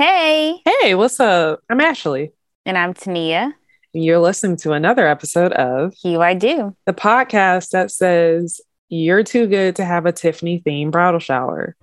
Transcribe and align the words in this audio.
Hey. 0.00 0.62
Hey, 0.64 0.94
what's 0.94 1.20
up? 1.20 1.60
I'm 1.68 1.78
Ashley. 1.78 2.32
And 2.64 2.78
I'm 2.78 2.94
Tania. 2.94 3.54
You're 3.92 4.18
listening 4.18 4.56
to 4.62 4.72
another 4.72 5.06
episode 5.06 5.52
of 5.52 5.92
Hue 5.92 6.22
I 6.22 6.32
Do, 6.32 6.74
the 6.86 6.94
podcast 6.94 7.68
that 7.72 7.90
says 7.90 8.62
you're 8.88 9.22
too 9.22 9.46
good 9.46 9.76
to 9.76 9.84
have 9.84 10.06
a 10.06 10.12
Tiffany 10.12 10.62
themed 10.66 10.92
bridal 10.92 11.20
shower. 11.20 11.76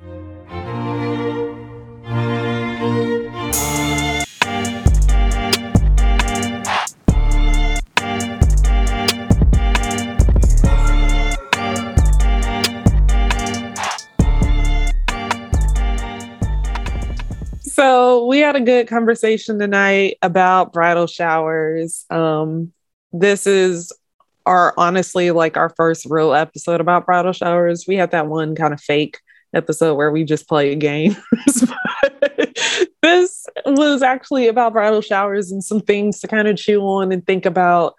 So 17.78 18.26
we 18.26 18.40
had 18.40 18.56
a 18.56 18.60
good 18.60 18.88
conversation 18.88 19.60
tonight 19.60 20.18
about 20.24 20.74
bridal 20.74 21.06
showers. 21.06 22.08
Um, 22.10 22.74
this 23.14 23.46
is 23.46 23.94
our 24.48 24.74
honestly 24.78 25.30
like 25.30 25.58
our 25.58 25.70
first 25.70 26.08
real 26.10 26.34
episode 26.34 26.82
about 26.82 27.06
bridal 27.06 27.34
showers. 27.34 27.86
We 27.88 27.94
had 27.94 28.10
that 28.12 28.26
one 28.26 28.56
kind 28.56 28.74
of 28.74 28.82
fake 28.82 29.20
episode 29.54 29.94
where 29.94 30.10
we 30.10 30.24
just 30.24 30.48
played 30.48 30.80
games. 30.80 31.18
this 33.04 33.46
was 33.68 34.02
actually 34.02 34.48
about 34.48 34.74
bridal 34.74 35.02
showers 35.02 35.52
and 35.52 35.64
some 35.64 35.82
things 35.82 36.20
to 36.22 36.28
kind 36.28 36.48
of 36.48 36.58
chew 36.58 36.82
on 36.82 37.12
and 37.12 37.28
think 37.28 37.46
about 37.46 37.94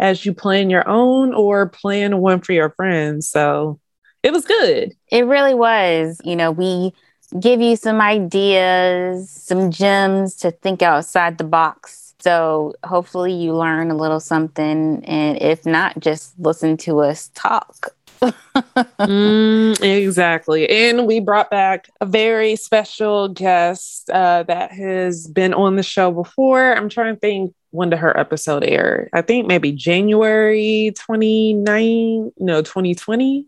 as 0.00 0.26
you 0.26 0.34
plan 0.34 0.70
your 0.70 0.88
own 0.88 1.34
or 1.34 1.68
plan 1.68 2.18
one 2.18 2.40
for 2.40 2.52
your 2.52 2.70
friends. 2.70 3.30
So 3.30 3.78
it 4.24 4.32
was 4.32 4.44
good. 4.44 4.92
It 5.06 5.24
really 5.24 5.54
was. 5.54 6.20
You 6.24 6.34
know, 6.34 6.50
we 6.50 6.92
give 7.38 7.60
you 7.60 7.76
some 7.76 8.00
ideas, 8.00 9.30
some 9.30 9.70
gems 9.70 10.34
to 10.36 10.50
think 10.50 10.82
outside 10.82 11.38
the 11.38 11.44
box. 11.44 12.14
So 12.20 12.74
hopefully 12.84 13.32
you 13.32 13.54
learn 13.54 13.90
a 13.90 13.96
little 13.96 14.20
something. 14.20 15.04
And 15.04 15.40
if 15.40 15.64
not, 15.64 16.00
just 16.00 16.38
listen 16.38 16.76
to 16.78 17.00
us 17.00 17.30
talk. 17.34 17.94
mm, 18.20 19.82
exactly. 19.82 20.68
And 20.68 21.06
we 21.06 21.20
brought 21.20 21.50
back 21.50 21.88
a 22.00 22.06
very 22.06 22.56
special 22.56 23.28
guest 23.28 24.10
uh, 24.10 24.42
that 24.42 24.72
has 24.72 25.26
been 25.26 25.54
on 25.54 25.76
the 25.76 25.82
show 25.82 26.10
before. 26.10 26.76
I'm 26.76 26.90
trying 26.90 27.14
to 27.14 27.20
think 27.20 27.54
when 27.70 27.90
did 27.90 28.00
her 28.00 28.18
episode 28.18 28.64
air? 28.64 29.08
I 29.12 29.22
think 29.22 29.46
maybe 29.46 29.72
January 29.72 30.92
29, 30.96 32.32
no, 32.38 32.62
2020, 32.62 33.46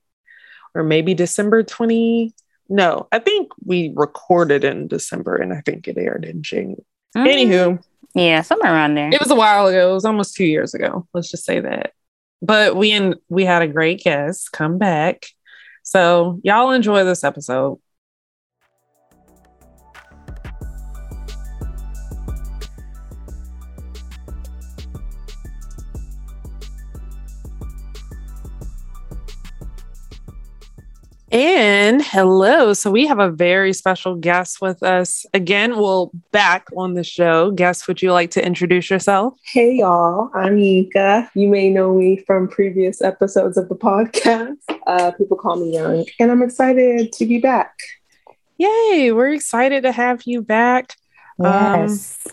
or 0.75 0.83
maybe 0.83 1.13
December 1.13 1.63
20. 1.63 2.33
No, 2.73 3.07
I 3.13 3.19
think 3.19 3.53
we 3.67 3.93
recorded 3.95 4.65
in 4.65 4.89
December 4.89 5.37
and 5.37 5.53
I 5.53 5.61
think 5.61 5.87
it 5.87 5.99
aired 5.99 6.25
in 6.25 6.43
January. 6.43 6.83
Mm. 7.15 7.27
Anywho. 7.27 7.85
Yeah, 8.15 8.41
somewhere 8.41 8.73
around 8.73 8.95
there. 8.95 9.11
It 9.13 9.21
was 9.21 9.31
a 9.31 9.37
while 9.37 9.67
ago. 9.67 9.91
It 9.91 9.95
was 9.95 10.07
almost 10.07 10.35
two 10.35 10.47
years 10.47 10.73
ago. 10.73 11.07
Let's 11.13 11.31
just 11.31 11.45
say 11.45 11.61
that. 11.61 11.93
But 12.41 12.75
we 12.75 12.93
and 12.93 13.17
we 13.29 13.45
had 13.45 13.61
a 13.61 13.69
great 13.69 14.03
guest 14.03 14.53
come 14.53 14.79
back. 14.79 15.27
So 15.83 16.41
y'all 16.45 16.71
enjoy 16.71 17.05
this 17.05 17.25
episode. 17.25 17.79
And 31.33 32.05
hello. 32.05 32.75
So 32.75 32.91
we 32.91 33.07
have 33.07 33.19
a 33.19 33.31
very 33.31 33.73
special 33.73 34.17
guest 34.17 34.61
with 34.61 34.83
us 34.83 35.25
again. 35.33 35.79
Well, 35.79 36.11
back 36.31 36.67
on 36.77 36.93
the 36.93 37.03
show. 37.03 37.53
Guest, 37.53 37.89
would 37.89 38.03
you 38.03 38.13
like 38.13 38.31
to 38.33 38.45
introduce 38.45 38.91
yourself? 38.91 39.33
Hey, 39.47 39.77
y'all. 39.77 40.29
I'm 40.35 40.59
Yinka. 40.59 41.31
You 41.35 41.49
may 41.49 41.71
know 41.71 41.95
me 41.95 42.19
from 42.19 42.49
previous 42.49 43.01
episodes 43.01 43.57
of 43.57 43.71
the 43.71 43.75
podcast. 43.75 44.59
Uh, 44.87 45.13
people 45.13 45.39
call 45.39 45.57
me 45.57 45.73
Yung, 45.73 46.05
and 46.21 46.31
I'm 46.31 46.43
excited 46.43 47.13
to 47.13 47.25
be 47.25 47.39
back. 47.39 47.79
Yay. 48.59 49.11
We're 49.13 49.33
excited 49.33 49.85
to 49.85 49.93
have 49.93 50.25
you 50.27 50.43
back. 50.43 50.93
Yes. 51.39 52.19
Um, 52.27 52.33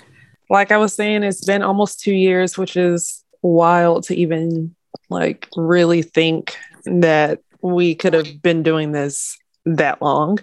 like 0.50 0.74
I 0.74 0.78
was 0.78 0.94
saying, 0.94 1.24
it's 1.24 1.46
been 1.46 1.62
almost 1.62 2.02
two 2.02 2.14
years, 2.14 2.58
which 2.58 2.76
is 2.76 3.24
wild 3.44 4.04
to 4.08 4.16
even 4.16 4.76
like 5.10 5.48
really 5.56 6.02
think 6.02 6.58
that 6.84 7.40
we 7.62 7.96
could 7.96 8.14
have 8.14 8.42
been 8.42 8.64
doing 8.64 8.92
this 8.92 9.38
that 9.66 10.02
long. 10.02 10.40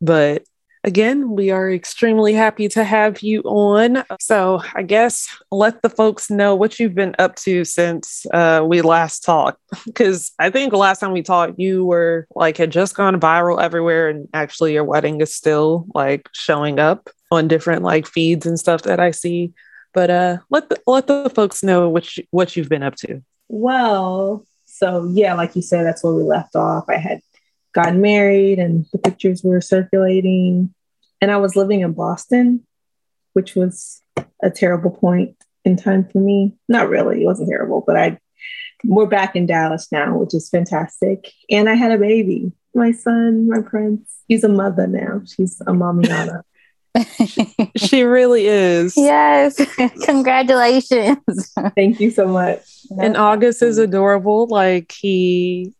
But 0.00 0.44
again, 0.86 1.32
we 1.32 1.50
are 1.50 1.70
extremely 1.70 2.32
happy 2.32 2.68
to 2.68 2.84
have 2.84 3.20
you 3.20 3.42
on. 3.42 4.04
So 4.20 4.62
I 4.74 4.82
guess 4.82 5.28
let 5.50 5.82
the 5.82 5.90
folks 5.90 6.30
know 6.30 6.54
what 6.54 6.78
you've 6.78 6.94
been 6.94 7.16
up 7.18 7.34
to 7.36 7.64
since 7.64 8.24
uh, 8.32 8.64
we 8.66 8.80
last 8.80 9.24
talked. 9.24 9.60
Because 9.84 10.32
I 10.38 10.50
think 10.50 10.70
the 10.70 10.78
last 10.78 11.00
time 11.00 11.12
we 11.12 11.22
talked, 11.22 11.58
you 11.58 11.84
were 11.84 12.26
like 12.34 12.56
had 12.56 12.70
just 12.70 12.94
gone 12.94 13.18
viral 13.20 13.60
everywhere, 13.60 14.08
and 14.08 14.28
actually 14.32 14.74
your 14.74 14.84
wedding 14.84 15.20
is 15.20 15.34
still 15.34 15.86
like 15.94 16.28
showing 16.32 16.78
up 16.78 17.10
on 17.30 17.48
different 17.48 17.82
like 17.82 18.06
feeds 18.06 18.46
and 18.46 18.58
stuff 18.58 18.82
that 18.82 19.00
I 19.00 19.10
see. 19.10 19.52
But 19.92 20.10
uh, 20.10 20.38
let 20.50 20.68
the, 20.68 20.78
let 20.86 21.06
the 21.06 21.30
folks 21.34 21.62
know 21.62 21.88
what 21.88 22.16
you, 22.16 22.24
what 22.30 22.54
you've 22.56 22.68
been 22.68 22.82
up 22.82 22.96
to. 22.96 23.22
Well, 23.48 24.44
so 24.76 25.08
yeah, 25.12 25.34
like 25.34 25.56
you 25.56 25.62
said, 25.62 25.84
that's 25.84 26.04
where 26.04 26.12
we 26.12 26.22
left 26.22 26.54
off. 26.54 26.84
I 26.88 26.98
had 26.98 27.20
gotten 27.72 28.00
married 28.00 28.58
and 28.58 28.86
the 28.92 28.98
pictures 28.98 29.42
were 29.42 29.60
circulating. 29.60 30.74
And 31.20 31.30
I 31.30 31.38
was 31.38 31.56
living 31.56 31.80
in 31.80 31.92
Boston, 31.92 32.66
which 33.32 33.54
was 33.54 34.02
a 34.42 34.50
terrible 34.50 34.90
point 34.90 35.36
in 35.64 35.76
time 35.76 36.06
for 36.06 36.18
me. 36.18 36.56
Not 36.68 36.90
really, 36.90 37.22
it 37.22 37.26
wasn't 37.26 37.48
terrible, 37.48 37.82
but 37.86 37.96
I 37.96 38.18
we're 38.84 39.06
back 39.06 39.34
in 39.34 39.46
Dallas 39.46 39.90
now, 39.90 40.18
which 40.18 40.34
is 40.34 40.50
fantastic. 40.50 41.32
And 41.50 41.68
I 41.68 41.74
had 41.74 41.92
a 41.92 41.98
baby, 41.98 42.52
my 42.74 42.92
son, 42.92 43.48
my 43.48 43.62
prince. 43.62 44.14
He's 44.28 44.44
a 44.44 44.48
mother 44.48 44.86
now. 44.86 45.22
She's 45.24 45.58
a 45.62 45.72
mamiana. 45.72 46.42
She 47.76 48.02
really 48.02 48.46
is. 48.46 48.96
Yes. 48.96 49.60
Congratulations. 50.04 51.52
Thank 51.74 52.00
you 52.00 52.10
so 52.10 52.26
much. 52.26 52.60
And 53.00 53.16
August 53.16 53.62
is 53.62 53.78
adorable. 53.78 54.46
Like 54.46 54.92
he 54.92 55.72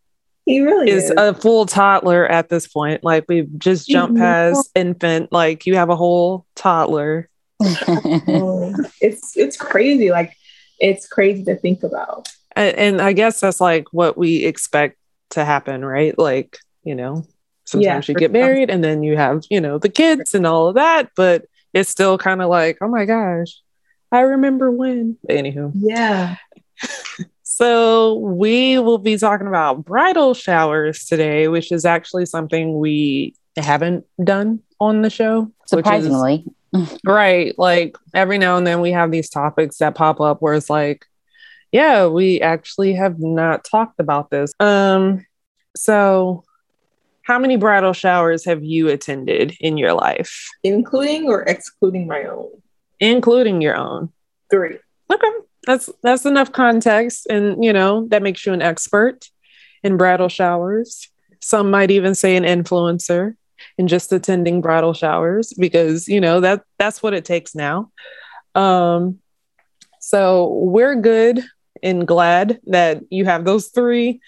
he 0.45 0.61
really 0.61 0.89
is, 0.89 1.05
is, 1.05 1.13
a 1.17 1.33
full 1.33 1.65
toddler 1.65 2.25
at 2.25 2.49
this 2.49 2.67
point. 2.67 3.03
Like 3.03 3.25
we've 3.27 3.49
just 3.57 3.87
jumped 3.87 4.15
mm-hmm. 4.15 4.23
past 4.23 4.71
infant. 4.75 5.31
Like 5.31 5.65
you 5.65 5.75
have 5.75 5.89
a 5.89 5.95
whole 5.95 6.45
toddler. 6.55 7.29
it's 7.59 9.35
it's 9.35 9.57
crazy. 9.57 10.09
Like 10.09 10.33
it's 10.79 11.07
crazy 11.07 11.43
to 11.43 11.55
think 11.55 11.83
about. 11.83 12.29
And, 12.55 12.77
and, 12.77 13.01
I 13.01 13.13
guess 13.13 13.39
that's 13.39 13.61
like 13.61 13.87
what 13.91 14.17
we 14.17 14.45
expect 14.45 14.97
to 15.31 15.43
happen, 15.43 15.83
right? 15.83 16.17
Like 16.17 16.57
you 16.83 16.95
know, 16.95 17.25
sometimes 17.67 18.07
yeah, 18.07 18.13
you 18.13 18.17
get 18.17 18.31
married 18.31 18.69
and 18.69 18.83
then 18.83 19.03
you 19.03 19.17
have 19.17 19.43
you 19.49 19.61
know 19.61 19.77
the 19.77 19.89
kids 19.89 20.33
and 20.33 20.47
all 20.47 20.67
of 20.67 20.75
that, 20.75 21.11
but 21.15 21.45
it's 21.73 21.89
still 21.89 22.17
kind 22.17 22.41
of 22.41 22.49
like, 22.49 22.77
oh 22.81 22.87
my 22.87 23.05
gosh, 23.05 23.61
I 24.11 24.21
remember 24.21 24.71
when. 24.71 25.17
Anywho, 25.29 25.71
yeah. 25.75 26.37
So, 27.57 28.13
we 28.13 28.77
will 28.77 28.99
be 28.99 29.17
talking 29.17 29.47
about 29.47 29.83
bridal 29.83 30.35
showers 30.35 31.05
today, 31.05 31.47
which 31.47 31.71
is 31.71 31.85
actually 31.85 32.27
something 32.27 32.77
we 32.77 33.33
haven't 33.57 34.05
done 34.23 34.59
on 34.79 35.01
the 35.01 35.09
show. 35.09 35.51
Surprisingly. 35.65 36.45
Is, 36.75 36.99
right. 37.05 37.57
Like 37.57 37.97
every 38.13 38.37
now 38.37 38.57
and 38.57 38.67
then 38.67 38.79
we 38.79 38.91
have 38.91 39.09
these 39.09 39.31
topics 39.31 39.77
that 39.77 39.95
pop 39.95 40.21
up 40.21 40.39
where 40.39 40.53
it's 40.53 40.69
like, 40.69 41.07
yeah, 41.71 42.05
we 42.05 42.41
actually 42.41 42.93
have 42.93 43.19
not 43.19 43.63
talked 43.63 43.99
about 43.99 44.29
this. 44.29 44.53
Um, 44.59 45.25
so 45.75 46.43
how 47.27 47.37
many 47.37 47.57
bridal 47.57 47.93
showers 47.93 48.45
have 48.45 48.63
you 48.63 48.87
attended 48.87 49.55
in 49.59 49.77
your 49.77 49.93
life? 49.93 50.49
Including 50.63 51.27
or 51.27 51.43
excluding 51.43 52.07
my 52.07 52.23
own? 52.23 52.49
Including 52.99 53.61
your 53.61 53.75
own. 53.75 54.11
Three. 54.49 54.77
Okay 55.13 55.29
that's 55.67 55.89
that's 56.01 56.25
enough 56.25 56.51
context 56.51 57.27
and 57.29 57.63
you 57.63 57.71
know 57.71 58.07
that 58.07 58.23
makes 58.23 58.45
you 58.45 58.53
an 58.53 58.61
expert 58.61 59.29
in 59.83 59.97
bridal 59.97 60.29
showers 60.29 61.09
some 61.39 61.69
might 61.69 61.91
even 61.91 62.15
say 62.15 62.35
an 62.35 62.43
influencer 62.43 63.35
in 63.77 63.87
just 63.87 64.11
attending 64.11 64.61
bridal 64.61 64.93
showers 64.93 65.53
because 65.59 66.07
you 66.07 66.19
know 66.19 66.39
that 66.39 66.63
that's 66.79 67.03
what 67.03 67.13
it 67.13 67.25
takes 67.25 67.53
now 67.53 67.91
um 68.55 69.19
so 69.99 70.53
we're 70.63 70.95
good 70.95 71.43
and 71.83 72.07
glad 72.07 72.59
that 72.65 73.01
you 73.09 73.25
have 73.25 73.43
those 73.43 73.67
three 73.67 74.19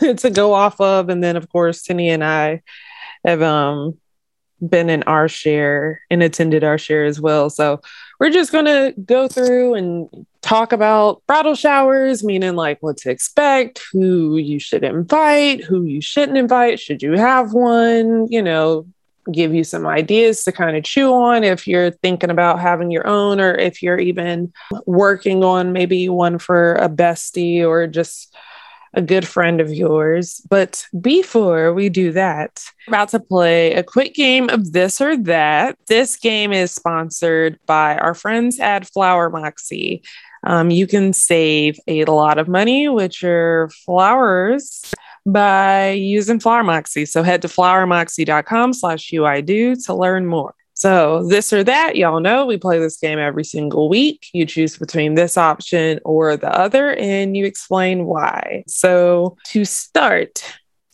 to 0.16 0.30
go 0.30 0.52
off 0.52 0.80
of. 0.80 1.08
And 1.08 1.22
then 1.22 1.36
of 1.36 1.48
course 1.48 1.82
Tinny 1.82 2.08
and 2.10 2.24
I 2.24 2.62
have 3.24 3.42
um 3.42 3.98
been 4.66 4.88
in 4.88 5.02
our 5.04 5.28
share 5.28 6.00
and 6.10 6.22
attended 6.22 6.64
our 6.64 6.78
share 6.78 7.04
as 7.04 7.20
well. 7.20 7.50
So 7.50 7.80
we're 8.18 8.30
just 8.30 8.52
going 8.52 8.64
to 8.64 8.94
go 9.04 9.28
through 9.28 9.74
and 9.74 10.08
talk 10.40 10.72
about 10.72 11.22
bridal 11.26 11.54
showers, 11.54 12.24
meaning 12.24 12.56
like 12.56 12.78
what 12.80 12.96
to 12.98 13.10
expect, 13.10 13.82
who 13.92 14.36
you 14.36 14.58
should 14.58 14.84
invite, 14.84 15.62
who 15.62 15.84
you 15.84 16.00
shouldn't 16.00 16.38
invite, 16.38 16.80
should 16.80 17.02
you 17.02 17.12
have 17.12 17.52
one, 17.52 18.28
you 18.30 18.40
know, 18.40 18.86
give 19.32 19.52
you 19.52 19.64
some 19.64 19.86
ideas 19.86 20.44
to 20.44 20.52
kind 20.52 20.76
of 20.76 20.84
chew 20.84 21.12
on 21.12 21.42
if 21.42 21.66
you're 21.66 21.90
thinking 21.90 22.30
about 22.30 22.60
having 22.60 22.92
your 22.92 23.06
own 23.06 23.40
or 23.40 23.54
if 23.56 23.82
you're 23.82 23.98
even 23.98 24.52
working 24.86 25.42
on 25.42 25.72
maybe 25.72 26.08
one 26.08 26.38
for 26.38 26.74
a 26.76 26.88
bestie 26.88 27.66
or 27.66 27.88
just 27.88 28.34
a 28.96 29.02
good 29.02 29.28
friend 29.28 29.60
of 29.60 29.72
yours. 29.72 30.40
But 30.48 30.84
before 31.00 31.72
we 31.74 31.88
do 31.88 32.12
that, 32.12 32.64
we're 32.88 32.92
about 32.92 33.10
to 33.10 33.20
play 33.20 33.74
a 33.74 33.82
quick 33.82 34.14
game 34.14 34.48
of 34.48 34.72
this 34.72 35.00
or 35.00 35.16
that. 35.18 35.78
This 35.86 36.16
game 36.16 36.52
is 36.52 36.72
sponsored 36.72 37.60
by 37.66 37.98
our 37.98 38.14
friends 38.14 38.58
at 38.58 38.88
Flower 38.88 39.30
Moxie. 39.30 40.02
Um, 40.44 40.70
you 40.70 40.86
can 40.86 41.12
save 41.12 41.78
a 41.86 42.04
lot 42.06 42.38
of 42.38 42.48
money 42.48 42.88
with 42.88 43.22
your 43.22 43.68
flowers 43.84 44.82
by 45.26 45.90
using 45.90 46.40
Flower 46.40 46.64
Moxie. 46.64 47.04
So 47.04 47.22
head 47.22 47.42
to 47.42 47.48
flowermoxie.com 47.48 48.72
slash 48.72 49.10
UIDO 49.10 49.84
to 49.86 49.94
learn 49.94 50.26
more. 50.26 50.54
So 50.76 51.26
this 51.26 51.54
or 51.54 51.64
that, 51.64 51.96
y'all 51.96 52.20
know 52.20 52.44
we 52.44 52.58
play 52.58 52.78
this 52.78 52.98
game 52.98 53.18
every 53.18 53.44
single 53.44 53.88
week. 53.88 54.26
You 54.34 54.44
choose 54.44 54.76
between 54.76 55.14
this 55.14 55.38
option 55.38 56.00
or 56.04 56.36
the 56.36 56.50
other, 56.50 56.94
and 56.96 57.34
you 57.34 57.46
explain 57.46 58.04
why. 58.04 58.62
So 58.68 59.38
to 59.46 59.64
start, 59.64 60.44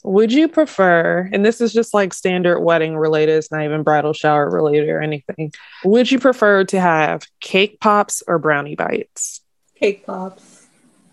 would 0.04 0.32
you 0.32 0.46
prefer, 0.46 1.28
and 1.32 1.44
this 1.44 1.60
is 1.60 1.72
just 1.72 1.94
like 1.94 2.14
standard 2.14 2.60
wedding 2.60 2.96
related, 2.96 3.38
it's 3.38 3.50
not 3.50 3.64
even 3.64 3.82
bridal 3.82 4.12
shower 4.12 4.48
related 4.48 4.88
or 4.88 5.02
anything. 5.02 5.52
Would 5.84 6.12
you 6.12 6.20
prefer 6.20 6.62
to 6.62 6.80
have 6.80 7.26
cake 7.40 7.80
pops 7.80 8.22
or 8.28 8.38
brownie 8.38 8.76
bites? 8.76 9.40
Cake 9.74 10.06
pops. 10.06 10.64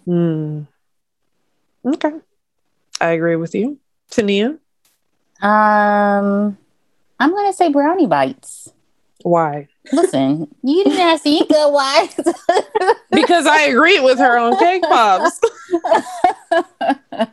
Hmm. 0.06 0.62
Okay. 1.84 2.12
I 3.02 3.10
agree 3.10 3.36
with 3.36 3.56
you. 3.56 3.80
Tania? 4.12 4.60
Um, 5.42 6.56
I'm 7.20 7.32
gonna 7.32 7.54
say 7.54 7.70
brownie 7.72 8.08
bites. 8.08 8.72
Why? 9.24 9.68
Listen, 9.92 10.48
you 10.64 10.84
didn't 10.84 11.00
ask 11.00 11.26
Yinka 11.26 11.72
why. 11.72 12.10
because 13.12 13.46
I 13.46 13.64
agree 13.64 14.00
with 14.00 14.18
her 14.18 14.38
on 14.38 14.58
cake 14.58 14.84
pops. 14.84 15.42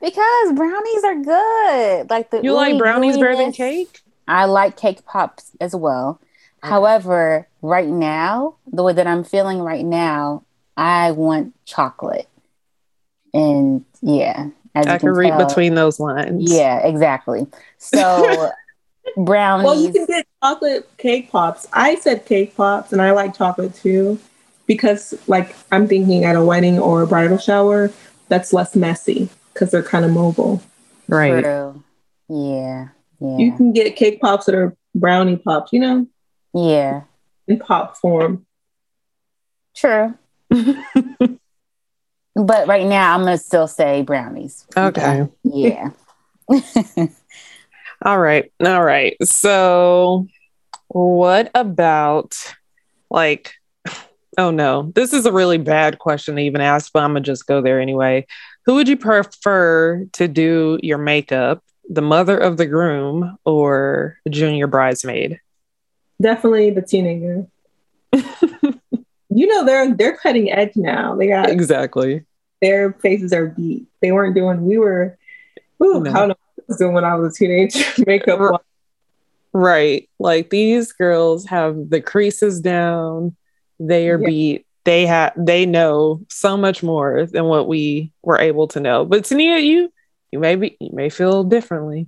because 0.00 0.52
brownies 0.54 1.04
are 1.04 1.16
good. 1.16 2.10
Like 2.10 2.30
the 2.30 2.40
you 2.42 2.54
like 2.54 2.78
brownies 2.78 3.18
better 3.18 3.36
than 3.36 3.52
cake. 3.52 4.00
I 4.26 4.46
like 4.46 4.76
cake 4.76 5.04
pops 5.04 5.52
as 5.60 5.76
well. 5.76 6.20
Okay. 6.64 6.70
However, 6.70 7.46
right 7.60 7.88
now, 7.88 8.56
the 8.66 8.82
way 8.82 8.94
that 8.94 9.06
I'm 9.06 9.22
feeling 9.22 9.60
right 9.60 9.84
now, 9.84 10.44
I 10.76 11.12
want 11.12 11.54
chocolate. 11.66 12.28
And 13.34 13.84
yeah, 14.00 14.48
I 14.74 14.98
can 14.98 15.10
read 15.10 15.30
tell, 15.30 15.46
between 15.46 15.74
those 15.74 16.00
lines. 16.00 16.50
Yeah, 16.50 16.78
exactly. 16.86 17.46
So 17.78 18.50
brownies. 19.16 19.64
Well, 19.64 19.80
you 19.80 19.92
can 19.92 20.06
get 20.06 20.26
chocolate 20.42 20.88
cake 20.98 21.30
pops. 21.30 21.66
I 21.72 21.96
said 21.96 22.26
cake 22.26 22.56
pops, 22.56 22.92
and 22.92 23.00
I 23.00 23.12
like 23.12 23.36
chocolate 23.36 23.74
too, 23.74 24.18
because 24.66 25.14
like 25.26 25.54
I'm 25.72 25.88
thinking 25.88 26.24
at 26.24 26.36
a 26.36 26.44
wedding 26.44 26.78
or 26.78 27.02
a 27.02 27.06
bridal 27.06 27.38
shower, 27.38 27.90
that's 28.28 28.52
less 28.52 28.74
messy 28.74 29.28
because 29.52 29.70
they're 29.70 29.82
kind 29.82 30.04
of 30.04 30.10
mobile. 30.10 30.62
Right. 31.08 31.42
True. 31.42 31.82
Yeah. 32.28 32.88
Yeah. 33.20 33.38
You 33.38 33.56
can 33.56 33.72
get 33.72 33.96
cake 33.96 34.20
pops 34.20 34.46
that 34.46 34.54
are 34.54 34.76
brownie 34.94 35.36
pops. 35.36 35.72
You 35.72 35.80
know. 35.80 36.06
Yeah. 36.54 37.02
In 37.46 37.58
pop 37.58 37.96
form. 37.96 38.46
True. 39.74 40.14
but 40.48 42.66
right 42.66 42.86
now, 42.86 43.14
I'm 43.14 43.20
gonna 43.20 43.38
still 43.38 43.68
say 43.68 44.02
brownies. 44.02 44.66
Okay. 44.76 45.28
Yeah. 45.44 45.90
All 48.04 48.18
right. 48.18 48.50
All 48.64 48.84
right. 48.84 49.16
So, 49.22 50.26
what 50.88 51.50
about 51.54 52.36
like, 53.10 53.54
oh 54.38 54.50
no, 54.50 54.92
this 54.94 55.12
is 55.12 55.26
a 55.26 55.32
really 55.32 55.58
bad 55.58 55.98
question 55.98 56.36
to 56.36 56.42
even 56.42 56.60
ask, 56.60 56.92
but 56.92 57.02
I'm 57.02 57.12
going 57.12 57.22
to 57.22 57.30
just 57.30 57.46
go 57.46 57.60
there 57.60 57.80
anyway. 57.80 58.26
Who 58.66 58.74
would 58.74 58.88
you 58.88 58.96
prefer 58.96 60.06
to 60.12 60.28
do 60.28 60.78
your 60.82 60.98
makeup, 60.98 61.62
the 61.88 62.02
mother 62.02 62.36
of 62.36 62.56
the 62.56 62.66
groom 62.66 63.38
or 63.44 64.18
the 64.24 64.30
junior 64.30 64.66
bridesmaid? 64.66 65.40
Definitely 66.20 66.70
the 66.70 66.82
teenager. 66.82 67.46
you 68.12 69.46
know 69.46 69.64
they're 69.64 69.94
they're 69.94 70.16
cutting 70.16 70.50
edge 70.50 70.72
now. 70.76 71.14
They 71.14 71.28
got 71.28 71.50
exactly 71.50 72.24
their 72.60 72.92
faces 72.94 73.32
are 73.32 73.46
beat. 73.46 73.86
They 74.00 74.12
weren't 74.12 74.34
doing. 74.34 74.64
We 74.64 74.78
were. 74.78 75.18
Ooh, 75.82 76.00
no. 76.00 76.10
I 76.10 76.14
don't 76.14 76.28
know 76.28 76.36
was 76.68 76.78
doing 76.78 76.94
when 76.94 77.04
I 77.04 77.14
was 77.14 77.34
a 77.34 77.36
teenager 77.36 77.84
makeup. 78.06 78.62
Right. 79.52 80.08
Like 80.18 80.50
these 80.50 80.92
girls 80.92 81.46
have 81.46 81.90
the 81.90 82.00
creases 82.00 82.60
down, 82.60 83.36
they 83.80 84.08
are 84.10 84.20
yeah. 84.20 84.26
beat. 84.26 84.66
They 84.84 85.06
have 85.06 85.32
they 85.36 85.66
know 85.66 86.20
so 86.28 86.56
much 86.56 86.82
more 86.82 87.26
than 87.26 87.46
what 87.46 87.66
we 87.66 88.12
were 88.22 88.38
able 88.38 88.68
to 88.68 88.80
know. 88.80 89.04
But 89.04 89.24
Tania, 89.24 89.58
you 89.58 89.92
you 90.30 90.38
may 90.38 90.54
be 90.56 90.76
you 90.78 90.90
may 90.92 91.08
feel 91.08 91.42
differently. 91.42 92.06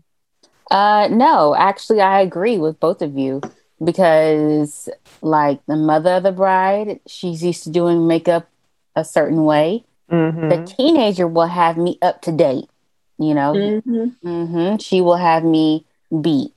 Uh 0.70 1.08
no, 1.10 1.56
actually 1.56 2.00
I 2.00 2.20
agree 2.20 2.58
with 2.58 2.78
both 2.78 3.02
of 3.02 3.16
you 3.16 3.40
because 3.82 4.88
like 5.22 5.64
the 5.66 5.76
mother 5.76 6.14
of 6.14 6.22
the 6.22 6.32
bride, 6.32 7.00
she's 7.06 7.42
used 7.42 7.64
to 7.64 7.70
doing 7.70 8.06
makeup 8.06 8.48
a 8.94 9.04
certain 9.04 9.44
way. 9.44 9.84
Mm-hmm. 10.10 10.48
The 10.48 10.64
teenager 10.64 11.26
will 11.26 11.46
have 11.46 11.76
me 11.76 11.98
up 12.00 12.22
to 12.22 12.32
date 12.32 12.68
you 13.18 13.34
know? 13.34 13.52
Mm-hmm. 13.54 14.28
Mm-hmm. 14.28 14.76
she 14.78 15.00
will 15.00 15.16
have 15.16 15.44
me 15.44 15.84
beat. 16.20 16.52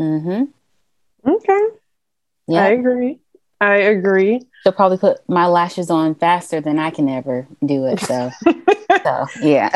Mm-hmm. 0.00 0.44
okay. 1.30 1.60
Yeah 2.48 2.64
i 2.64 2.68
agree. 2.68 3.18
I 3.60 3.76
agree. 3.76 4.42
She'll 4.64 4.72
probably 4.72 4.98
put 4.98 5.18
my 5.28 5.46
lashes 5.46 5.90
on 5.90 6.14
faster 6.16 6.60
than 6.60 6.78
i 6.78 6.90
can 6.90 7.08
ever 7.08 7.46
do 7.64 7.86
it 7.86 8.00
so 8.00 8.30
so 9.02 9.26
yeah. 9.40 9.70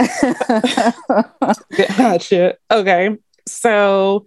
Gotcha. 1.96 2.56
Okay. 2.70 3.16
So 3.46 4.24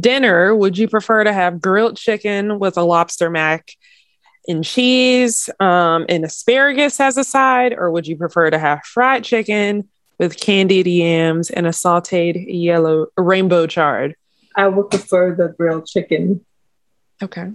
dinner 0.00 0.54
would 0.54 0.76
you 0.76 0.88
prefer 0.88 1.24
to 1.24 1.32
have 1.32 1.60
grilled 1.60 1.96
chicken 1.96 2.58
with 2.58 2.76
a 2.76 2.82
lobster 2.82 3.30
mac 3.30 3.70
and 4.46 4.64
cheese 4.64 5.48
um, 5.60 6.04
and 6.08 6.24
asparagus 6.24 7.00
as 7.00 7.16
a 7.16 7.24
side 7.24 7.72
or 7.76 7.90
would 7.90 8.06
you 8.06 8.16
prefer 8.16 8.50
to 8.50 8.58
have 8.58 8.84
fried 8.84 9.24
chicken 9.24 9.88
with 10.18 10.38
candied 10.38 10.86
yams 10.86 11.50
and 11.50 11.66
a 11.66 11.70
sauteed 11.70 12.44
yellow 12.48 13.06
rainbow 13.16 13.66
chard. 13.66 14.14
I 14.56 14.66
would 14.66 14.90
prefer 14.90 15.34
the 15.34 15.54
grilled 15.56 15.86
chicken. 15.86 16.44
Okay. 17.22 17.52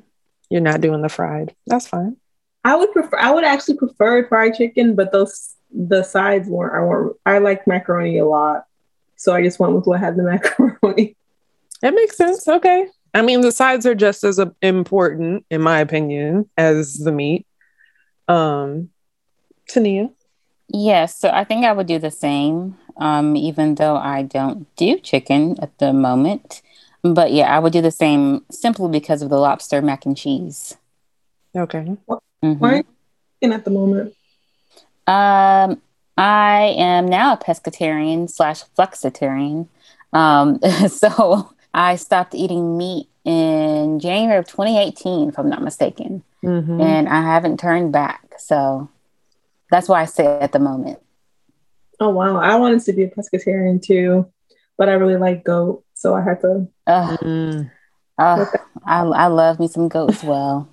You're 0.49 0.61
not 0.61 0.81
doing 0.81 1.01
the 1.01 1.09
fried. 1.09 1.55
That's 1.67 1.87
fine. 1.87 2.17
I 2.63 2.75
would 2.75 2.91
prefer 2.93 3.17
I 3.17 3.31
would 3.31 3.43
actually 3.43 3.77
prefer 3.77 4.27
fried 4.27 4.55
chicken, 4.55 4.95
but 4.95 5.11
those 5.11 5.55
the 5.71 6.03
sides 6.03 6.47
weren't 6.47 6.75
I 6.75 6.81
weren't 6.81 7.17
I 7.25 7.37
like 7.39 7.67
macaroni 7.67 8.17
a 8.19 8.25
lot. 8.25 8.65
So 9.17 9.33
I 9.33 9.43
just 9.43 9.59
went 9.59 9.73
with 9.73 9.85
what 9.85 9.99
had 9.99 10.15
the 10.15 10.23
macaroni. 10.81 11.17
That 11.81 11.93
makes 11.93 12.15
sense. 12.15 12.47
Okay. 12.47 12.87
I 13.13 13.21
mean 13.21 13.41
the 13.41 13.51
sides 13.51 13.85
are 13.85 13.95
just 13.95 14.23
as 14.23 14.39
important 14.61 15.45
in 15.49 15.61
my 15.61 15.79
opinion 15.79 16.49
as 16.57 16.95
the 16.95 17.11
meat. 17.11 17.45
Um 18.27 18.89
Tania. 19.67 20.09
Yes, 20.69 21.17
so 21.19 21.29
I 21.29 21.43
think 21.43 21.65
I 21.65 21.71
would 21.71 21.87
do 21.87 21.99
the 21.99 22.11
same, 22.11 22.77
um, 22.97 23.35
even 23.35 23.75
though 23.75 23.95
I 23.95 24.23
don't 24.23 24.73
do 24.75 24.97
chicken 24.99 25.57
at 25.61 25.77
the 25.77 25.93
moment. 25.93 26.61
But 27.03 27.33
yeah, 27.33 27.55
I 27.55 27.59
would 27.59 27.73
do 27.73 27.81
the 27.81 27.91
same 27.91 28.45
simply 28.49 28.89
because 28.89 29.21
of 29.21 29.29
the 29.29 29.37
lobster 29.37 29.81
mac 29.81 30.05
and 30.05 30.15
cheese. 30.15 30.77
Okay. 31.55 31.97
Mm-hmm. 32.09 32.53
Why 32.53 32.77
are 32.77 32.83
you 33.41 33.51
at 33.51 33.65
the 33.65 33.71
moment? 33.71 34.15
Um, 35.05 35.81
I 36.17 36.73
am 36.77 37.07
now 37.07 37.33
a 37.33 37.37
pescatarian 37.37 38.29
slash 38.29 38.63
flexitarian. 38.77 39.67
Um, 40.13 40.59
so 40.87 41.53
I 41.73 41.97
stopped 41.97 42.35
eating 42.35 42.77
meat 42.77 43.09
in 43.25 43.99
January 43.99 44.37
of 44.37 44.47
2018, 44.47 45.29
if 45.29 45.39
I'm 45.39 45.49
not 45.49 45.61
mistaken, 45.61 46.23
mm-hmm. 46.43 46.81
and 46.81 47.07
I 47.07 47.21
haven't 47.21 47.59
turned 47.59 47.91
back. 47.91 48.35
So 48.37 48.89
that's 49.73 49.89
why 49.89 50.01
I 50.01 50.05
say 50.05 50.25
at 50.25 50.51
the 50.51 50.59
moment. 50.59 50.99
Oh 51.99 52.09
wow, 52.09 52.37
I 52.37 52.55
wanted 52.57 52.81
to 52.85 52.93
be 52.93 53.03
a 53.03 53.09
pescatarian 53.09 53.81
too, 53.81 54.31
but 54.77 54.87
I 54.87 54.93
really 54.93 55.17
like 55.17 55.43
goat, 55.43 55.83
so 55.95 56.13
I 56.13 56.21
had 56.21 56.41
to. 56.41 56.67
Uh, 56.85 57.17
mm. 57.17 57.71
uh, 58.19 58.45
I 58.85 59.01
I 59.01 59.27
love 59.27 59.59
me 59.59 59.67
some 59.67 59.87
goat 59.89 60.11
as 60.11 60.23
well. 60.23 60.69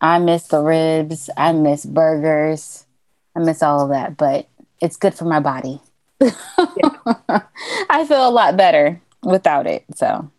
I 0.00 0.20
miss 0.20 0.46
the 0.46 0.62
ribs. 0.62 1.28
I 1.36 1.52
miss 1.52 1.84
burgers. 1.84 2.86
I 3.34 3.40
miss 3.40 3.64
all 3.64 3.82
of 3.82 3.90
that, 3.90 4.16
but 4.16 4.48
it's 4.80 4.96
good 4.96 5.14
for 5.14 5.24
my 5.24 5.40
body. 5.40 5.80
I 6.20 8.06
feel 8.06 8.28
a 8.28 8.30
lot 8.30 8.56
better 8.56 9.00
without 9.24 9.66
it. 9.66 9.84
So, 9.96 10.30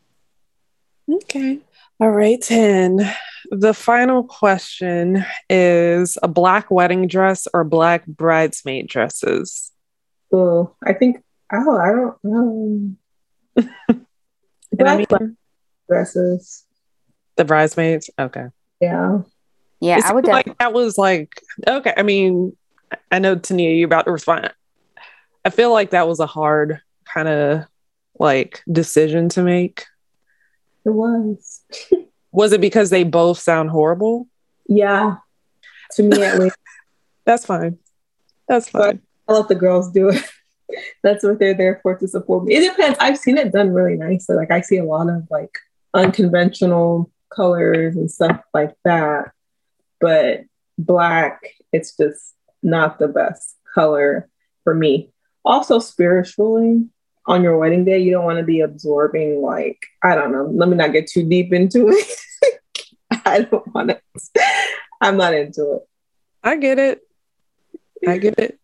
okay. 1.09 1.59
All 1.99 2.09
right. 2.09 2.49
And 2.51 3.01
the 3.51 3.73
final 3.73 4.23
question 4.23 5.25
is 5.49 6.17
a 6.23 6.27
black 6.29 6.71
wedding 6.71 7.05
dress 7.07 7.47
or 7.53 7.65
black 7.65 8.05
bridesmaid 8.07 8.87
dresses? 8.87 9.71
Oh, 10.33 10.73
I 10.83 10.93
think, 10.93 11.21
oh, 11.51 11.77
I 11.77 11.91
don't 11.91 12.17
um, 12.25 12.97
know. 14.71 14.85
I 14.85 14.97
mean, 14.97 15.37
dresses. 15.89 16.63
The 17.35 17.43
bridesmaids. 17.43 18.09
Okay. 18.17 18.45
Yeah. 18.79 19.19
Yeah, 19.81 19.97
It 19.97 20.05
I 20.05 20.13
would 20.13 20.25
seemed 20.25 20.37
def- 20.37 20.47
like 20.47 20.57
that 20.59 20.73
was 20.73 20.97
like 20.97 21.41
okay. 21.67 21.93
I 21.97 22.03
mean, 22.03 22.55
I 23.11 23.19
know 23.19 23.35
Tania, 23.35 23.71
you're 23.71 23.87
about 23.87 24.05
to 24.05 24.11
respond. 24.11 24.53
I 25.43 25.49
feel 25.49 25.73
like 25.73 25.89
that 25.89 26.07
was 26.07 26.19
a 26.19 26.25
hard 26.25 26.81
kind 27.03 27.27
of 27.27 27.65
like 28.17 28.61
decision 28.71 29.27
to 29.29 29.43
make. 29.43 29.85
It 30.85 30.91
was. 30.91 31.61
Was 32.31 32.53
it 32.53 32.61
because 32.61 32.89
they 32.89 33.03
both 33.03 33.39
sound 33.39 33.69
horrible? 33.69 34.27
Yeah. 34.67 35.17
To 35.93 36.03
me 36.03 36.23
at 36.23 36.39
least. 36.39 36.57
That's 37.25 37.45
fine. 37.45 37.77
That's 38.47 38.69
fine. 38.69 39.01
I 39.27 39.33
let 39.33 39.47
the 39.47 39.55
girls 39.55 39.91
do 39.91 40.09
it. 40.09 40.23
That's 41.03 41.23
what 41.23 41.39
they're 41.39 41.53
there 41.53 41.79
for 41.83 41.95
to 41.97 42.07
support 42.07 42.45
me. 42.45 42.55
It 42.55 42.69
depends. 42.69 42.97
I've 42.99 43.17
seen 43.17 43.37
it 43.37 43.51
done 43.51 43.73
really 43.73 43.97
nicely. 43.97 44.35
Like 44.35 44.51
I 44.51 44.61
see 44.61 44.77
a 44.77 44.85
lot 44.85 45.09
of 45.09 45.27
like 45.29 45.57
unconventional 45.93 47.11
colors 47.33 47.95
and 47.95 48.09
stuff 48.09 48.41
like 48.53 48.75
that. 48.85 49.31
But 49.99 50.45
black, 50.77 51.41
it's 51.71 51.95
just 51.95 52.33
not 52.63 52.99
the 52.99 53.07
best 53.07 53.57
color 53.73 54.29
for 54.63 54.73
me. 54.73 55.11
Also, 55.43 55.79
spiritually, 55.79 56.85
on 57.27 57.43
your 57.43 57.57
wedding 57.57 57.85
day, 57.85 57.99
you 57.99 58.11
don't 58.11 58.25
want 58.25 58.39
to 58.39 58.45
be 58.45 58.61
absorbing, 58.61 59.41
like, 59.41 59.85
I 60.03 60.15
don't 60.15 60.31
know, 60.31 60.49
let 60.51 60.69
me 60.69 60.75
not 60.75 60.91
get 60.91 61.07
too 61.07 61.23
deep 61.23 61.53
into 61.53 61.89
it. 61.89 62.61
I 63.25 63.41
don't 63.41 63.73
want 63.73 63.89
to, 63.89 64.01
I'm 65.01 65.17
not 65.17 65.33
into 65.33 65.73
it. 65.73 65.87
I 66.43 66.57
get 66.57 66.79
it. 66.79 67.01
I 68.07 68.17
get 68.17 68.39
it. 68.39 68.59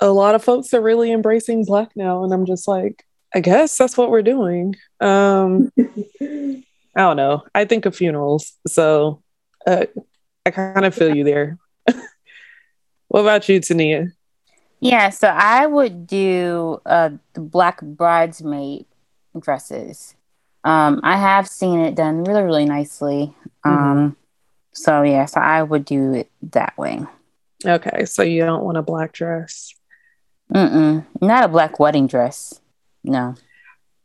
A 0.00 0.10
lot 0.10 0.34
of 0.34 0.44
folks 0.44 0.74
are 0.74 0.82
really 0.82 1.12
embracing 1.12 1.64
black 1.64 1.92
now, 1.96 2.24
and 2.24 2.32
I'm 2.34 2.46
just 2.46 2.68
like, 2.68 3.04
I 3.34 3.40
guess 3.40 3.76
that's 3.76 3.96
what 3.96 4.10
we're 4.10 4.22
doing. 4.22 4.74
Um, 5.00 5.72
I 5.78 6.62
don't 7.02 7.16
know. 7.16 7.44
I 7.54 7.64
think 7.64 7.86
of 7.86 7.94
funerals, 7.94 8.54
so 8.66 9.22
uh, 9.66 9.86
I 10.44 10.50
kind 10.50 10.84
of 10.84 10.94
feel 10.94 11.14
you 11.14 11.24
there. 11.24 11.58
what 13.08 13.20
about 13.20 13.48
you, 13.48 13.60
Tania? 13.60 14.08
Yeah, 14.80 15.10
so 15.10 15.28
I 15.28 15.66
would 15.66 16.06
do 16.06 16.80
uh 16.86 17.10
the 17.34 17.40
black 17.40 17.80
bridesmaid 17.82 18.86
dresses. 19.38 20.14
Um, 20.64 21.00
I 21.04 21.16
have 21.16 21.46
seen 21.46 21.80
it 21.80 21.94
done 21.94 22.24
really, 22.24 22.42
really 22.42 22.64
nicely. 22.64 23.34
Um, 23.64 24.16
so 24.72 25.02
yeah, 25.02 25.26
so 25.26 25.40
I 25.40 25.62
would 25.62 25.84
do 25.84 26.12
it 26.12 26.30
that 26.50 26.76
way. 26.76 27.00
Okay, 27.64 28.04
so 28.04 28.22
you 28.22 28.44
don't 28.44 28.64
want 28.64 28.76
a 28.76 28.82
black 28.82 29.12
dress. 29.12 29.74
Mm-mm, 30.52 31.06
not 31.20 31.44
a 31.44 31.48
black 31.48 31.78
wedding 31.78 32.06
dress. 32.06 32.60
No. 33.04 33.34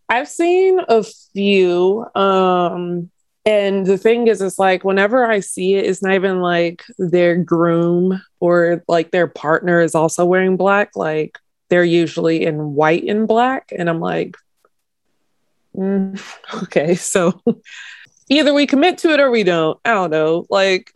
I've 0.07 0.27
seen 0.27 0.79
a 0.87 1.03
few. 1.03 2.05
Um, 2.15 3.09
and 3.45 3.85
the 3.85 3.97
thing 3.97 4.27
is, 4.27 4.41
it's 4.41 4.59
like 4.59 4.83
whenever 4.83 5.25
I 5.25 5.39
see 5.39 5.75
it, 5.75 5.85
it's 5.85 6.03
not 6.03 6.13
even 6.13 6.41
like 6.41 6.83
their 6.97 7.35
groom 7.35 8.21
or 8.39 8.83
like 8.87 9.11
their 9.11 9.27
partner 9.27 9.81
is 9.81 9.95
also 9.95 10.25
wearing 10.25 10.57
black. 10.57 10.95
Like 10.95 11.39
they're 11.69 11.83
usually 11.83 12.45
in 12.45 12.75
white 12.75 13.03
and 13.03 13.27
black. 13.27 13.71
And 13.75 13.89
I'm 13.89 13.99
like, 13.99 14.37
mm, 15.75 16.21
okay, 16.63 16.95
so 16.95 17.41
either 18.29 18.53
we 18.53 18.67
commit 18.67 18.99
to 18.99 19.09
it 19.09 19.19
or 19.19 19.31
we 19.31 19.43
don't. 19.43 19.79
I 19.83 19.93
don't 19.93 20.11
know. 20.11 20.45
Like, 20.49 20.93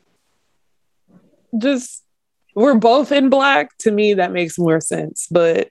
just 1.57 2.03
we're 2.53 2.75
both 2.75 3.11
in 3.11 3.29
black. 3.29 3.75
To 3.79 3.91
me, 3.91 4.15
that 4.15 4.31
makes 4.31 4.59
more 4.59 4.81
sense. 4.81 5.27
But 5.31 5.69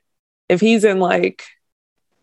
if 0.49 0.59
he's 0.59 0.83
in 0.83 0.99
like 0.99 1.43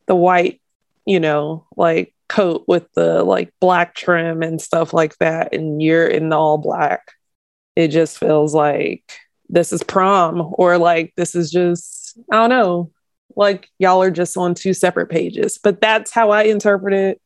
the 0.07 0.15
white 0.15 0.61
you 1.05 1.21
know, 1.21 1.67
like 1.77 2.12
coat 2.33 2.65
with 2.67 2.91
the 2.95 3.23
like 3.23 3.53
black 3.61 3.95
trim 3.95 4.43
and 4.43 4.61
stuff 4.61 4.93
like 4.93 5.17
that, 5.19 5.55
and 5.55 5.83
you're 5.83 6.07
in 6.07 6.31
the 6.31 6.37
all 6.37 6.59
black, 6.59 7.13
it 7.77 7.89
just 7.89 8.19
feels 8.19 8.55
like 8.55 9.05
this 9.49 9.73
is 9.73 9.83
prom 9.83 10.55
or 10.55 10.79
like 10.79 11.13
this 11.17 11.35
is 11.35 11.51
just, 11.51 12.19
I 12.31 12.37
don't 12.37 12.51
know, 12.51 12.91
like 13.37 13.69
y'all 13.79 14.03
are 14.03 14.11
just 14.11 14.37
on 14.37 14.55
two 14.55 14.73
separate 14.73 15.11
pages. 15.11 15.59
But 15.63 15.81
that's 15.81 16.11
how 16.11 16.31
I 16.31 16.45
interpret 16.45 16.95
it. 16.95 17.21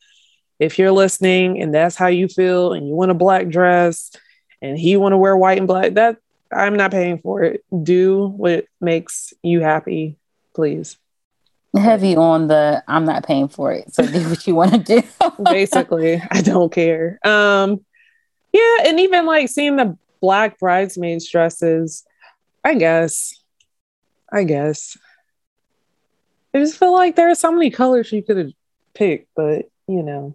If 0.59 0.79
you're 0.79 0.93
listening 0.93 1.63
and 1.63 1.73
that's 1.73 1.97
how 1.97 2.09
you 2.09 2.29
feel 2.29 2.73
and 2.73 2.89
you 2.89 2.95
want 2.95 3.11
a 3.11 3.15
black 3.15 3.49
dress 3.49 4.11
and 4.61 4.79
he 4.79 4.97
want 4.97 5.13
to 5.13 5.19
wear 5.19 5.37
white 5.37 5.59
and 5.59 5.67
black, 5.69 5.95
that 5.95 6.17
I'm 6.53 6.75
not 6.75 6.91
paying 6.91 7.19
for 7.19 7.43
it. 7.43 7.65
Do 7.83 8.27
what 8.27 8.67
makes 8.81 9.35
you 9.43 9.61
happy, 9.61 10.17
please. 10.55 10.97
Heavy 11.77 12.17
on 12.17 12.49
the 12.49 12.83
I'm 12.89 13.05
not 13.05 13.27
paying 13.27 13.49
for 13.49 13.73
it. 13.73 13.95
So 13.95 14.07
do 14.07 14.29
what 14.29 14.47
you 14.47 14.55
want 14.55 14.73
to 14.73 14.79
do. 14.79 15.03
basically 15.45 16.23
i 16.31 16.41
don't 16.41 16.73
care. 16.73 17.19
Um 17.25 17.85
yeah 18.53 18.77
and 18.87 19.01
even 19.01 19.27
like 19.27 19.49
seeing 19.49 19.77
the 19.77 19.97
black 20.23 20.59
bridesmaids 20.59 21.29
dresses 21.29 22.05
i 22.65 22.75
guess 22.75 23.35
i 24.33 24.45
guess. 24.45 24.97
I 26.55 26.61
just 26.61 26.79
feel 26.79 26.93
like 26.95 27.17
there 27.17 27.31
are 27.31 27.35
so 27.35 27.53
many 27.53 27.71
colors 27.71 28.11
you 28.11 28.23
could 28.23 28.39
have 28.39 28.53
picked 28.95 29.29
but 29.37 29.69
you 29.87 30.03
know. 30.03 30.35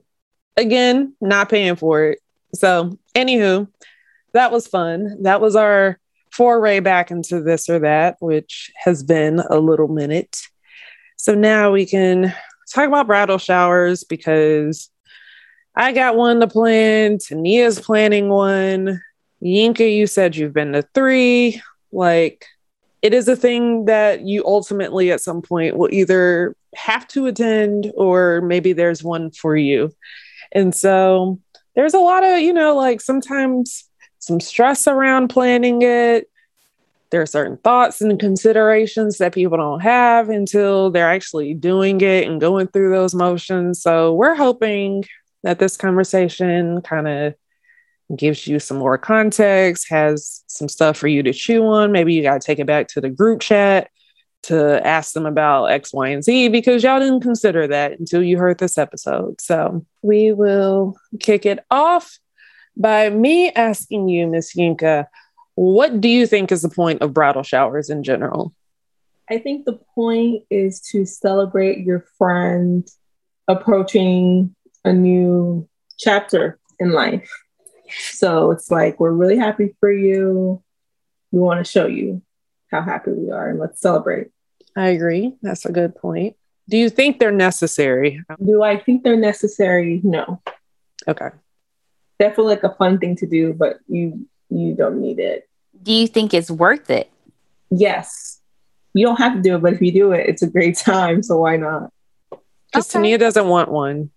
Again 0.58 1.16
not 1.22 1.50
paying 1.50 1.76
for 1.76 2.06
it. 2.06 2.20
So 2.54 2.98
anywho 3.16 3.68
that 4.34 4.52
was 4.52 4.68
fun. 4.68 5.24
That 5.24 5.42
was 5.42 5.56
our 5.56 6.00
foray 6.32 6.80
back 6.80 7.12
into 7.12 7.42
this 7.42 7.68
or 7.70 7.80
that 7.80 8.18
which 8.20 8.72
has 8.76 9.04
been 9.04 9.40
a 9.50 9.60
little 9.60 9.88
minute 9.90 10.48
so 11.22 11.36
now 11.36 11.72
we 11.72 11.86
can 11.86 12.34
talk 12.74 12.88
about 12.88 13.06
bridal 13.06 13.38
showers 13.38 14.04
because 14.04 14.90
I 15.76 15.92
got 15.92 16.16
one 16.16 16.40
to 16.40 16.48
plan. 16.48 17.20
Tania's 17.20 17.80
planning 17.80 18.28
one. 18.28 19.00
Yinka, 19.40 19.96
you 19.96 20.08
said 20.08 20.36
you've 20.36 20.56
been 20.56 20.74
to 20.74 20.82
three. 20.96 21.62
Like, 21.92 22.48
it 23.04 23.14
is 23.14 23.28
a 23.28 23.36
thing 23.36 23.86
that 23.86 24.22
you 24.22 24.44
ultimately 24.48 25.12
at 25.12 25.22
some 25.22 25.44
point 25.44 25.78
will 25.78 25.94
either 25.94 26.56
have 26.74 27.08
to 27.10 27.28
attend 27.28 27.92
or 27.96 28.42
maybe 28.42 28.74
there's 28.74 29.04
one 29.04 29.30
for 29.30 29.56
you. 29.56 29.92
And 30.52 30.74
so 30.74 31.40
there's 31.76 31.94
a 31.94 32.00
lot 32.00 32.24
of, 32.24 32.40
you 32.40 32.52
know, 32.52 32.76
like 32.76 33.00
sometimes 33.00 33.88
some 34.18 34.40
stress 34.40 34.88
around 34.88 35.28
planning 35.28 35.84
it 35.84 36.31
there 37.12 37.22
are 37.22 37.28
certain 37.28 37.58
thoughts 37.58 38.02
and 38.02 38.20
considerations 38.20 39.18
that 39.18 39.34
people 39.34 39.58
don't 39.58 39.82
have 39.82 40.30
until 40.30 40.90
they're 40.90 41.12
actually 41.12 41.54
doing 41.54 42.00
it 42.02 42.28
and 42.28 42.42
going 42.42 42.68
through 42.68 42.90
those 42.92 43.14
motions. 43.14 43.82
So 43.82 44.14
we're 44.14 44.36
hoping 44.36 45.04
that 45.44 45.60
this 45.60 45.76
conversation 45.76 46.82
kind 46.82 47.08
of 47.08 47.36
gives 48.16 48.48
you 48.48 48.60
some 48.60 48.78
more 48.78 48.98
context, 48.98 49.90
has 49.90 50.44
some 50.48 50.70
stuff 50.70 50.98
for 50.98 51.08
you 51.08 51.22
to 51.24 51.34
chew 51.34 51.66
on. 51.66 51.92
Maybe 51.92 52.14
you 52.14 52.22
got 52.22 52.42
to 52.42 52.46
take 52.46 52.60
it 52.60 52.68
back 52.68 52.88
to 52.90 53.02
the 53.02 53.10
group 53.10 53.42
chat 53.42 53.90
to 54.44 54.86
ask 54.86 55.14
them 55.14 55.26
about 55.26 55.66
X, 55.66 55.94
Y, 55.94 56.10
and 56.10 56.24
Z 56.24 56.50
because 56.50 56.84
y'all 56.84 57.00
didn't 57.00 57.22
consider 57.22 57.68
that 57.68 58.00
until 58.00 58.24
you 58.24 58.38
heard 58.38 58.58
this 58.58 58.78
episode. 58.78 59.40
So 59.40 59.86
we 60.02 60.32
will 60.32 60.98
kick 61.20 61.46
it 61.46 61.60
off 61.70 62.18
by 62.76 63.10
me 63.10 63.52
asking 63.52 64.10
you, 64.10 64.28
Miss 64.28 64.56
Yinka, 64.56 65.06
what 65.62 66.02
do 66.02 66.10
you 66.10 66.26
think 66.26 66.52
is 66.52 66.64
the 66.64 66.70
point 66.70 67.04
of 67.04 67.14
bridal 67.14 67.44
showers 67.44 67.92
in 67.92 68.02
general? 68.02 68.52
I 69.30 69.38
think 69.38 69.66
the 69.66 69.80
point 69.94 70.44
is 70.50 70.82
to 70.92 71.06
celebrate 71.06 71.86
your 71.86 72.04
friend 72.18 72.90
approaching 73.48 74.56
a 74.84 74.92
new 74.92 75.70
chapter 76.00 76.58
in 76.80 76.94
life. 76.94 77.32
So 77.92 78.50
it's 78.50 78.72
like, 78.72 79.00
we're 79.00 79.12
really 79.12 79.38
happy 79.38 79.76
for 79.80 79.92
you. 79.92 80.64
We 81.32 81.40
want 81.40 81.64
to 81.64 81.72
show 81.72 81.86
you 81.86 82.24
how 82.72 82.82
happy 82.82 83.12
we 83.12 83.30
are 83.30 83.48
and 83.48 83.60
let's 83.60 83.80
celebrate. 83.80 84.32
I 84.76 84.88
agree. 84.88 85.36
That's 85.44 85.68
a 85.68 85.72
good 85.72 85.96
point. 85.96 86.36
Do 86.70 86.78
you 86.78 86.90
think 86.90 87.20
they're 87.20 87.32
necessary? 87.32 88.24
Do 88.44 88.64
I 88.64 88.80
think 88.80 89.04
they're 89.04 89.16
necessary? 89.16 90.02
No. 90.04 90.42
Okay. 91.08 91.30
Definitely 92.18 92.56
like 92.56 92.64
a 92.64 92.76
fun 92.76 92.98
thing 92.98 93.16
to 93.18 93.28
do, 93.28 93.54
but 93.54 93.78
you 93.88 94.28
you 94.50 94.76
don't 94.76 95.00
need 95.00 95.20
it. 95.20 95.48
Do 95.82 95.92
you 95.92 96.08
think 96.08 96.34
it's 96.34 96.52
worth 96.52 96.90
it? 96.90 97.10
Yes. 97.70 98.40
You 98.94 99.06
don't 99.06 99.18
have 99.18 99.34
to 99.36 99.42
do 99.42 99.56
it, 99.56 99.62
but 99.62 99.74
if 99.74 99.82
you 99.82 99.92
do 99.92 100.12
it, 100.12 100.28
it's 100.28 100.42
a 100.42 100.48
great 100.48 100.78
time. 100.92 101.24
So 101.24 101.38
why 101.38 101.58
not? 101.58 101.92
Because 102.72 102.88
Okay. 102.90 103.00
Tania 103.04 103.18
doesn't 103.18 103.48
want 103.48 103.70
one. 103.72 104.12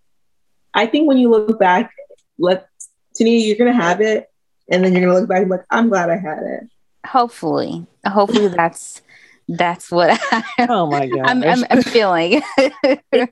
I 0.75 0.87
think 0.87 1.07
when 1.09 1.19
you 1.19 1.31
look 1.31 1.59
back, 1.59 1.93
let 2.39 2.67
Tania, 3.15 3.39
you're 3.47 3.57
gonna 3.57 3.73
have 3.73 4.01
it, 4.01 4.29
and 4.71 4.85
then 4.85 4.93
you're 4.93 5.03
gonna 5.07 5.19
look 5.21 5.29
back 5.29 5.39
and 5.39 5.47
be 5.47 5.53
like, 5.53 5.67
I'm 5.71 5.89
glad 5.89 6.11
I 6.11 6.17
had 6.17 6.43
it. 6.43 6.65
Hopefully, 7.07 7.87
hopefully 8.07 8.49
that's 8.49 9.03
that's 9.49 9.91
what 9.93 10.19
I, 10.33 10.43
Oh 10.69 10.87
my 10.91 11.07
god. 11.07 11.21
I'm, 11.27 11.43
I'm, 11.45 11.65
I'm 11.71 11.83
feeling. 11.83 12.43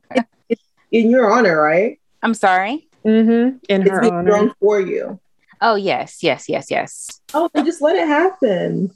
In 0.93 1.11
your 1.11 1.33
honor, 1.33 1.61
right? 1.61 1.99
I'm 2.23 2.35
sorry. 2.35 2.87
mm-hmm. 3.05 3.57
In 3.69 3.81
It's 3.83 3.91
her 3.91 4.01
being 4.03 4.15
honor. 4.15 4.31
done 4.31 4.55
for 4.61 4.79
you. 4.81 5.19
Oh 5.63 5.77
yes, 5.77 6.25
yes, 6.25 6.49
yes, 6.49 6.71
yes. 6.71 7.21
Oh, 7.33 7.49
then 7.55 7.65
just 7.65 7.81
let 7.81 7.95
it 7.95 8.09
happen. 8.09 8.91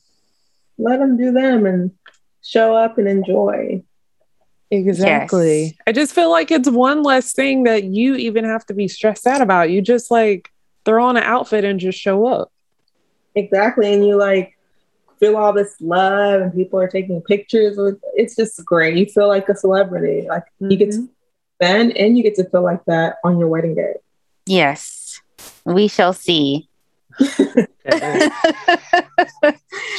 Let 0.79 0.99
them 0.99 1.17
do 1.17 1.31
them 1.31 1.65
and 1.65 1.93
show 2.43 2.75
up 2.75 2.99
and 2.99 3.07
enjoy. 3.07 3.85
Exactly. 4.71 5.63
Yes. 5.63 5.75
I 5.87 5.93
just 5.93 6.13
feel 6.13 6.29
like 6.29 6.51
it's 6.51 6.69
one 6.69 7.05
less 7.05 7.33
thing 7.33 7.63
that 7.65 7.85
you 7.85 8.17
even 8.17 8.45
have 8.45 8.67
to 8.67 8.75
be 8.75 8.89
stressed 8.89 9.29
out 9.29 9.41
about. 9.41 9.71
You 9.71 9.81
just 9.81 10.11
like 10.11 10.51
throw 10.85 11.05
on 11.05 11.17
an 11.17 11.23
outfit 11.23 11.65
and 11.65 11.79
just 11.79 12.01
show 12.01 12.27
up. 12.27 12.51
Exactly. 13.37 13.95
And 13.95 14.05
you 14.05 14.17
like 14.17 14.59
feel 15.21 15.37
all 15.37 15.53
this 15.53 15.77
love 15.81 16.41
and 16.41 16.53
people 16.53 16.81
are 16.81 16.89
taking 16.89 17.23
pictures 17.23 17.77
with 17.77 18.01
it's 18.15 18.35
just 18.35 18.65
great. 18.65 18.97
You 18.97 19.07
feel 19.07 19.29
like 19.29 19.49
a 19.49 19.55
celebrity. 19.55 20.27
Like 20.29 20.45
you 20.59 20.77
get 20.77 20.91
to 20.91 20.99
mm-hmm. 20.99 21.07
then 21.61 21.93
and 21.93 22.17
you 22.17 22.25
get 22.25 22.35
to 22.37 22.51
feel 22.51 22.65
like 22.65 22.85
that 22.87 23.17
on 23.23 23.39
your 23.39 23.47
wedding 23.47 23.77
day. 23.77 23.95
Yes. 24.47 24.96
We 25.65 25.89
shall 25.89 26.13
see. 26.13 26.69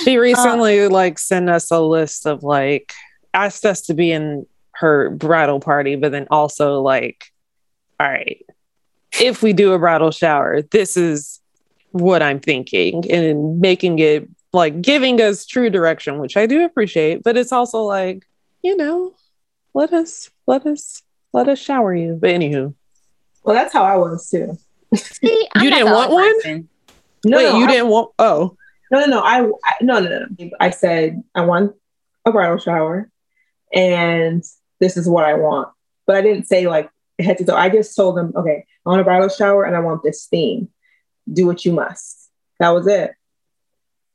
She 0.03 0.17
recently 0.17 0.87
like 0.87 1.19
sent 1.19 1.49
us 1.49 1.71
a 1.71 1.79
list 1.79 2.25
of 2.25 2.43
like 2.43 2.93
asked 3.33 3.65
us 3.65 3.81
to 3.83 3.93
be 3.93 4.11
in 4.11 4.45
her 4.73 5.09
bridal 5.09 5.59
party, 5.59 5.95
but 5.95 6.11
then 6.11 6.27
also 6.29 6.81
like, 6.81 7.25
all 7.99 8.07
right, 8.07 8.45
if 9.19 9.41
we 9.41 9.53
do 9.53 9.73
a 9.73 9.79
bridal 9.79 10.11
shower, 10.11 10.61
this 10.61 10.97
is 10.97 11.39
what 11.91 12.21
I'm 12.21 12.39
thinking 12.39 13.09
and 13.11 13.59
making 13.59 13.99
it 13.99 14.29
like 14.53 14.81
giving 14.81 15.19
us 15.21 15.45
true 15.45 15.69
direction, 15.69 16.19
which 16.19 16.37
I 16.37 16.45
do 16.45 16.63
appreciate, 16.63 17.23
but 17.23 17.37
it's 17.37 17.51
also 17.51 17.83
like, 17.83 18.25
you 18.61 18.77
know, 18.77 19.13
let 19.73 19.93
us 19.93 20.29
let 20.45 20.65
us 20.65 21.01
let 21.33 21.49
us 21.49 21.59
shower 21.59 21.93
you. 21.95 22.17
But 22.19 22.29
anywho, 22.29 22.73
Well, 23.43 23.55
that's 23.55 23.73
how 23.73 23.83
I 23.83 23.97
was 23.97 24.29
too. 24.29 24.57
See, 24.95 25.47
I'm 25.55 25.63
You 25.63 25.69
didn't 25.69 25.91
want 25.91 26.11
one? 26.11 26.33
person. 26.41 26.69
No, 27.25 27.37
wait, 27.37 27.43
no, 27.51 27.57
you 27.59 27.65
I- 27.65 27.71
didn't 27.71 27.87
want 27.89 28.11
oh. 28.19 28.55
No, 28.89 28.99
no, 29.01 29.05
no. 29.07 29.19
I, 29.21 29.41
I 29.45 29.73
no, 29.81 29.99
no, 29.99 30.07
no, 30.09 30.25
no. 30.39 30.49
I 30.61 30.69
said 30.69 31.21
I 31.35 31.41
want 31.45 31.75
a 32.25 32.31
bridal 32.31 32.57
shower, 32.57 33.09
and 33.73 34.43
this 34.79 34.95
is 34.95 35.09
what 35.09 35.25
I 35.25 35.33
want. 35.33 35.69
But 36.05 36.15
I 36.15 36.21
didn't 36.21 36.47
say 36.47 36.67
like 36.67 36.89
head 37.19 37.37
to 37.39 37.45
toe. 37.45 37.55
I 37.55 37.67
just 37.69 37.95
told 37.95 38.15
them, 38.15 38.31
okay, 38.35 38.65
I 38.85 38.89
want 38.89 39.01
a 39.01 39.03
bridal 39.03 39.27
shower, 39.29 39.65
and 39.65 39.75
I 39.75 39.79
want 39.79 40.03
this 40.03 40.25
theme. 40.27 40.69
Do 41.31 41.45
what 41.47 41.65
you 41.65 41.73
must. 41.73 42.29
That 42.59 42.69
was 42.69 42.87
it. 42.87 43.11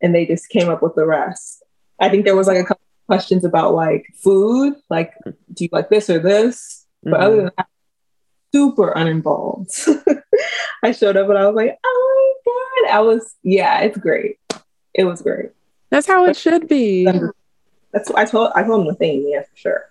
And 0.01 0.15
they 0.15 0.25
just 0.27 0.49
came 0.49 0.69
up 0.71 0.83
with 0.83 0.95
the 0.95 1.07
rest. 1.07 1.63
I 2.01 2.09
think 2.09 2.25
there 2.25 2.35
was 2.35 2.47
like 2.47 2.59
a 2.59 2.65
couple 2.65 2.83
questions 3.07 3.45
about 3.45 3.75
like 3.75 4.07
food, 4.23 4.75
like 4.89 5.13
do 5.53 5.65
you 5.65 5.69
like 5.71 5.91
this 5.91 6.09
or 6.09 6.19
this? 6.19 6.87
But 7.03 7.13
Mhm. 7.15 7.23
other 7.23 7.37
than 7.37 7.51
that, 7.59 7.67
super 8.53 8.91
uninvolved. 8.91 9.71
I 10.83 10.93
showed 10.93 11.17
up 11.17 11.29
and 11.29 11.39
I 11.39 11.47
was 11.47 11.55
like, 11.57 11.79
oh 11.85 12.35
my 12.47 12.53
god! 12.91 12.97
I 12.97 13.01
was 13.01 13.35
yeah, 13.43 13.81
it's 13.81 13.99
great. 13.99 14.39
It 14.95 15.05
was 15.05 15.23
great. 15.23 15.51
That's 15.91 16.07
how 16.07 16.25
it 16.27 16.37
should 16.37 16.69
be. 16.69 17.05
That's 17.93 18.09
what 18.09 18.19
I 18.19 18.25
told 18.25 18.53
I 18.55 18.63
told 18.63 18.83
him 18.83 18.87
the 18.89 18.95
thing, 18.95 19.29
yeah, 19.29 19.43
for 19.43 19.57
sure. 19.57 19.91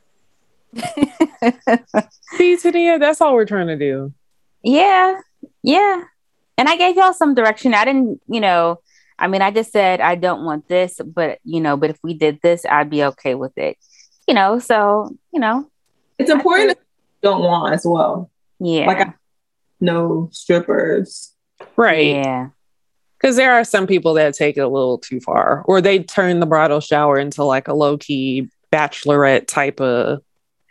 See, 2.37 2.57
Tania, 2.57 2.97
that's 2.97 3.21
all 3.21 3.33
we're 3.33 3.45
trying 3.45 3.67
to 3.67 3.77
do. 3.77 4.13
yeah. 4.63 5.19
Yeah. 5.63 6.03
And 6.57 6.67
I 6.69 6.75
gave 6.75 6.95
y'all 6.95 7.13
some 7.13 7.33
direction. 7.35 7.73
I 7.73 7.85
didn't, 7.85 8.21
you 8.27 8.39
know, 8.39 8.79
I 9.19 9.27
mean, 9.27 9.41
I 9.43 9.51
just 9.51 9.71
said 9.71 10.01
I 10.01 10.15
don't 10.15 10.43
want 10.43 10.67
this, 10.67 10.99
but 11.05 11.37
you 11.43 11.61
know, 11.61 11.77
but 11.77 11.91
if 11.91 11.99
we 12.03 12.15
did 12.15 12.39
this, 12.41 12.65
I'd 12.65 12.89
be 12.89 13.03
okay 13.05 13.35
with 13.35 13.55
it. 13.57 13.77
You 14.27 14.33
know, 14.33 14.57
so 14.59 15.15
you 15.31 15.39
know, 15.39 15.69
It's 16.17 16.31
important 16.31 16.69
that 16.69 16.77
you 16.77 17.29
don't 17.29 17.43
want 17.43 17.73
as 17.75 17.85
well. 17.85 18.30
Yeah. 18.61 18.85
Like 18.85 19.07
I- 19.07 19.13
No 19.79 20.29
strippers. 20.31 21.33
Right. 21.75 22.07
Yeah. 22.15 22.49
Because 23.19 23.35
there 23.35 23.53
are 23.53 23.63
some 23.63 23.85
people 23.85 24.15
that 24.15 24.33
take 24.33 24.57
it 24.57 24.61
a 24.61 24.67
little 24.67 24.97
too 24.97 25.19
far, 25.19 25.63
or 25.67 25.79
they 25.79 25.99
turn 26.01 26.39
the 26.39 26.45
bridal 26.47 26.79
shower 26.79 27.17
into 27.19 27.43
like 27.43 27.67
a 27.67 27.73
low 27.73 27.97
key 27.97 28.49
bachelorette 28.71 29.47
type 29.47 29.79
of 29.79 30.21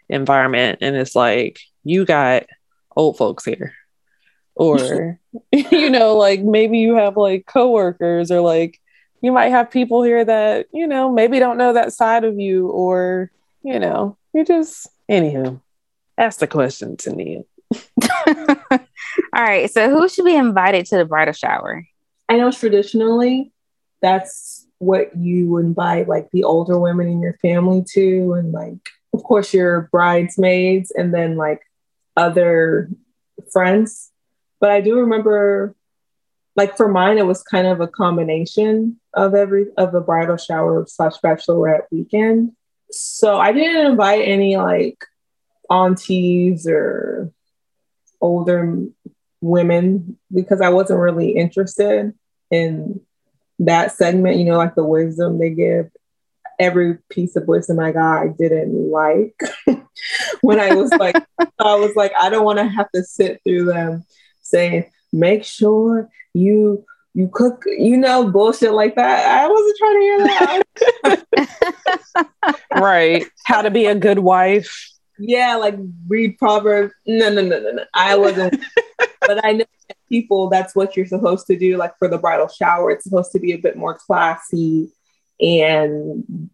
environment. 0.08 0.78
And 0.80 0.96
it's 0.96 1.14
like, 1.14 1.60
you 1.84 2.04
got 2.04 2.46
old 2.96 3.16
folks 3.16 3.44
here. 3.44 3.74
Or, 4.56 5.20
you 5.52 5.90
know, 5.90 6.16
like 6.16 6.40
maybe 6.42 6.78
you 6.78 6.96
have 6.96 7.16
like 7.16 7.46
coworkers, 7.46 8.30
or 8.32 8.40
like 8.40 8.80
you 9.22 9.30
might 9.32 9.50
have 9.50 9.70
people 9.70 10.02
here 10.02 10.24
that, 10.24 10.66
you 10.72 10.86
know, 10.88 11.12
maybe 11.12 11.38
don't 11.38 11.58
know 11.58 11.72
that 11.74 11.92
side 11.92 12.24
of 12.24 12.38
you, 12.38 12.68
or, 12.68 13.30
you 13.62 13.78
know, 13.78 14.16
you 14.34 14.44
just, 14.44 14.88
anywho, 15.08 15.60
ask 16.18 16.40
the 16.40 16.46
question 16.48 16.96
to 16.96 17.14
me. 17.14 17.44
All 18.72 19.42
right. 19.42 19.70
So 19.70 19.90
who 19.90 20.08
should 20.08 20.24
be 20.24 20.34
invited 20.34 20.86
to 20.86 20.96
the 20.96 21.04
bridal 21.04 21.34
shower? 21.34 21.86
I 22.28 22.36
know 22.36 22.50
traditionally 22.50 23.52
that's 24.02 24.66
what 24.78 25.14
you 25.16 25.58
invite 25.58 26.08
like 26.08 26.30
the 26.30 26.44
older 26.44 26.78
women 26.78 27.06
in 27.08 27.20
your 27.20 27.34
family 27.42 27.84
to, 27.92 28.34
and 28.34 28.52
like 28.52 28.88
of 29.12 29.22
course 29.22 29.52
your 29.52 29.88
bridesmaids 29.92 30.90
and 30.90 31.12
then 31.12 31.36
like 31.36 31.60
other 32.16 32.88
friends. 33.52 34.10
But 34.60 34.70
I 34.70 34.80
do 34.80 35.00
remember 35.00 35.74
like 36.56 36.76
for 36.76 36.88
mine 36.88 37.18
it 37.18 37.26
was 37.26 37.42
kind 37.42 37.66
of 37.66 37.80
a 37.80 37.88
combination 37.88 38.98
of 39.14 39.34
every 39.34 39.66
of 39.76 39.92
the 39.92 40.00
bridal 40.00 40.36
shower 40.36 40.84
slash 40.88 41.18
bachelorette 41.18 41.86
weekend. 41.90 42.52
So 42.90 43.38
I 43.38 43.52
didn't 43.52 43.90
invite 43.90 44.26
any 44.26 44.56
like 44.56 45.04
aunties 45.70 46.66
or 46.66 47.32
older 48.20 48.78
women 49.40 50.18
because 50.32 50.60
I 50.60 50.68
wasn't 50.68 51.00
really 51.00 51.30
interested 51.30 52.12
in 52.50 53.00
that 53.60 53.92
segment, 53.92 54.38
you 54.38 54.44
know, 54.44 54.56
like 54.56 54.74
the 54.74 54.84
wisdom 54.84 55.38
they 55.38 55.50
give. 55.50 55.90
Every 56.58 56.98
piece 57.08 57.36
of 57.36 57.48
wisdom 57.48 57.80
I 57.80 57.92
got, 57.92 58.22
I 58.22 58.28
didn't 58.28 58.90
like. 58.90 59.38
when 60.42 60.60
I 60.60 60.74
was 60.74 60.90
like, 60.92 61.16
I 61.58 61.74
was 61.76 61.96
like, 61.96 62.12
I 62.20 62.28
don't 62.28 62.44
want 62.44 62.58
to 62.58 62.68
have 62.68 62.90
to 62.92 63.02
sit 63.02 63.40
through 63.44 63.66
them 63.66 64.04
saying, 64.42 64.90
make 65.12 65.44
sure 65.44 66.08
you 66.34 66.84
you 67.12 67.28
cook, 67.32 67.64
you 67.66 67.96
know, 67.96 68.30
bullshit 68.30 68.72
like 68.72 68.94
that. 68.94 69.26
I 69.26 69.48
wasn't 69.48 69.76
trying 69.78 69.94
to 69.94 70.00
hear 70.00 70.18
that. 71.12 72.56
right. 72.76 73.26
How 73.44 73.62
to 73.62 73.70
be 73.70 73.86
a 73.86 73.96
good 73.96 74.20
wife. 74.20 74.90
Yeah, 75.20 75.56
like 75.56 75.76
read 76.08 76.38
proverbs. 76.38 76.92
No, 77.06 77.30
no, 77.30 77.42
no, 77.42 77.60
no, 77.60 77.70
no. 77.72 77.84
I 77.94 78.16
wasn't. 78.16 78.60
but 79.20 79.44
I 79.44 79.52
know 79.52 79.64
that 79.88 79.96
people 80.08 80.48
that's 80.48 80.74
what 80.74 80.96
you're 80.96 81.06
supposed 81.06 81.46
to 81.48 81.58
do. 81.58 81.76
Like 81.76 81.96
for 81.98 82.08
the 82.08 82.18
bridal 82.18 82.48
shower, 82.48 82.90
it's 82.90 83.04
supposed 83.04 83.32
to 83.32 83.38
be 83.38 83.52
a 83.52 83.58
bit 83.58 83.76
more 83.76 83.94
classy, 83.94 84.90
and 85.40 86.50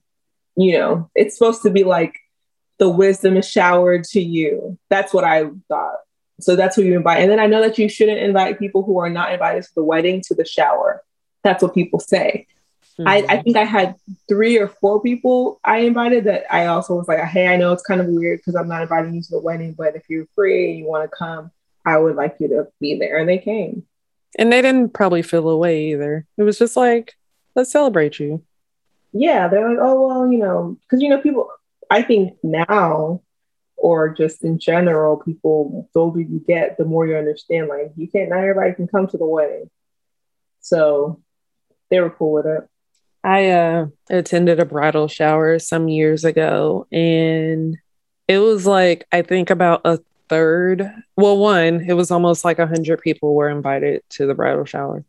you 0.56 0.78
know, 0.78 1.10
it's 1.14 1.38
supposed 1.38 1.62
to 1.62 1.70
be 1.70 1.84
like 1.84 2.14
the 2.78 2.88
wisdom 2.88 3.36
is 3.36 3.48
showered 3.48 4.04
to 4.04 4.20
you. 4.20 4.78
That's 4.90 5.14
what 5.14 5.24
I 5.24 5.44
thought. 5.68 5.96
So 6.40 6.56
that's 6.56 6.76
who 6.76 6.82
you 6.82 6.96
invite. 6.96 7.22
And 7.22 7.30
then 7.30 7.40
I 7.40 7.46
know 7.46 7.62
that 7.62 7.78
you 7.78 7.88
shouldn't 7.88 8.18
invite 8.18 8.58
people 8.58 8.82
who 8.82 8.98
are 8.98 9.08
not 9.08 9.32
invited 9.32 9.62
to 9.62 9.74
the 9.74 9.84
wedding 9.84 10.22
to 10.26 10.34
the 10.34 10.44
shower. 10.44 11.02
That's 11.42 11.62
what 11.62 11.74
people 11.74 12.00
say. 12.00 12.46
I, 13.04 13.16
I 13.16 13.20
mm-hmm. 13.20 13.42
think 13.42 13.56
I 13.56 13.64
had 13.64 13.96
three 14.28 14.58
or 14.58 14.68
four 14.68 15.02
people 15.02 15.60
I 15.62 15.78
invited 15.78 16.24
that 16.24 16.44
I 16.50 16.66
also 16.66 16.96
was 16.96 17.08
like, 17.08 17.20
hey, 17.24 17.48
I 17.48 17.56
know 17.56 17.72
it's 17.72 17.82
kind 17.82 18.00
of 18.00 18.06
weird 18.06 18.38
because 18.38 18.54
I'm 18.54 18.68
not 18.68 18.82
inviting 18.82 19.14
you 19.14 19.22
to 19.22 19.30
the 19.32 19.40
wedding, 19.40 19.74
but 19.74 19.96
if 19.96 20.04
you're 20.08 20.26
free 20.34 20.70
and 20.70 20.78
you 20.78 20.86
want 20.86 21.10
to 21.10 21.16
come, 21.16 21.50
I 21.84 21.98
would 21.98 22.16
like 22.16 22.36
you 22.40 22.48
to 22.48 22.68
be 22.80 22.98
there. 22.98 23.18
And 23.18 23.28
they 23.28 23.38
came. 23.38 23.84
And 24.38 24.50
they 24.50 24.62
didn't 24.62 24.94
probably 24.94 25.22
feel 25.22 25.48
away 25.48 25.90
either. 25.92 26.26
It 26.38 26.42
was 26.42 26.58
just 26.58 26.76
like, 26.76 27.14
let's 27.54 27.70
celebrate 27.70 28.18
you. 28.18 28.42
Yeah, 29.12 29.48
they're 29.48 29.68
like, 29.68 29.78
oh, 29.80 30.06
well, 30.06 30.32
you 30.32 30.38
know, 30.38 30.78
because, 30.82 31.02
you 31.02 31.08
know, 31.08 31.20
people, 31.20 31.50
I 31.90 32.02
think 32.02 32.36
now 32.42 33.22
or 33.76 34.08
just 34.08 34.42
in 34.42 34.58
general, 34.58 35.18
people, 35.18 35.88
the 35.92 36.00
older 36.00 36.20
you 36.20 36.42
get, 36.46 36.76
the 36.78 36.84
more 36.84 37.06
you 37.06 37.16
understand, 37.16 37.68
like, 37.68 37.92
you 37.96 38.08
can't, 38.08 38.30
not 38.30 38.38
everybody 38.38 38.74
can 38.74 38.88
come 38.88 39.06
to 39.06 39.18
the 39.18 39.26
wedding. 39.26 39.70
So 40.60 41.22
they 41.90 42.00
were 42.00 42.10
cool 42.10 42.32
with 42.32 42.46
it. 42.46 42.68
I 43.24 43.50
uh, 43.50 43.86
attended 44.08 44.60
a 44.60 44.64
bridal 44.64 45.08
shower 45.08 45.58
some 45.58 45.88
years 45.88 46.24
ago, 46.24 46.86
and 46.92 47.76
it 48.28 48.38
was 48.38 48.66
like, 48.66 49.06
I 49.12 49.22
think 49.22 49.50
about 49.50 49.82
a 49.84 50.00
third. 50.28 50.90
Well, 51.16 51.38
one, 51.38 51.84
it 51.88 51.94
was 51.94 52.10
almost 52.10 52.44
like 52.44 52.58
a 52.58 52.66
hundred 52.66 53.00
people 53.00 53.34
were 53.34 53.50
invited 53.50 54.02
to 54.10 54.26
the 54.26 54.34
bridal 54.34 54.64
shower, 54.64 55.04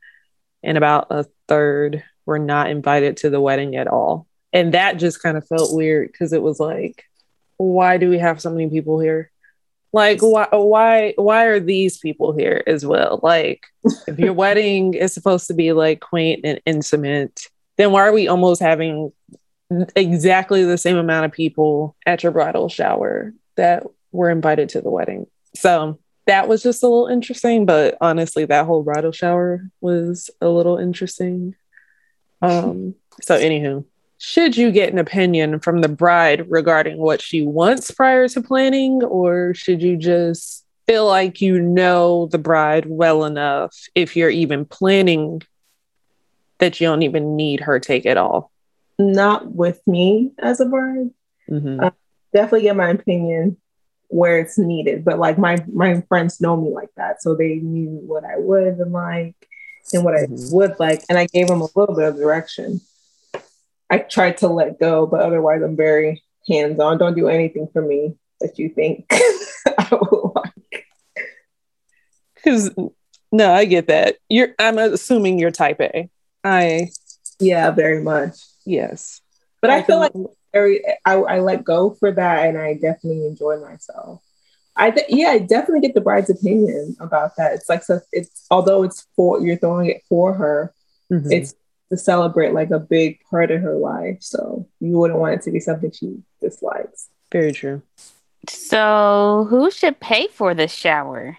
and 0.64 0.78
about 0.78 1.08
a 1.10 1.26
third 1.48 2.04
were 2.26 2.40
not 2.40 2.70
invited 2.70 3.18
to 3.18 3.30
the 3.30 3.42
wedding 3.42 3.76
at 3.76 3.88
all. 3.88 4.28
And 4.54 4.74
that 4.74 4.98
just 4.98 5.22
kind 5.22 5.38
of 5.38 5.48
felt 5.48 5.76
weird 5.76 6.12
because 6.12 6.34
it 6.34 6.42
was 6.42 6.60
like, 6.60 7.06
why 7.58 7.98
do 7.98 8.10
we 8.10 8.20
have 8.20 8.42
so 8.42 8.50
many 8.50 8.70
people 8.70 9.00
here? 9.00 9.32
Like 9.94 10.20
why 10.22 10.48
why 10.52 11.14
why 11.16 11.46
are 11.46 11.60
these 11.60 11.98
people 11.98 12.34
here 12.34 12.62
as 12.68 12.86
well? 12.86 13.20
Like 13.24 13.66
if 14.08 14.20
your 14.20 14.34
wedding 14.44 14.94
is 14.94 15.14
supposed 15.14 15.48
to 15.48 15.54
be 15.54 15.72
like 15.74 16.02
quaint 16.02 16.42
and 16.44 16.62
intimate, 16.66 17.48
then 17.78 17.92
why 17.92 18.02
are 18.02 18.14
we 18.14 18.28
almost 18.28 18.62
having 18.62 19.12
exactly 19.96 20.64
the 20.64 20.78
same 20.78 20.98
amount 20.98 21.26
of 21.26 21.32
people 21.32 21.96
at 22.06 22.24
your 22.24 22.32
bridal 22.32 22.70
shower 22.70 23.34
that 23.56 23.84
were 24.12 24.30
invited 24.30 24.70
to 24.70 24.82
the 24.82 24.90
wedding? 24.90 25.28
So 25.56 26.00
that 26.26 26.48
was 26.48 26.62
just 26.62 26.84
a 26.84 26.88
little 26.88 27.08
interesting, 27.08 27.66
but 27.66 27.98
honestly, 28.02 28.46
that 28.46 28.66
whole 28.66 28.84
bridal 28.84 29.12
shower 29.12 29.70
was 29.82 30.30
a 30.42 30.50
little 30.50 30.78
interesting. 30.78 31.56
Um, 32.42 32.96
so 33.22 33.40
anywho, 33.40 33.86
should 34.20 34.58
you 34.58 34.72
get 34.72 34.92
an 34.92 35.00
opinion 35.00 35.60
from 35.60 35.82
the 35.82 35.90
bride 35.90 36.50
regarding 36.50 36.98
what 36.98 37.22
she 37.22 37.44
wants 37.44 37.92
prior 37.92 38.28
to 38.30 38.42
planning, 38.42 39.04
or 39.04 39.54
should 39.54 39.82
you 39.82 39.96
just 39.96 40.66
feel 40.88 41.06
like 41.06 41.42
you 41.42 41.62
know 41.62 42.28
the 42.28 42.38
bride 42.38 42.86
well 42.88 43.26
enough 43.26 43.76
if 43.94 44.16
you're 44.16 44.30
even 44.30 44.66
planning 44.66 45.42
that 46.60 46.80
you 46.80 46.88
don't 46.88 47.04
even 47.04 47.36
need 47.36 47.62
her 47.62 47.80
take 47.80 48.06
at 48.06 48.18
all? 48.18 48.52
Not 49.00 49.54
with 49.54 49.82
me 49.88 50.32
as 50.40 50.60
a 50.60 50.66
bride. 50.66 51.12
Mm-hmm. 51.50 51.80
Uh, 51.80 51.92
definitely 52.34 52.64
get 52.64 52.76
my 52.76 52.90
opinion 52.90 53.58
where 54.10 54.40
it's 54.40 54.58
needed, 54.58 55.04
but 55.04 55.20
like 55.20 55.38
my 55.38 55.58
my 55.72 56.02
friends 56.08 56.40
know 56.40 56.56
me 56.56 56.70
like 56.70 56.90
that, 56.96 57.22
so 57.22 57.36
they 57.36 57.56
knew 57.56 57.90
what 57.90 58.24
I 58.24 58.38
would 58.38 58.76
and 58.76 58.92
like 58.92 59.36
and 59.94 60.04
what 60.04 60.16
mm-hmm. 60.16 60.34
I 60.34 60.56
would 60.56 60.80
like, 60.80 61.04
and 61.10 61.18
I 61.18 61.28
gave 61.28 61.48
them 61.48 61.62
a 61.62 61.68
little 61.76 61.96
bit 61.96 62.08
of 62.08 62.16
direction. 62.16 62.82
I 63.90 64.00
tried 64.00 64.38
to 64.38 64.48
let 64.48 64.80
go, 64.80 65.08
but 65.08 65.22
otherwise, 65.22 65.62
I'm 65.62 65.76
very 65.76 66.24
hands 66.48 66.80
on. 66.80 66.98
Don't 66.98 67.16
do 67.16 67.28
anything 67.28 67.68
for 67.72 67.82
me 67.82 68.16
that 68.42 68.58
you 68.58 68.70
think 68.70 69.06
I 69.12 69.88
would 69.92 70.32
like. 70.36 70.54
Because 72.36 72.70
no, 73.32 73.52
I 73.52 73.66
get 73.66 73.88
that. 73.88 74.18
You're. 74.30 74.50
I'm 74.58 74.78
assuming 74.78 75.38
you're 75.38 75.52
Type 75.52 75.82
A. 75.82 76.10
I. 76.48 76.90
Yeah, 77.40 77.72
very 77.72 78.02
much. 78.02 78.38
Yes, 78.66 79.22
but 79.62 79.70
I, 79.70 79.78
I 79.78 79.84
feel 79.84 80.00
like 80.00 80.14
very. 80.54 80.82
I, 81.06 81.14
I 81.14 81.40
let 81.40 81.64
go 81.64 81.92
for 81.92 82.12
that, 82.12 82.48
and 82.48 82.58
I 82.58 82.74
definitely 82.74 83.26
enjoy 83.26 83.60
myself. 83.60 84.22
I 84.76 84.92
th- 84.92 85.08
yeah, 85.10 85.30
I 85.30 85.40
definitely 85.40 85.82
get 85.82 85.96
the 85.96 86.02
bride's 86.02 86.30
opinion 86.30 86.96
about 87.00 87.36
that. 87.38 87.54
It's 87.54 87.70
like 87.70 87.84
so 87.84 88.00
it's 88.12 88.46
although 88.52 88.84
it's 88.84 89.08
for 89.16 89.42
you're 89.42 89.58
throwing 89.58 89.90
it 89.90 90.04
for 90.08 90.34
her, 90.34 90.74
mm-hmm. 91.12 91.32
it's 91.32 91.56
to 91.90 91.98
celebrate 91.98 92.54
like 92.54 92.70
a 92.72 92.80
big 92.80 93.20
part 93.30 93.52
of 93.52 93.62
her 93.62 93.76
life. 93.76 94.18
So 94.22 94.68
you 94.80 94.98
wouldn't 94.98 95.20
want 95.20 95.36
it 95.36 95.42
to 95.44 95.52
be 95.52 95.60
something 95.60 95.92
she 95.92 96.18
dislikes. 96.42 97.10
Very 97.32 97.52
true. 97.52 97.82
So 98.50 99.48
who 99.50 99.72
should 99.72 100.00
pay 100.00 100.28
for 100.28 100.54
the 100.54 100.68
shower? 100.68 101.38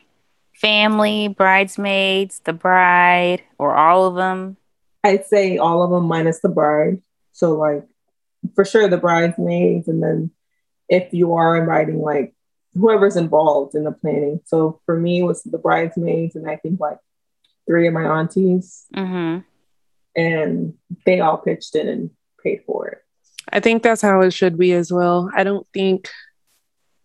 Family, 0.55 1.29
bridesmaids, 1.29 2.41
the 2.41 2.53
bride, 2.53 3.43
or 3.59 3.77
all 3.77 4.07
of 4.07 4.17
them? 4.17 4.57
I'd 5.09 5.27
say 5.27 5.59
all 5.59 5.83
of 5.83 5.91
them 5.91 6.05
minus 6.05 6.41
the 6.41 6.49
bride. 6.49 7.03
So 7.33 7.55
like 7.55 7.85
for 8.55 8.65
sure 8.65 8.89
the 8.89 8.99
bridesmaids, 8.99 9.89
and 9.89 10.03
then 10.03 10.31
if 10.89 11.13
you 11.13 11.35
are 11.35 11.57
inviting 11.57 12.01
like 12.01 12.35
whoever's 12.75 13.17
involved 13.17 13.75
in 13.75 13.85
the 13.85 13.93
planning. 13.93 14.41
So 14.45 14.81
for 14.87 14.99
me, 14.99 15.21
it 15.21 15.25
was 15.25 15.43
the 15.43 15.59
bridesmaids, 15.59 16.37
and 16.37 16.49
I 16.49 16.57
think 16.57 16.79
like 16.81 16.99
three 17.67 17.87
of 17.87 17.95
my 17.95 18.05
aunties. 18.05 18.85
Mm-hmm 18.95 19.41
and 20.17 20.75
they 21.07 21.21
all 21.21 21.37
pitched 21.37 21.77
in 21.77 21.89
and 21.89 22.11
paid 22.43 22.63
for 22.67 22.89
it. 22.89 22.99
I 23.53 23.61
think 23.61 23.83
that's 23.83 24.03
how 24.03 24.21
it 24.23 24.33
should 24.33 24.59
be 24.59 24.73
as 24.73 24.93
well. 24.93 25.31
I 25.33 25.45
don't 25.45 25.67
think 25.73 26.09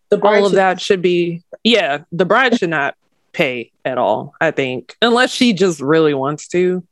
the 0.10 0.20
all 0.20 0.46
of 0.46 0.52
should- 0.52 0.58
that 0.58 0.82
should 0.82 1.02
be 1.02 1.44
yeah, 1.64 2.00
the 2.12 2.26
bride 2.26 2.58
should 2.58 2.72
not 2.72 2.96
pay 3.32 3.72
at 3.86 3.98
all, 3.98 4.34
I 4.42 4.52
think, 4.52 4.96
unless 5.02 5.32
she 5.32 5.54
just 5.54 5.80
really 5.80 6.14
wants 6.14 6.48
to. 6.50 6.86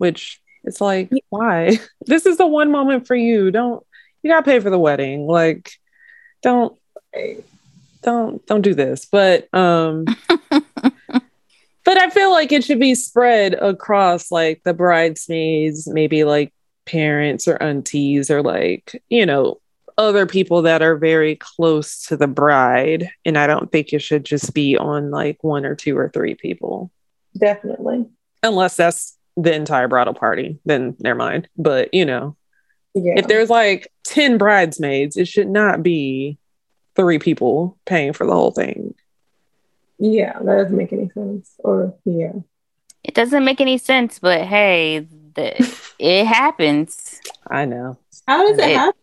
Which 0.00 0.40
it's 0.64 0.80
like, 0.80 1.10
why? 1.28 1.78
This 2.06 2.24
is 2.24 2.38
the 2.38 2.46
one 2.46 2.70
moment 2.70 3.06
for 3.06 3.14
you. 3.14 3.50
Don't 3.50 3.84
you 4.22 4.30
gotta 4.30 4.42
pay 4.42 4.58
for 4.60 4.70
the 4.70 4.78
wedding. 4.78 5.26
Like, 5.26 5.72
don't 6.42 6.76
don't 8.02 8.44
don't 8.46 8.62
do 8.62 8.72
this. 8.72 9.04
But 9.04 9.52
um 9.54 10.06
but 11.84 11.98
I 11.98 12.08
feel 12.08 12.30
like 12.30 12.50
it 12.50 12.64
should 12.64 12.80
be 12.80 12.94
spread 12.94 13.54
across 13.54 14.30
like 14.30 14.62
the 14.64 14.72
bridesmaids, 14.72 15.86
maybe 15.86 16.24
like 16.24 16.54
parents 16.86 17.46
or 17.46 17.62
aunties 17.62 18.30
or 18.30 18.42
like, 18.42 19.02
you 19.10 19.26
know, 19.26 19.60
other 19.98 20.24
people 20.24 20.62
that 20.62 20.80
are 20.80 20.96
very 20.96 21.36
close 21.36 22.06
to 22.06 22.16
the 22.16 22.26
bride. 22.26 23.10
And 23.26 23.36
I 23.36 23.46
don't 23.46 23.70
think 23.70 23.92
it 23.92 24.00
should 24.00 24.24
just 24.24 24.54
be 24.54 24.78
on 24.78 25.10
like 25.10 25.44
one 25.44 25.66
or 25.66 25.74
two 25.74 25.98
or 25.98 26.08
three 26.08 26.34
people. 26.34 26.90
Definitely. 27.36 28.06
Unless 28.42 28.76
that's 28.76 29.18
the 29.36 29.54
entire 29.54 29.88
bridal 29.88 30.14
party, 30.14 30.58
then 30.64 30.96
never 30.98 31.18
mind. 31.18 31.48
But 31.56 31.92
you 31.94 32.04
know, 32.04 32.36
yeah. 32.94 33.14
if 33.16 33.26
there's 33.26 33.50
like 33.50 33.92
10 34.04 34.38
bridesmaids, 34.38 35.16
it 35.16 35.28
should 35.28 35.48
not 35.48 35.82
be 35.82 36.38
three 36.96 37.18
people 37.18 37.78
paying 37.86 38.12
for 38.12 38.26
the 38.26 38.32
whole 38.32 38.50
thing. 38.50 38.94
Yeah, 39.98 40.38
that 40.38 40.56
doesn't 40.56 40.76
make 40.76 40.92
any 40.92 41.10
sense. 41.10 41.54
Or 41.58 41.94
yeah. 42.04 42.32
It 43.04 43.14
doesn't 43.14 43.44
make 43.44 43.60
any 43.60 43.78
sense, 43.78 44.18
but 44.18 44.42
hey, 44.42 45.06
the, 45.34 45.78
it 45.98 46.26
happens. 46.26 47.20
I 47.50 47.64
know. 47.64 47.98
How 48.26 48.46
does 48.46 48.58
it, 48.58 48.70
it 48.70 48.76
happen? 48.76 49.00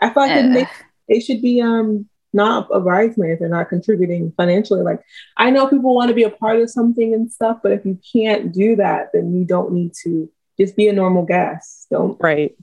I 0.00 0.10
feel 0.10 0.22
like 0.22 0.30
uh, 0.30 0.54
they, 0.54 0.66
they 1.08 1.20
should 1.20 1.40
be 1.40 1.62
um 1.62 2.08
not 2.36 2.68
a 2.72 2.78
bridesmaid 2.78 3.30
if 3.32 3.38
they're 3.40 3.48
not 3.48 3.68
contributing 3.68 4.32
financially. 4.36 4.82
Like 4.82 5.02
I 5.36 5.50
know 5.50 5.66
people 5.66 5.94
want 5.94 6.08
to 6.10 6.14
be 6.14 6.22
a 6.22 6.30
part 6.30 6.60
of 6.60 6.70
something 6.70 7.12
and 7.12 7.32
stuff, 7.32 7.58
but 7.62 7.72
if 7.72 7.84
you 7.84 7.98
can't 8.12 8.52
do 8.52 8.76
that, 8.76 9.10
then 9.12 9.34
you 9.34 9.44
don't 9.44 9.72
need 9.72 9.94
to 10.04 10.30
just 10.58 10.76
be 10.76 10.88
a 10.88 10.92
normal 10.92 11.24
guest. 11.24 11.88
Don't 11.90 12.16
right. 12.20 12.56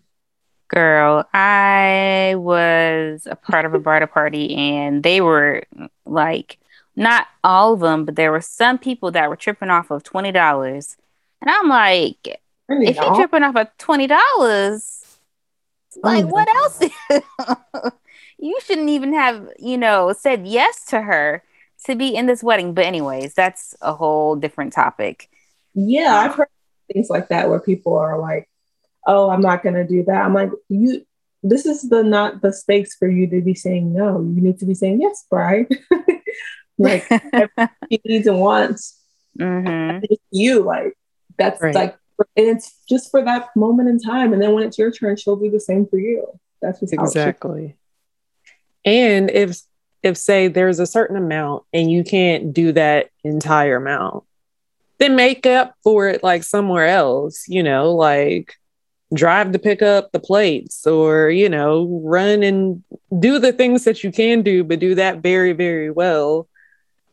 Girl, 0.69 1.27
I 1.33 2.35
was 2.37 3.27
a 3.29 3.35
part 3.35 3.65
of 3.65 3.73
a 3.73 3.79
bridal 3.79 4.07
party 4.07 4.55
and 4.55 5.03
they 5.03 5.19
were 5.19 5.63
like 6.05 6.57
not 6.95 7.27
all 7.43 7.73
of 7.73 7.79
them, 7.79 8.05
but 8.05 8.15
there 8.15 8.31
were 8.31 8.41
some 8.41 8.77
people 8.77 9.11
that 9.11 9.29
were 9.29 9.35
tripping 9.35 9.69
off 9.69 9.91
of 9.91 10.03
twenty 10.03 10.31
dollars, 10.31 10.95
and 11.41 11.49
I'm 11.49 11.67
like, 11.67 12.39
if 12.69 12.95
you're 12.95 13.15
tripping 13.15 13.43
off 13.43 13.55
of 13.55 13.67
twenty 13.77 14.07
dollars, 14.07 15.03
like 16.01 16.25
oh 16.25 16.27
what 16.27 16.47
else? 16.47 16.79
you 18.43 18.59
shouldn't 18.61 18.89
even 18.89 19.13
have, 19.13 19.47
you 19.57 19.77
know, 19.77 20.11
said 20.11 20.45
yes 20.45 20.85
to 20.87 21.01
her 21.01 21.43
to 21.85 21.95
be 21.95 22.13
in 22.13 22.25
this 22.25 22.43
wedding. 22.43 22.73
But 22.73 22.85
anyways, 22.85 23.33
that's 23.33 23.73
a 23.81 23.93
whole 23.93 24.35
different 24.35 24.73
topic. 24.73 25.29
Yeah, 25.73 26.15
I've 26.15 26.35
heard 26.35 26.49
things 26.91 27.09
like 27.09 27.29
that 27.29 27.49
where 27.49 27.61
people 27.61 27.97
are 27.97 28.19
like, 28.19 28.49
"Oh, 29.07 29.29
I'm 29.29 29.39
not 29.39 29.63
going 29.63 29.75
to 29.75 29.87
do 29.87 30.03
that." 30.03 30.23
I'm 30.23 30.33
like, 30.33 30.51
you. 30.67 31.05
This 31.45 31.65
is 31.65 31.89
the 31.89 32.03
not 32.03 32.41
the 32.41 32.53
space 32.53 32.95
for 32.95 33.07
you 33.07 33.27
to 33.27 33.41
be 33.41 33.53
saying 33.53 33.93
no. 33.93 34.21
You 34.21 34.41
need 34.41 34.59
to 34.59 34.65
be 34.65 34.73
saying 34.73 35.01
yes, 35.01 35.25
bride. 35.29 35.67
like 36.77 37.05
she 37.91 38.01
needs 38.05 38.27
and 38.27 38.39
wants. 38.39 38.97
Mm-hmm. 39.37 40.05
You 40.31 40.61
like 40.61 40.97
that's 41.37 41.61
right. 41.61 41.75
like 41.75 41.97
and 42.37 42.47
it's 42.47 42.81
just 42.87 43.11
for 43.11 43.23
that 43.25 43.49
moment 43.57 43.89
in 43.89 43.99
time. 43.99 44.31
And 44.31 44.41
then 44.41 44.53
when 44.53 44.63
it's 44.63 44.77
your 44.77 44.91
turn, 44.91 45.17
she'll 45.17 45.35
do 45.35 45.51
the 45.51 45.59
same 45.59 45.85
for 45.85 45.97
you. 45.97 46.39
That's 46.61 46.79
just 46.79 46.93
exactly. 46.93 47.75
And 48.85 49.29
if 49.31 49.59
if 50.01 50.17
say 50.17 50.47
there's 50.49 50.79
a 50.79 50.85
certain 50.85 51.15
amount 51.15 51.63
and 51.71 51.89
you 51.89 52.03
can't 52.03 52.53
do 52.53 52.73
that 52.73 53.09
entire 53.23 53.77
amount, 53.77 54.25
then 54.97 55.15
make 55.15 55.45
up 55.45 55.75
for 55.83 56.09
it 56.09 56.23
like 56.23 56.43
somewhere 56.43 56.87
else, 56.87 57.47
you 57.47 57.63
know, 57.63 57.93
like 57.93 58.55
drive 59.13 59.53
to 59.53 59.59
pick 59.59 59.81
up 59.81 60.11
the 60.11 60.19
plates 60.19 60.85
or, 60.85 61.29
you 61.29 61.47
know, 61.47 62.01
run 62.03 62.43
and 62.43 62.83
do 63.19 63.39
the 63.39 63.53
things 63.53 63.85
that 63.85 64.03
you 64.03 64.11
can 64.11 64.41
do, 64.41 64.63
but 64.63 64.79
do 64.79 64.95
that 64.95 65.19
very, 65.19 65.53
very 65.53 65.89
well. 65.89 66.47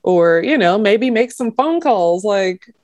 Or 0.02 0.42
you 0.42 0.56
know 0.56 0.78
maybe 0.78 1.10
make 1.10 1.30
some 1.30 1.52
phone 1.52 1.80
calls 1.80 2.24
like 2.24 2.74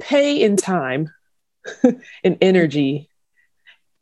pay 0.00 0.42
in 0.42 0.56
time 0.56 1.12
and 2.24 2.36
energy 2.40 3.08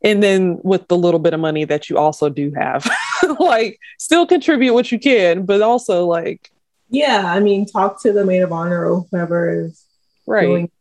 and 0.05 0.23
then 0.23 0.59
with 0.63 0.87
the 0.87 0.97
little 0.97 1.19
bit 1.19 1.33
of 1.33 1.39
money 1.39 1.65
that 1.65 1.89
you 1.89 1.97
also 1.97 2.29
do 2.29 2.51
have 2.55 2.89
like 3.39 3.79
still 3.99 4.25
contribute 4.25 4.73
what 4.73 4.91
you 4.91 4.99
can 4.99 5.45
but 5.45 5.61
also 5.61 6.05
like 6.05 6.51
yeah 6.89 7.23
i 7.25 7.39
mean 7.39 7.65
talk 7.65 8.01
to 8.01 8.13
the 8.13 8.25
maid 8.25 8.41
of 8.41 8.51
honor 8.51 8.89
or 8.89 9.01
whoever 9.11 9.65
is 9.65 9.83
right 10.25 10.45
doing 10.45 10.71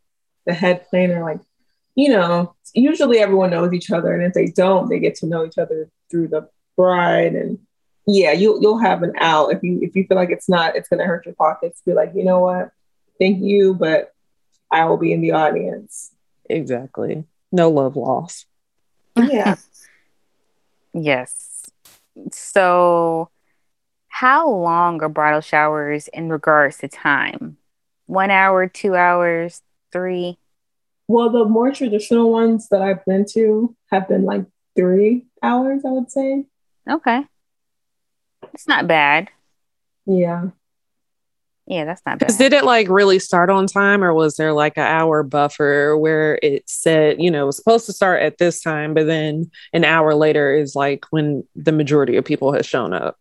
the 0.46 0.54
head 0.54 0.86
planner 0.88 1.22
like 1.22 1.40
you 1.96 2.08
know 2.08 2.54
usually 2.74 3.18
everyone 3.18 3.50
knows 3.50 3.72
each 3.72 3.90
other 3.90 4.12
and 4.12 4.24
if 4.24 4.32
they 4.32 4.46
don't 4.46 4.88
they 4.88 5.00
get 5.00 5.16
to 5.16 5.26
know 5.26 5.44
each 5.44 5.58
other 5.58 5.88
through 6.10 6.28
the 6.28 6.48
bride 6.76 7.34
and 7.34 7.58
yeah, 8.06 8.32
you 8.32 8.58
you'll 8.60 8.78
have 8.78 9.02
an 9.02 9.14
out 9.18 9.52
if 9.52 9.62
you 9.62 9.80
if 9.82 9.96
you 9.96 10.04
feel 10.06 10.16
like 10.16 10.30
it's 10.30 10.48
not 10.48 10.76
it's 10.76 10.88
gonna 10.88 11.04
hurt 11.04 11.24
your 11.24 11.34
pockets. 11.34 11.82
Be 11.84 11.94
like, 11.94 12.12
you 12.14 12.24
know 12.24 12.40
what? 12.40 12.70
Thank 13.18 13.42
you, 13.42 13.74
but 13.74 14.12
I 14.70 14.84
will 14.84 14.96
be 14.96 15.12
in 15.12 15.20
the 15.20 15.32
audience. 15.32 16.12
Exactly. 16.48 17.24
No 17.50 17.70
love 17.70 17.96
loss. 17.96 18.44
Yeah. 19.16 19.56
yes. 20.94 21.70
So 22.32 23.30
how 24.08 24.48
long 24.48 25.02
are 25.02 25.08
bridal 25.08 25.40
showers 25.40 26.08
in 26.08 26.28
regards 26.28 26.78
to 26.78 26.88
time? 26.88 27.56
One 28.06 28.30
hour, 28.30 28.68
two 28.68 28.94
hours, 28.94 29.62
three? 29.90 30.38
Well, 31.08 31.30
the 31.30 31.44
more 31.44 31.72
traditional 31.72 32.30
ones 32.30 32.68
that 32.68 32.80
I've 32.80 33.04
been 33.04 33.26
to 33.32 33.74
have 33.90 34.08
been 34.08 34.24
like 34.24 34.46
three 34.76 35.26
hours, 35.42 35.82
I 35.84 35.90
would 35.90 36.10
say. 36.10 36.44
Okay. 36.88 37.24
It's 38.52 38.68
not 38.68 38.86
bad. 38.86 39.30
Yeah. 40.06 40.50
Yeah, 41.66 41.86
that's 41.86 42.02
not 42.04 42.18
bad. 42.18 42.36
Did 42.36 42.52
it 42.52 42.64
like 42.64 42.88
really 42.88 43.18
start 43.18 43.48
on 43.48 43.66
time 43.66 44.04
or 44.04 44.12
was 44.12 44.36
there 44.36 44.52
like 44.52 44.76
an 44.76 44.84
hour 44.84 45.22
buffer 45.22 45.96
where 45.96 46.38
it 46.42 46.68
said, 46.68 47.22
you 47.22 47.30
know, 47.30 47.44
it 47.44 47.46
was 47.46 47.56
supposed 47.56 47.86
to 47.86 47.92
start 47.92 48.22
at 48.22 48.36
this 48.36 48.60
time, 48.60 48.92
but 48.92 49.06
then 49.06 49.50
an 49.72 49.82
hour 49.84 50.14
later 50.14 50.54
is 50.54 50.74
like 50.74 51.06
when 51.10 51.42
the 51.56 51.72
majority 51.72 52.16
of 52.16 52.24
people 52.24 52.52
has 52.52 52.66
shown 52.66 52.92
up? 52.92 53.16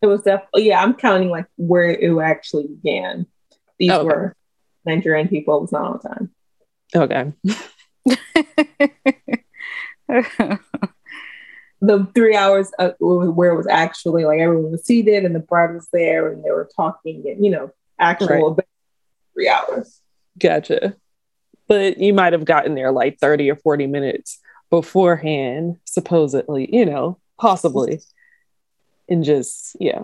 It 0.00 0.06
was 0.06 0.22
definitely, 0.22 0.66
yeah, 0.68 0.80
I'm 0.80 0.94
counting 0.94 1.28
like 1.28 1.46
where 1.56 1.90
it 1.90 2.16
actually 2.22 2.68
began. 2.68 3.26
These 3.80 3.90
Okay. 3.90 4.04
were 4.06 4.36
Nigerian 4.84 5.26
people. 5.26 5.56
It 5.58 5.62
was 5.62 5.72
not 5.72 5.92
on 5.92 6.00
time. 6.00 6.30
Okay. 6.94 7.32
The 11.80 12.08
three 12.12 12.34
hours 12.34 12.72
uh, 12.80 12.90
where 12.98 13.52
it 13.52 13.56
was 13.56 13.68
actually 13.68 14.24
like 14.24 14.40
everyone 14.40 14.72
was 14.72 14.84
seated 14.84 15.24
and 15.24 15.32
the 15.32 15.38
bride 15.38 15.72
was 15.74 15.86
there 15.92 16.32
and 16.32 16.42
they 16.42 16.50
were 16.50 16.68
talking 16.74 17.22
and, 17.28 17.44
you 17.44 17.52
know, 17.52 17.70
actual 17.98 18.54
Right. 18.54 18.66
three 19.34 19.48
hours. 19.48 20.00
Gotcha. 20.38 20.96
But 21.66 21.98
you 21.98 22.14
might 22.14 22.32
have 22.32 22.44
gotten 22.44 22.74
there 22.74 22.92
like 22.92 23.18
30 23.18 23.50
or 23.50 23.56
40 23.56 23.86
minutes 23.86 24.38
beforehand, 24.70 25.76
supposedly, 25.84 26.74
you 26.74 26.86
know, 26.86 27.18
possibly. 27.38 28.00
And 29.08 29.24
just, 29.24 29.76
yeah. 29.80 30.02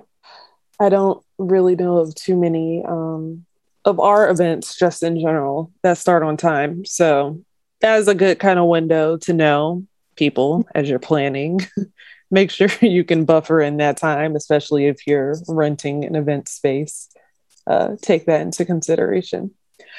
I 0.80 0.88
don't 0.88 1.22
really 1.38 1.76
know 1.76 1.98
of 1.98 2.14
too 2.14 2.36
many 2.36 2.84
um, 2.84 3.44
of 3.84 4.00
our 4.00 4.28
events, 4.28 4.76
just 4.76 5.02
in 5.02 5.20
general, 5.20 5.70
that 5.82 5.98
start 5.98 6.22
on 6.22 6.36
time. 6.36 6.84
So 6.84 7.40
that 7.80 7.98
is 7.98 8.08
a 8.08 8.14
good 8.14 8.38
kind 8.38 8.58
of 8.58 8.66
window 8.66 9.16
to 9.18 9.32
know 9.32 9.84
people 10.16 10.66
as 10.74 10.88
you're 10.88 10.98
planning. 10.98 11.60
Make 12.30 12.50
sure 12.50 12.68
you 12.80 13.04
can 13.04 13.24
buffer 13.24 13.60
in 13.60 13.76
that 13.76 13.96
time, 13.96 14.36
especially 14.36 14.86
if 14.86 15.06
you're 15.06 15.36
renting 15.48 16.04
an 16.04 16.16
event 16.16 16.48
space. 16.48 17.08
Uh, 17.66 17.96
take 18.00 18.26
that 18.26 18.42
into 18.42 18.64
consideration. 18.64 19.50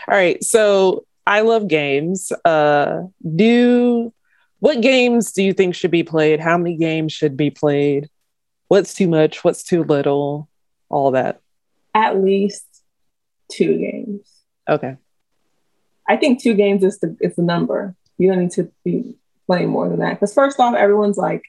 All 0.07 0.15
right. 0.15 0.43
So 0.43 1.05
I 1.25 1.41
love 1.41 1.67
games. 1.67 2.31
Uh, 2.43 3.03
do 3.35 4.13
what 4.59 4.81
games 4.81 5.31
do 5.31 5.43
you 5.43 5.53
think 5.53 5.75
should 5.75 5.91
be 5.91 6.03
played? 6.03 6.39
How 6.39 6.57
many 6.57 6.75
games 6.75 7.13
should 7.13 7.35
be 7.35 7.49
played? 7.49 8.09
What's 8.67 8.93
too 8.93 9.07
much? 9.07 9.43
What's 9.43 9.63
too 9.63 9.83
little? 9.83 10.49
All 10.89 11.11
that. 11.11 11.41
At 11.93 12.21
least 12.21 12.65
two 13.51 13.77
games. 13.77 14.27
Okay. 14.69 14.97
I 16.07 16.17
think 16.17 16.41
two 16.41 16.53
games 16.53 16.83
is 16.83 16.99
the 16.99 17.17
is 17.19 17.35
the 17.35 17.41
number. 17.41 17.95
You 18.17 18.29
don't 18.29 18.41
need 18.41 18.51
to 18.51 18.71
be 18.83 19.15
playing 19.47 19.69
more 19.69 19.89
than 19.89 19.99
that. 19.99 20.13
Because 20.13 20.33
first 20.33 20.59
off, 20.59 20.75
everyone's 20.75 21.17
like 21.17 21.43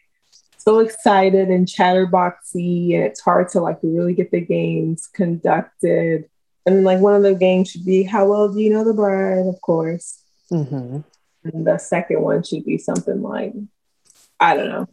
so 0.67 0.81
excited 0.81 1.49
and 1.49 1.67
chatterboxy, 1.67 2.95
and 2.95 3.05
it's 3.05 3.21
hard 3.21 3.49
to 3.51 3.61
like 3.61 3.79
really 3.83 4.15
get 4.15 4.31
the 4.33 4.41
games 4.41 5.07
conducted. 5.07 6.29
And 6.67 6.83
like 6.83 6.99
one 6.99 7.15
of 7.15 7.23
the 7.23 7.35
games 7.35 7.71
should 7.71 7.85
be 7.85 8.03
how 8.03 8.27
well 8.27 8.53
do 8.53 8.59
you 8.61 8.71
know 8.71 8.85
the 8.85 8.93
bride, 8.93 9.47
of 9.47 9.61
course. 9.61 10.23
hmm 10.49 10.99
And 11.45 11.67
the 11.67 11.79
second 11.79 12.21
one 12.21 12.43
should 12.43 12.65
be 12.65 12.79
something 12.79 13.23
like, 13.23 13.55
I 14.41 14.57
don't 14.57 14.69
know. 14.69 14.89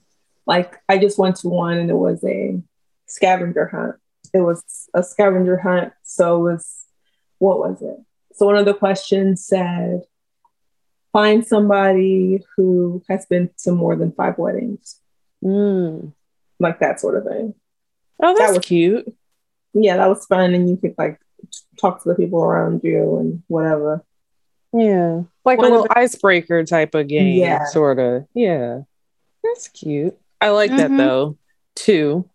Like 0.46 0.80
I 0.88 1.00
just 1.00 1.18
went 1.18 1.38
to 1.38 1.50
one 1.50 1.78
and 1.78 1.90
it 1.90 1.96
was 1.96 2.24
a 2.24 2.62
scavenger 3.08 3.68
hunt. 3.68 3.96
It 4.34 4.42
was 4.42 4.64
a 4.94 5.02
scavenger 5.02 5.58
hunt. 5.58 5.94
So 6.04 6.48
it 6.48 6.52
was, 6.54 6.86
what 7.40 7.58
was 7.58 7.82
it? 7.82 7.98
So 8.34 8.46
one 8.46 8.58
of 8.58 8.66
the 8.66 8.74
questions 8.76 9.44
said, 9.46 10.02
find 11.12 11.46
somebody 11.46 12.44
who 12.56 13.04
has 13.10 13.26
been 13.26 13.50
to 13.60 13.72
more 13.72 13.96
than 13.96 14.12
five 14.12 14.38
weddings, 14.38 15.00
Mm. 15.44 16.14
like 16.60 16.80
that 16.80 17.00
sort 17.00 17.18
of 17.18 17.26
thing. 17.26 17.54
Oh, 18.22 18.36
that's 18.38 18.58
was- 18.58 18.66
cute. 18.66 19.14
Yeah, 19.74 19.98
that 19.98 20.08
was 20.08 20.26
fun. 20.28 20.54
And 20.54 20.70
you 20.70 20.78
could 20.78 20.96
like 20.98 21.20
talk 21.80 22.02
to 22.04 22.10
the 22.10 22.16
people 22.16 22.44
around 22.44 22.82
you 22.84 23.18
and 23.18 23.44
whatever. 23.48 24.04
Yeah. 24.72 25.24
Like 25.44 25.58
One 25.60 25.72
a 25.72 25.76
of 25.76 25.82
little 25.82 25.88
icebreaker 25.96 26.64
type 26.64 26.96
of 26.96 27.08
game, 27.08 27.38
Yeah. 27.40 27.66
sort 27.66 28.00
of. 28.00 28.26
Yeah. 28.34 28.82
That's 29.44 29.68
cute. 29.68 30.18
I 30.40 30.50
like 30.50 30.72
that 30.72 30.92
Mhm. 30.92 30.98
though, 30.98 31.38
too. 31.76 32.30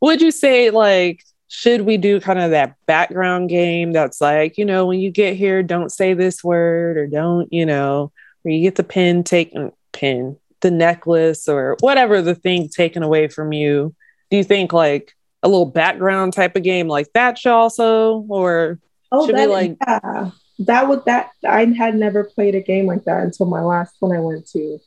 Would 0.00 0.22
you 0.22 0.30
say, 0.30 0.70
like, 0.70 1.22
should 1.48 1.82
we 1.82 1.96
do 1.96 2.20
kind 2.20 2.38
of 2.38 2.50
that 2.50 2.74
background 2.86 3.48
game 3.48 3.92
that's 3.92 4.20
like, 4.20 4.56
you 4.58 4.64
know, 4.64 4.86
when 4.86 5.00
you 5.00 5.10
get 5.10 5.34
here, 5.36 5.62
don't 5.62 5.90
say 5.90 6.14
this 6.14 6.42
word 6.44 6.96
or 6.96 7.06
don't, 7.06 7.52
you 7.52 7.64
know, 7.66 8.12
where 8.42 8.54
you 8.54 8.60
get 8.62 8.74
the 8.76 8.84
pin 8.84 9.24
taken, 9.24 9.72
pin, 9.92 10.36
the 10.60 10.70
necklace 10.70 11.48
or 11.48 11.76
whatever 11.80 12.20
the 12.22 12.34
thing 12.34 12.68
taken 12.68 13.02
away 13.02 13.28
from 13.28 13.52
you? 13.52 13.94
Do 14.30 14.36
you 14.36 14.44
think 14.44 14.72
like 14.72 15.14
a 15.42 15.48
little 15.48 15.66
background 15.66 16.32
type 16.32 16.56
of 16.56 16.62
game 16.62 16.88
like 16.88 17.12
that 17.14 17.38
should 17.38 17.52
also, 17.52 18.24
or 18.28 18.78
Oh, 19.10 19.26
Should 19.26 19.36
that, 19.36 19.48
like- 19.48 19.76
yeah. 19.86 20.30
That 20.60 20.88
would 20.88 21.04
that 21.04 21.30
I 21.48 21.64
had 21.66 21.94
never 21.94 22.24
played 22.24 22.56
a 22.56 22.60
game 22.60 22.86
like 22.86 23.04
that 23.04 23.22
until 23.22 23.46
my 23.46 23.62
last 23.62 23.94
one 24.00 24.14
I 24.14 24.18
went 24.20 24.46
to. 24.48 24.78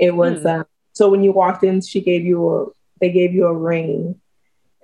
It 0.00 0.16
was 0.16 0.40
Hmm. 0.42 0.46
um, 0.48 0.64
so 0.94 1.08
when 1.08 1.22
you 1.22 1.30
walked 1.32 1.62
in, 1.62 1.80
she 1.80 2.00
gave 2.00 2.24
you 2.24 2.48
a 2.50 2.66
they 3.00 3.10
gave 3.12 3.32
you 3.32 3.46
a 3.46 3.56
ring, 3.56 4.20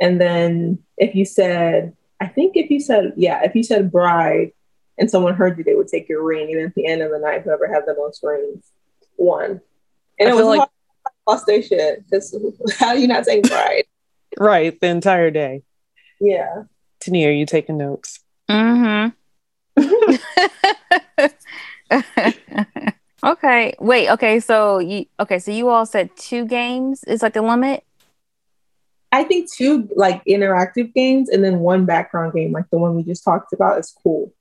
and 0.00 0.20
then 0.20 0.78
if 0.96 1.14
you 1.16 1.24
said 1.24 1.92
I 2.20 2.28
think 2.28 2.56
if 2.56 2.70
you 2.70 2.78
said 2.80 3.14
yeah 3.16 3.42
if 3.44 3.54
you 3.56 3.64
said 3.64 3.90
bride 3.90 4.52
and 4.96 5.10
someone 5.10 5.34
heard 5.34 5.58
you, 5.58 5.64
they 5.64 5.74
would 5.74 5.88
take 5.88 6.08
your 6.08 6.22
ring, 6.22 6.52
and 6.52 6.62
at 6.66 6.74
the 6.76 6.86
end 6.86 7.02
of 7.02 7.10
the 7.10 7.18
night, 7.18 7.42
whoever 7.42 7.66
had 7.66 7.84
the 7.84 7.94
most 7.96 8.20
rings 8.22 8.64
won. 9.16 9.60
And 10.18 10.28
I 10.28 10.32
it 10.32 10.34
was 10.34 10.46
like- 10.46 10.58
like 10.60 10.68
lost 11.26 11.46
their 11.46 11.62
shit 11.62 12.04
because 12.04 12.34
how 12.78 12.88
are 12.88 12.96
you 12.96 13.06
not 13.06 13.24
saying 13.24 13.42
bride? 13.42 13.84
right, 14.38 14.78
the 14.80 14.86
entire 14.88 15.30
day? 15.30 15.62
yeah. 16.20 16.64
Tania, 17.00 17.28
are 17.28 17.32
you 17.32 17.46
taking 17.46 17.78
notes? 17.78 18.18
Mm-hmm. 18.50 19.10
okay. 23.24 23.74
Wait. 23.78 24.10
Okay. 24.10 24.40
So 24.40 24.78
you. 24.78 25.06
Okay. 25.20 25.38
So 25.38 25.52
you 25.52 25.68
all 25.68 25.86
said 25.86 26.10
two 26.16 26.44
games 26.44 27.04
is 27.04 27.22
like 27.22 27.34
the 27.34 27.42
limit. 27.42 27.84
I 29.12 29.24
think 29.24 29.50
two 29.50 29.88
like 29.96 30.24
interactive 30.24 30.92
games 30.92 31.28
and 31.28 31.42
then 31.42 31.60
one 31.60 31.86
background 31.86 32.34
game, 32.34 32.52
like 32.52 32.68
the 32.70 32.78
one 32.78 32.96
we 32.96 33.02
just 33.04 33.24
talked 33.24 33.52
about, 33.52 33.78
is 33.78 33.94
cool. 34.02 34.32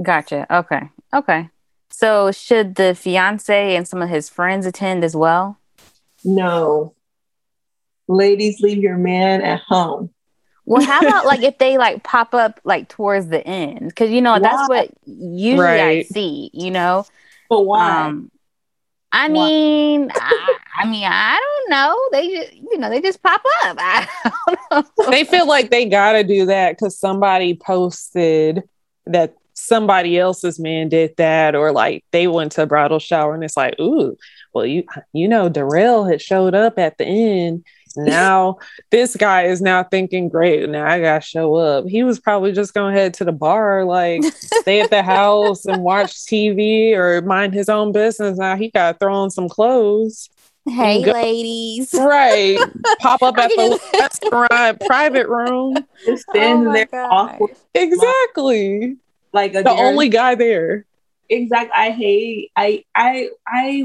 Gotcha. 0.00 0.46
Okay. 0.50 0.88
Okay. 1.12 1.50
So 1.96 2.32
should 2.32 2.74
the 2.74 2.96
fiance 2.96 3.76
and 3.76 3.86
some 3.86 4.02
of 4.02 4.08
his 4.08 4.28
friends 4.28 4.66
attend 4.66 5.04
as 5.04 5.14
well? 5.14 5.60
No. 6.24 6.92
Ladies, 8.08 8.60
leave 8.60 8.78
your 8.78 8.98
man 8.98 9.42
at 9.42 9.60
home. 9.60 10.10
Well, 10.64 10.84
how 10.84 11.06
about 11.06 11.24
like 11.26 11.44
if 11.44 11.58
they 11.58 11.78
like 11.78 12.02
pop 12.02 12.34
up 12.34 12.58
like 12.64 12.88
towards 12.88 13.28
the 13.28 13.46
end? 13.46 13.90
Because 13.90 14.10
you 14.10 14.20
know 14.22 14.40
that's 14.40 14.68
what 14.68 14.90
usually 15.06 15.62
I 15.80 16.02
see. 16.02 16.50
You 16.52 16.72
know. 16.72 17.06
But 17.48 17.60
why? 17.60 18.06
Um, 18.06 18.32
I 19.12 19.28
Why? 19.28 19.32
mean, 19.48 20.10
I, 20.12 20.58
I 20.78 20.86
mean, 20.86 21.04
I 21.06 21.38
don't 21.38 21.70
know. 21.70 21.96
They 22.10 22.34
just, 22.34 22.54
you 22.54 22.78
know, 22.78 22.90
they 22.90 23.00
just 23.00 23.22
pop 23.22 23.40
up. 23.62 23.76
I 23.80 24.08
don't 24.48 24.88
know. 24.98 25.10
they 25.12 25.22
feel 25.22 25.46
like 25.46 25.70
they 25.70 25.86
gotta 25.88 26.24
do 26.24 26.46
that 26.46 26.72
because 26.72 26.98
somebody 26.98 27.54
posted 27.54 28.64
that 29.06 29.36
somebody 29.54 30.18
else's 30.18 30.58
man 30.58 30.88
did 30.88 31.16
that, 31.16 31.54
or 31.54 31.72
like 31.72 32.04
they 32.10 32.26
went 32.26 32.52
to 32.52 32.62
a 32.62 32.66
bridal 32.66 32.98
shower 32.98 33.34
and 33.34 33.42
it's 33.44 33.56
like, 33.56 33.74
ooh, 33.80 34.16
well, 34.52 34.66
you 34.66 34.84
you 35.12 35.26
know, 35.28 35.48
Darrell 35.48 36.04
had 36.04 36.20
showed 36.20 36.54
up 36.54 36.78
at 36.78 36.98
the 36.98 37.04
end. 37.06 37.64
Now 37.96 38.58
this 38.90 39.14
guy 39.16 39.44
is 39.44 39.62
now 39.62 39.84
thinking, 39.84 40.28
great, 40.28 40.68
now 40.68 40.84
I 40.86 41.00
gotta 41.00 41.20
show 41.20 41.54
up. 41.54 41.86
He 41.86 42.02
was 42.02 42.18
probably 42.18 42.52
just 42.52 42.74
gonna 42.74 42.92
head 42.92 43.14
to 43.14 43.24
the 43.24 43.32
bar, 43.32 43.84
like 43.84 44.22
stay 44.24 44.80
at 44.80 44.90
the 44.90 45.02
house 45.14 45.64
and 45.64 45.82
watch 45.82 46.12
TV 46.14 46.92
or 46.94 47.22
mind 47.22 47.54
his 47.54 47.68
own 47.68 47.92
business. 47.92 48.36
Now 48.38 48.56
he 48.56 48.70
got 48.70 48.92
to 48.92 48.98
throw 48.98 49.14
on 49.14 49.30
some 49.30 49.48
clothes. 49.48 50.28
hey, 50.68 51.02
Go- 51.04 51.12
ladies. 51.12 51.94
Right. 51.98 52.58
Pop 53.00 53.22
up 53.22 53.38
at 53.38 53.50
the 53.50 53.78
restaurant 54.00 54.80
private 54.86 55.28
room. 55.28 55.74
Just 56.04 56.24
oh 56.28 56.32
standing 56.32 56.68
Oh 56.68 56.72
there 56.90 57.12
awkward, 57.12 57.50
Exactly. 57.74 58.96
Like 59.34 59.54
a 59.54 59.62
The 59.62 59.70
only 59.70 60.08
guy 60.08 60.34
there. 60.34 60.86
Exactly. 61.28 61.72
I 61.74 61.90
hate. 61.90 62.50
I 62.56 62.84
I 62.94 63.28
I 63.46 63.84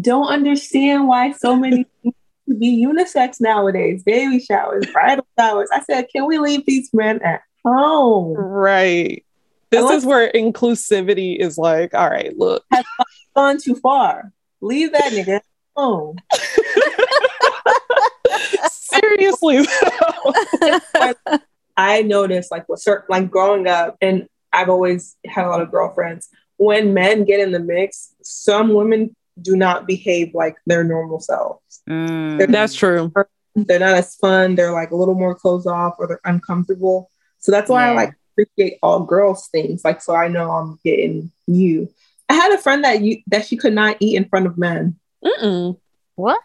don't 0.00 0.26
understand 0.26 1.08
why 1.08 1.32
so 1.32 1.56
many 1.56 1.86
be 2.58 2.84
unisex 2.84 3.40
nowadays. 3.40 4.02
Baby 4.02 4.40
showers, 4.40 4.86
bridal 4.92 5.26
showers. 5.38 5.68
I 5.72 5.80
said, 5.80 6.08
can 6.14 6.26
we 6.26 6.38
leave 6.38 6.66
these 6.66 6.90
men 6.92 7.22
at 7.22 7.42
home? 7.64 8.34
Right. 8.34 9.24
This 9.70 9.90
is 9.90 10.06
where 10.06 10.30
inclusivity 10.32 11.36
is 11.36 11.58
like, 11.58 11.94
all 11.94 12.08
right, 12.08 12.36
look. 12.36 12.64
Gone 13.36 13.58
too 13.58 13.74
far. 13.76 14.32
Leave 14.60 14.92
that 14.92 15.12
nigga 15.12 15.36
at 15.36 15.44
home. 15.76 16.16
Seriously. 18.70 19.62
though. 19.62 21.38
I 21.76 22.02
noticed 22.02 22.52
like 22.52 22.68
with 22.68 22.80
certain 22.80 23.06
like 23.08 23.30
growing 23.30 23.66
up, 23.66 23.96
and 24.00 24.28
I've 24.54 24.68
always 24.68 25.16
had 25.26 25.46
a 25.46 25.48
lot 25.48 25.60
of 25.60 25.70
girlfriends. 25.70 26.28
When 26.56 26.94
men 26.94 27.24
get 27.24 27.40
in 27.40 27.52
the 27.52 27.58
mix, 27.58 28.14
some 28.22 28.72
women 28.72 29.14
do 29.40 29.56
not 29.56 29.86
behave 29.86 30.34
like 30.34 30.56
their 30.66 30.84
normal 30.84 31.20
selves. 31.20 31.82
Mm. 31.88 32.50
That's 32.50 32.74
true. 32.74 33.12
They're 33.56 33.78
not 33.78 33.94
as 33.94 34.14
fun. 34.16 34.54
They're 34.54 34.72
like 34.72 34.90
a 34.90 34.96
little 34.96 35.14
more 35.14 35.34
closed 35.34 35.66
off, 35.66 35.96
or 35.98 36.06
they're 36.06 36.20
uncomfortable. 36.24 37.10
So 37.38 37.52
that's 37.52 37.68
why 37.68 37.90
I 37.90 37.94
like 37.94 38.14
appreciate 38.32 38.78
all 38.82 39.00
girls 39.00 39.48
things. 39.48 39.84
Like, 39.84 40.00
so 40.00 40.14
I 40.14 40.28
know 40.28 40.50
I'm 40.50 40.78
getting 40.84 41.30
you. 41.46 41.88
I 42.28 42.34
had 42.34 42.52
a 42.52 42.58
friend 42.58 42.82
that 42.84 43.02
you 43.02 43.18
that 43.28 43.46
she 43.46 43.56
could 43.56 43.74
not 43.74 43.96
eat 44.00 44.16
in 44.16 44.28
front 44.28 44.46
of 44.46 44.58
men. 44.58 44.96
Mm-mm. 45.24 45.78
What? 46.16 46.40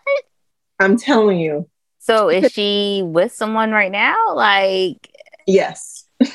I'm 0.79 0.97
telling 0.97 1.39
you. 1.39 1.69
So 1.99 2.29
is 2.29 2.51
she 2.51 3.01
with 3.03 3.33
someone 3.33 3.71
right 3.71 3.91
now? 3.91 4.15
Like, 4.33 5.09
Yes. 5.45 6.05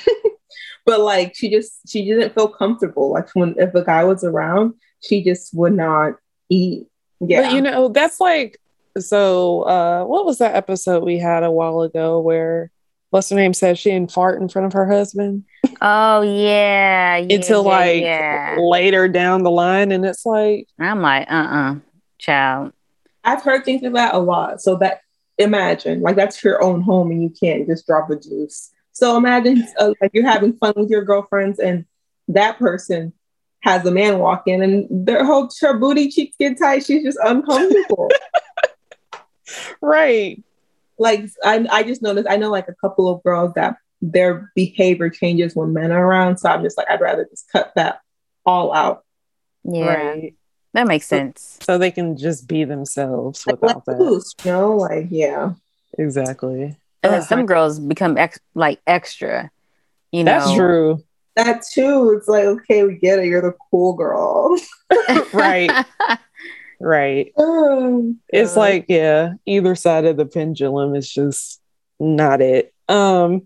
but 0.85 1.01
like 1.01 1.35
she 1.35 1.51
just 1.51 1.89
she 1.89 2.05
didn't 2.05 2.35
feel 2.35 2.49
comfortable. 2.49 3.13
Like 3.13 3.31
when 3.35 3.55
if 3.59 3.75
a 3.75 3.85
guy 3.85 4.05
was 4.05 4.25
around, 4.25 4.75
she 5.03 5.23
just 5.23 5.55
would 5.55 5.75
not 5.75 6.15
eat. 6.49 6.87
Yeah. 7.21 7.43
But 7.43 7.53
you 7.53 7.61
know, 7.61 7.89
that's 7.89 8.21
like 8.21 8.61
so 8.99 9.63
uh 9.63 10.05
what 10.05 10.25
was 10.25 10.39
that 10.39 10.55
episode 10.55 11.03
we 11.03 11.19
had 11.19 11.43
a 11.43 11.51
while 11.51 11.81
ago 11.83 12.21
where 12.21 12.71
what's 13.11 13.31
her 13.31 13.37
name 13.37 13.53
said 13.53 13.77
she 13.77 13.91
didn't 13.91 14.13
fart 14.13 14.41
in 14.41 14.49
front 14.49 14.67
of 14.67 14.73
her 14.73 14.87
husband 14.87 15.45
oh 15.81 16.23
yeah, 16.23 17.17
yeah 17.17 17.35
until 17.35 17.63
yeah, 17.63 17.69
like 17.69 18.03
yeah. 18.03 18.57
later 18.59 19.09
down 19.09 19.43
the 19.43 19.51
line 19.51 19.93
and 19.93 20.05
it's 20.05 20.25
like 20.25 20.69
I'm 20.79 21.01
like, 21.01 21.31
uh, 21.31 21.35
uh 21.35 21.75
child. 22.19 22.73
I've 23.23 23.43
heard 23.43 23.65
things 23.65 23.83
like 23.83 23.93
that 23.95 24.15
a 24.15 24.19
lot. 24.19 24.61
So 24.61 24.77
that 24.77 25.01
imagine 25.39 26.01
like 26.01 26.17
that's 26.17 26.43
your 26.45 26.63
own 26.63 26.81
home 26.81 27.11
and 27.11 27.23
you 27.23 27.31
can't 27.31 27.67
just 27.67 27.87
drop 27.87 28.11
a 28.11 28.17
juice. 28.17 28.71
So 28.95 29.17
imagine 29.17 29.67
uh, 29.79 29.93
like 30.01 30.13
you're 30.15 30.27
having 30.27 30.57
fun 30.57 30.73
with 30.77 30.89
your 30.89 31.05
girlfriends 31.05 31.59
and 31.59 31.85
that 32.29 32.59
person 32.59 33.13
has 33.61 33.85
a 33.85 33.91
man 33.91 34.19
walk 34.19 34.45
in 34.47 34.63
and 34.63 35.07
their 35.07 35.25
whole 35.25 35.51
her 35.61 35.79
booty 35.79 36.11
cheeks 36.11 36.37
get 36.39 36.59
tight. 36.59 36.85
She's 36.85 37.05
just 37.05 37.19
uncomfortable. 37.23 38.09
right 39.83 40.43
like 40.99 41.29
I, 41.45 41.67
I 41.71 41.83
just 41.83 42.03
noticed 42.03 42.29
I 42.29 42.37
know 42.37 42.51
like 42.51 42.69
a 42.69 42.75
couple 42.75 43.09
of 43.09 43.23
girls 43.23 43.53
that 43.55 43.77
their 44.01 44.51
behavior 44.55 45.11
changes 45.11 45.57
when 45.57 45.73
men 45.73 45.93
are 45.93 46.05
around. 46.05 46.39
So 46.39 46.49
I'm 46.49 46.63
just 46.63 46.77
like 46.77 46.91
I'd 46.91 47.01
rather 47.01 47.27
just 47.29 47.51
cut 47.51 47.73
that 47.77 48.01
all 48.45 48.75
out. 48.75 49.05
Yeah, 49.65 49.87
right 49.87 50.35
that 50.73 50.87
makes 50.89 51.07
sense. 51.07 51.59
so 51.63 51.79
they 51.79 51.93
can 51.93 52.17
just 52.17 52.49
be 52.49 52.65
themselves 52.65 53.45
without 53.47 53.63
let 53.63 53.85
that 53.87 54.01
loose, 54.01 54.35
you 54.45 54.51
know, 54.51 54.77
like 54.77 55.07
yeah. 55.11 55.53
exactly 55.99 56.77
And 57.05 57.13
then 57.13 57.21
Ugh, 57.21 57.27
some 57.29 57.47
girls 57.47 57.79
become 57.79 58.17
ex- 58.19 58.41
like 58.55 58.81
extra. 58.87 59.51
You 60.11 60.25
know, 60.25 60.33
that's 60.39 60.55
true 60.55 61.05
That 61.37 61.63
too. 61.73 62.15
It's 62.17 62.29
like, 62.29 62.45
okay, 62.45 62.85
we 62.85 62.95
get 62.97 63.19
it. 63.19 63.27
You're 63.27 63.43
the 63.43 63.55
cool 63.71 63.93
girl. 63.95 64.57
right 65.33 65.71
right 66.81 67.33
Oh, 67.37 68.15
it's 68.29 68.57
like 68.57 68.87
yeah 68.89 69.35
either 69.47 69.75
side 69.75 70.05
of 70.05 70.17
the 70.17 70.27
pendulum 70.27 70.95
is 70.95 71.09
just 71.11 71.61
not 72.01 72.41
it 72.41 72.75
um 72.89 73.43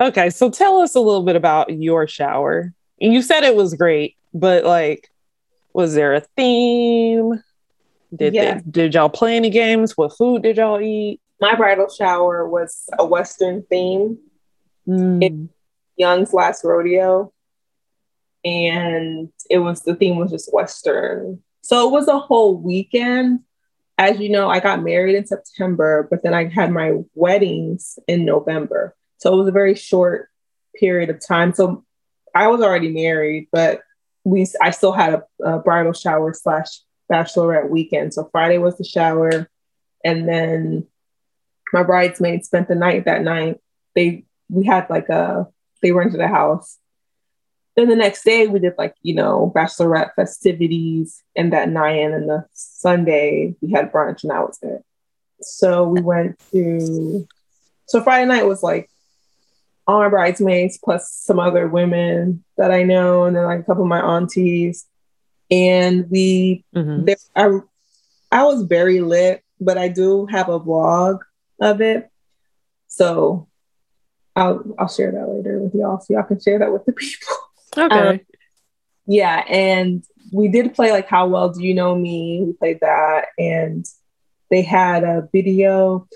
okay 0.00 0.30
so 0.30 0.50
tell 0.50 0.80
us 0.80 0.94
a 0.94 1.00
little 1.00 1.22
bit 1.22 1.36
about 1.36 1.70
your 1.72 2.06
shower 2.08 2.72
And 3.00 3.12
you 3.12 3.22
said 3.22 3.44
it 3.44 3.54
was 3.54 3.74
great 3.74 4.16
but 4.34 4.64
like 4.64 5.08
was 5.74 5.94
there 5.94 6.14
a 6.14 6.20
theme 6.36 7.42
did 8.14 8.34
Yeah. 8.34 8.54
they- 8.54 8.62
did 8.70 8.94
y'all 8.94 9.08
play 9.10 9.36
any 9.36 9.50
games 9.50 9.96
what 9.96 10.16
food 10.16 10.42
did 10.42 10.56
y'all 10.56 10.80
eat 10.80 11.20
my 11.42 11.56
bridal 11.56 11.88
shower 11.88 12.48
was 12.48 12.84
a 12.98 13.04
Western 13.04 13.64
theme, 13.68 14.18
Mm. 14.88 15.48
Yung's 15.96 16.32
last 16.32 16.64
rodeo. 16.64 17.32
And 18.44 19.28
it 19.48 19.58
was 19.58 19.82
the 19.82 19.94
theme 19.94 20.16
was 20.16 20.30
just 20.30 20.52
Western. 20.52 21.40
So 21.62 21.88
it 21.88 21.92
was 21.92 22.08
a 22.08 22.18
whole 22.18 22.56
weekend. 22.56 23.40
As 23.98 24.18
you 24.18 24.30
know, 24.30 24.48
I 24.48 24.58
got 24.58 24.82
married 24.82 25.14
in 25.14 25.26
September, 25.26 26.08
but 26.10 26.22
then 26.22 26.34
I 26.34 26.48
had 26.48 26.72
my 26.72 26.94
weddings 27.14 27.98
in 28.08 28.24
November. 28.24 28.96
So 29.18 29.32
it 29.32 29.36
was 29.36 29.48
a 29.48 29.52
very 29.52 29.74
short 29.74 30.28
period 30.74 31.10
of 31.10 31.24
time. 31.24 31.54
So 31.54 31.84
I 32.34 32.48
was 32.48 32.60
already 32.60 32.88
married, 32.88 33.48
but 33.52 33.82
we 34.24 34.46
I 34.60 34.70
still 34.70 34.92
had 34.92 35.14
a, 35.14 35.22
a 35.44 35.58
bridal 35.58 35.92
shower 35.92 36.32
slash 36.32 36.80
bachelorette 37.10 37.68
weekend. 37.68 38.14
So 38.14 38.28
Friday 38.32 38.58
was 38.58 38.76
the 38.78 38.84
shower, 38.84 39.48
and 40.04 40.28
then 40.28 40.88
my 41.72 41.82
bridesmaids 41.82 42.46
spent 42.46 42.68
the 42.68 42.74
night 42.74 43.04
that 43.04 43.22
night. 43.22 43.60
They 43.94 44.24
we 44.48 44.64
had 44.66 44.88
like 44.90 45.08
a 45.08 45.46
they 45.82 45.92
rented 45.92 46.20
a 46.20 46.28
house. 46.28 46.78
Then 47.74 47.88
the 47.88 47.96
next 47.96 48.22
day 48.24 48.46
we 48.48 48.58
did 48.60 48.74
like, 48.76 48.94
you 49.02 49.14
know, 49.14 49.50
bachelorette 49.54 50.14
festivities 50.14 51.22
and 51.34 51.52
that 51.54 51.70
night 51.70 52.00
and 52.00 52.12
then 52.14 52.26
the 52.26 52.44
Sunday 52.52 53.54
we 53.62 53.72
had 53.72 53.90
brunch 53.92 54.22
and 54.22 54.30
that 54.30 54.42
was 54.46 54.58
it. 54.62 54.84
So 55.40 55.84
we 55.84 56.00
went 56.00 56.38
to 56.52 57.26
so 57.86 58.02
Friday 58.02 58.26
night 58.26 58.46
was 58.46 58.62
like 58.62 58.88
all 59.86 59.98
my 60.00 60.08
bridesmaids 60.08 60.78
plus 60.82 61.10
some 61.10 61.40
other 61.40 61.66
women 61.66 62.44
that 62.56 62.70
I 62.70 62.82
know 62.84 63.24
and 63.24 63.34
then 63.34 63.44
like 63.44 63.60
a 63.60 63.64
couple 63.64 63.82
of 63.82 63.88
my 63.88 64.00
aunties. 64.00 64.86
And 65.50 66.08
we 66.10 66.64
Mhm. 66.74 67.06
there 67.06 67.16
I, 67.34 67.58
I 68.30 68.44
was 68.44 68.62
very 68.62 69.00
lit, 69.00 69.42
but 69.60 69.76
I 69.78 69.88
do 69.88 70.26
have 70.26 70.48
a 70.48 70.60
vlog 70.60 71.18
of 71.62 71.80
it. 71.80 72.10
So 72.88 73.48
I'll 74.36 74.62
I'll 74.78 74.88
share 74.88 75.12
that 75.12 75.28
later 75.28 75.58
with 75.58 75.74
y'all 75.74 76.00
so 76.00 76.14
y'all 76.14 76.24
can 76.24 76.40
share 76.40 76.58
that 76.58 76.72
with 76.72 76.84
the 76.84 76.92
people. 77.02 77.34
okay 77.78 78.08
Um, 78.08 78.20
Yeah, 79.06 79.44
and 79.48 80.04
we 80.32 80.48
did 80.48 80.74
play 80.74 80.92
like 80.92 81.08
How 81.08 81.26
Well 81.26 81.50
Do 81.50 81.62
You 81.62 81.74
Know 81.74 81.94
Me? 81.94 82.42
We 82.44 82.52
played 82.54 82.80
that 82.80 83.26
and 83.38 83.86
they 84.50 84.62
had 84.62 85.04
a 85.04 85.28
video. 85.32 86.06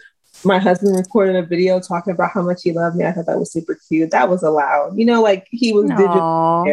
My 0.45 0.59
husband 0.59 0.95
recorded 0.97 1.37
a 1.37 1.43
video 1.43 1.81
talking 1.81 2.13
about 2.13 2.31
how 2.33 2.43
much 2.43 2.63
he 2.63 2.73
loved 2.73 2.97
me. 2.97 3.07
I 3.07 3.13
thought 3.13 3.27
that 3.27 3.39
was 3.39 3.51
super 3.53 3.79
cute. 3.89 4.11
That 4.11 4.29
was 4.29 4.43
allowed. 4.43 4.99
You 4.99 5.07
know, 5.07 5.23
like 5.23 5.47
he 5.51 5.73
was 5.73 5.89
digital. 5.97 6.65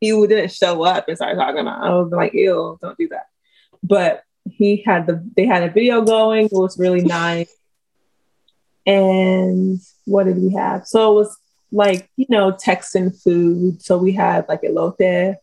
He 0.00 0.10
didn't 0.26 0.52
show 0.52 0.82
up 0.84 1.08
and 1.08 1.16
start 1.16 1.36
talking 1.36 1.60
about. 1.60 1.82
I 1.82 1.90
was 1.94 2.10
like, 2.12 2.32
ew, 2.34 2.78
don't 2.80 2.96
do 2.98 3.08
that. 3.08 3.26
But 3.82 4.22
he 4.44 4.82
had 4.86 5.06
the 5.06 5.28
they 5.36 5.46
had 5.46 5.62
a 5.64 5.70
video 5.70 6.02
going. 6.02 6.46
It 6.46 6.52
was 6.52 6.78
really 6.78 7.02
nice. 7.02 7.52
And 8.86 9.78
what 10.06 10.24
did 10.24 10.38
we 10.38 10.52
have? 10.54 10.86
So 10.86 11.12
it 11.12 11.14
was 11.14 11.36
like 11.70 12.08
you 12.16 12.26
know 12.28 12.52
Texan 12.52 13.10
food. 13.10 13.82
So 13.82 13.96
we 13.98 14.12
had 14.12 14.46
like 14.48 14.62
elote 14.62 15.36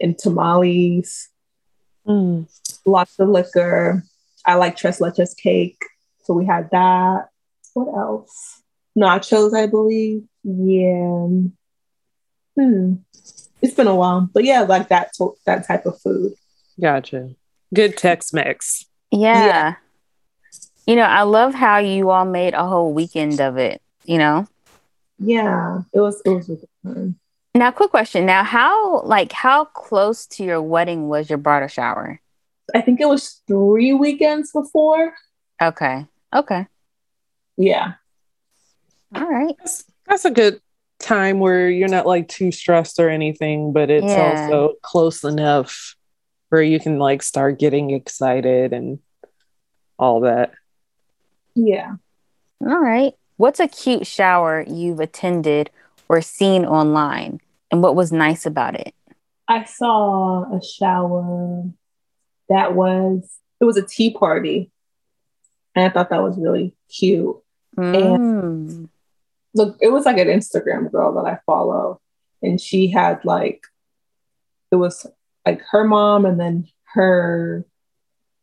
and 0.00 0.18
tamales, 0.18 1.28
Mm. 2.06 2.48
lots 2.84 3.18
of 3.20 3.28
liquor. 3.28 4.02
I 4.44 4.54
like 4.54 4.76
tres 4.76 4.98
leches 4.98 5.36
cake, 5.36 5.78
so 6.24 6.34
we 6.34 6.44
had 6.44 6.68
that. 6.72 7.28
What 7.74 7.88
else? 7.96 8.60
Nachos, 8.98 9.54
I 9.56 9.66
believe. 9.66 10.24
Yeah. 10.42 11.28
Hmm. 12.58 12.94
It's 13.62 13.74
been 13.74 13.86
a 13.86 13.94
while, 13.94 14.28
but 14.34 14.44
yeah, 14.44 14.62
like 14.62 14.88
that 14.88 15.12
to- 15.16 15.36
that 15.46 15.66
type 15.66 15.86
of 15.86 16.00
food. 16.00 16.32
gotcha 16.80 17.30
good 17.74 17.96
tex-mex 17.96 18.86
Yeah. 19.10 19.46
Yeah. 19.46 19.74
You 20.86 20.96
know, 20.96 21.02
I 21.02 21.22
love 21.22 21.54
how 21.54 21.78
you 21.78 22.10
all 22.10 22.24
made 22.24 22.54
a 22.54 22.66
whole 22.66 22.92
weekend 22.92 23.40
of 23.40 23.56
it, 23.56 23.80
you 24.04 24.18
know? 24.18 24.46
Yeah, 25.18 25.82
it 25.92 26.00
was 26.00 26.20
it 26.24 26.30
was 26.30 26.48
a 26.48 26.56
good 26.56 26.68
time. 26.84 27.18
Now, 27.54 27.70
quick 27.70 27.90
question. 27.90 28.26
Now, 28.26 28.42
how 28.42 29.02
like 29.02 29.30
how 29.30 29.66
close 29.66 30.26
to 30.28 30.44
your 30.44 30.60
wedding 30.60 31.08
was 31.08 31.28
your 31.28 31.38
bridal 31.38 31.68
shower? 31.68 32.20
I 32.74 32.80
think 32.80 33.00
it 33.00 33.06
was 33.06 33.42
three 33.46 33.92
weekends 33.92 34.50
before. 34.52 35.14
Okay. 35.60 36.06
Okay. 36.34 36.66
Yeah, 37.58 37.92
All 39.14 39.28
right. 39.28 39.54
that's, 39.58 39.84
that's 40.08 40.24
a 40.24 40.30
good 40.30 40.60
time 40.98 41.38
where 41.38 41.68
you're 41.68 41.88
not 41.88 42.06
like 42.06 42.28
too 42.28 42.50
stressed 42.50 42.98
or 42.98 43.10
anything 43.10 43.72
but 43.74 43.90
it's 43.90 44.06
Yeah. 44.06 44.22
also 44.22 44.74
close 44.82 45.22
enough 45.22 45.94
where 46.48 46.62
you 46.62 46.80
can 46.80 46.98
like 46.98 47.22
start 47.22 47.58
getting 47.58 47.90
excited 47.90 48.72
and 48.72 49.00
all 49.98 50.20
that 50.20 50.52
yeah. 51.54 51.96
All 52.60 52.80
right. 52.80 53.14
What's 53.36 53.60
a 53.60 53.68
cute 53.68 54.06
shower 54.06 54.64
you've 54.68 55.00
attended 55.00 55.70
or 56.08 56.20
seen 56.20 56.64
online? 56.64 57.40
And 57.70 57.82
what 57.82 57.96
was 57.96 58.12
nice 58.12 58.46
about 58.46 58.74
it? 58.74 58.94
I 59.48 59.64
saw 59.64 60.44
a 60.54 60.62
shower 60.62 61.64
that 62.48 62.74
was 62.74 63.38
it 63.60 63.64
was 63.64 63.76
a 63.76 63.86
tea 63.86 64.12
party, 64.12 64.70
and 65.74 65.84
I 65.84 65.88
thought 65.88 66.10
that 66.10 66.22
was 66.22 66.36
really 66.38 66.74
cute. 66.88 67.36
Mm. 67.76 68.88
Look, 69.54 69.76
it 69.80 69.88
was 69.88 70.04
like 70.04 70.18
an 70.18 70.28
Instagram 70.28 70.90
girl 70.90 71.14
that 71.14 71.30
I 71.30 71.38
follow, 71.46 72.00
and 72.42 72.60
she 72.60 72.88
had 72.88 73.24
like 73.24 73.62
it 74.70 74.76
was 74.76 75.06
like 75.46 75.62
her 75.70 75.84
mom 75.84 76.24
and 76.24 76.38
then 76.38 76.68
her 76.94 77.66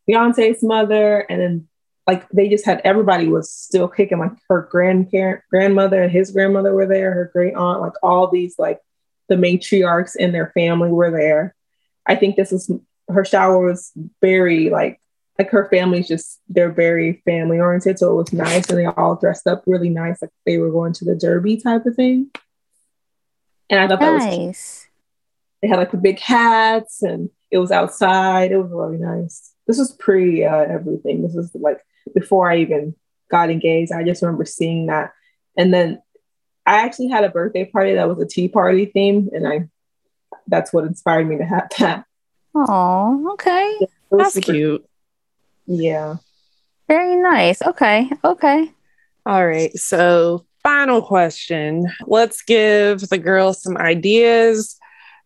fiance's 0.06 0.62
mother, 0.62 1.20
and 1.28 1.40
then 1.40 1.68
like 2.10 2.28
they 2.30 2.48
just 2.48 2.66
had 2.66 2.80
everybody 2.82 3.28
was 3.28 3.52
still 3.52 3.86
kicking. 3.86 4.18
Like 4.18 4.32
her 4.48 4.68
grandparent, 4.70 5.42
grandmother, 5.48 6.02
and 6.02 6.10
his 6.10 6.32
grandmother 6.32 6.74
were 6.74 6.86
there. 6.86 7.12
Her 7.12 7.30
great 7.32 7.54
aunt, 7.54 7.80
like 7.80 7.92
all 8.02 8.28
these 8.28 8.56
like 8.58 8.80
the 9.28 9.36
matriarchs 9.36 10.16
in 10.16 10.32
their 10.32 10.50
family 10.54 10.90
were 10.90 11.10
there. 11.12 11.54
I 12.06 12.16
think 12.16 12.34
this 12.34 12.50
is 12.50 12.68
her 13.08 13.24
shower 13.24 13.64
was 13.64 13.92
very 14.20 14.70
like 14.70 15.00
like 15.38 15.50
her 15.50 15.68
family's 15.70 16.08
just 16.08 16.40
they're 16.48 16.72
very 16.72 17.22
family 17.24 17.60
oriented, 17.60 17.98
so 17.98 18.10
it 18.10 18.16
was 18.16 18.32
nice, 18.32 18.68
and 18.68 18.78
they 18.78 18.86
all 18.86 19.14
dressed 19.14 19.46
up 19.46 19.62
really 19.66 19.88
nice, 19.88 20.20
like 20.20 20.32
they 20.46 20.58
were 20.58 20.72
going 20.72 20.92
to 20.94 21.04
the 21.04 21.14
derby 21.14 21.56
type 21.58 21.86
of 21.86 21.94
thing. 21.94 22.30
And 23.70 23.78
I 23.78 23.86
thought 23.86 24.00
that 24.00 24.12
was 24.12 24.24
Nice. 24.24 24.88
they 25.62 25.68
had 25.68 25.78
like 25.78 25.92
the 25.92 25.96
big 25.96 26.18
hats 26.18 27.02
and 27.02 27.30
it 27.52 27.58
was 27.58 27.70
outside. 27.70 28.50
It 28.50 28.58
was 28.58 28.72
really 28.72 28.98
nice. 28.98 29.52
This 29.68 29.78
was 29.78 29.92
pre 29.92 30.44
uh, 30.44 30.56
everything. 30.56 31.22
This 31.22 31.34
was 31.34 31.54
like 31.54 31.78
before 32.14 32.50
I 32.50 32.58
even 32.58 32.94
got 33.30 33.50
engaged. 33.50 33.92
I 33.92 34.02
just 34.04 34.22
remember 34.22 34.44
seeing 34.44 34.86
that. 34.86 35.12
And 35.56 35.72
then 35.72 36.00
I 36.66 36.80
actually 36.84 37.08
had 37.08 37.24
a 37.24 37.28
birthday 37.30 37.64
party 37.64 37.94
that 37.94 38.08
was 38.08 38.20
a 38.20 38.26
tea 38.26 38.48
party 38.48 38.86
theme, 38.86 39.28
and 39.32 39.46
I 39.46 39.68
that's 40.46 40.72
what 40.72 40.84
inspired 40.84 41.28
me 41.28 41.38
to 41.38 41.44
have 41.44 41.68
that. 41.78 42.04
Oh, 42.54 43.30
okay. 43.34 43.76
It 43.80 43.90
was 44.10 44.22
That's 44.24 44.34
super- 44.34 44.52
cute. 44.52 44.86
Yeah. 45.66 46.16
Very 46.88 47.14
nice. 47.16 47.62
Okay. 47.62 48.10
Okay. 48.24 48.70
All 49.24 49.46
right. 49.46 49.72
So, 49.76 50.44
final 50.62 51.00
question. 51.02 51.84
Let's 52.06 52.42
give 52.42 53.08
the 53.08 53.18
girls 53.18 53.62
some 53.62 53.76
ideas 53.76 54.76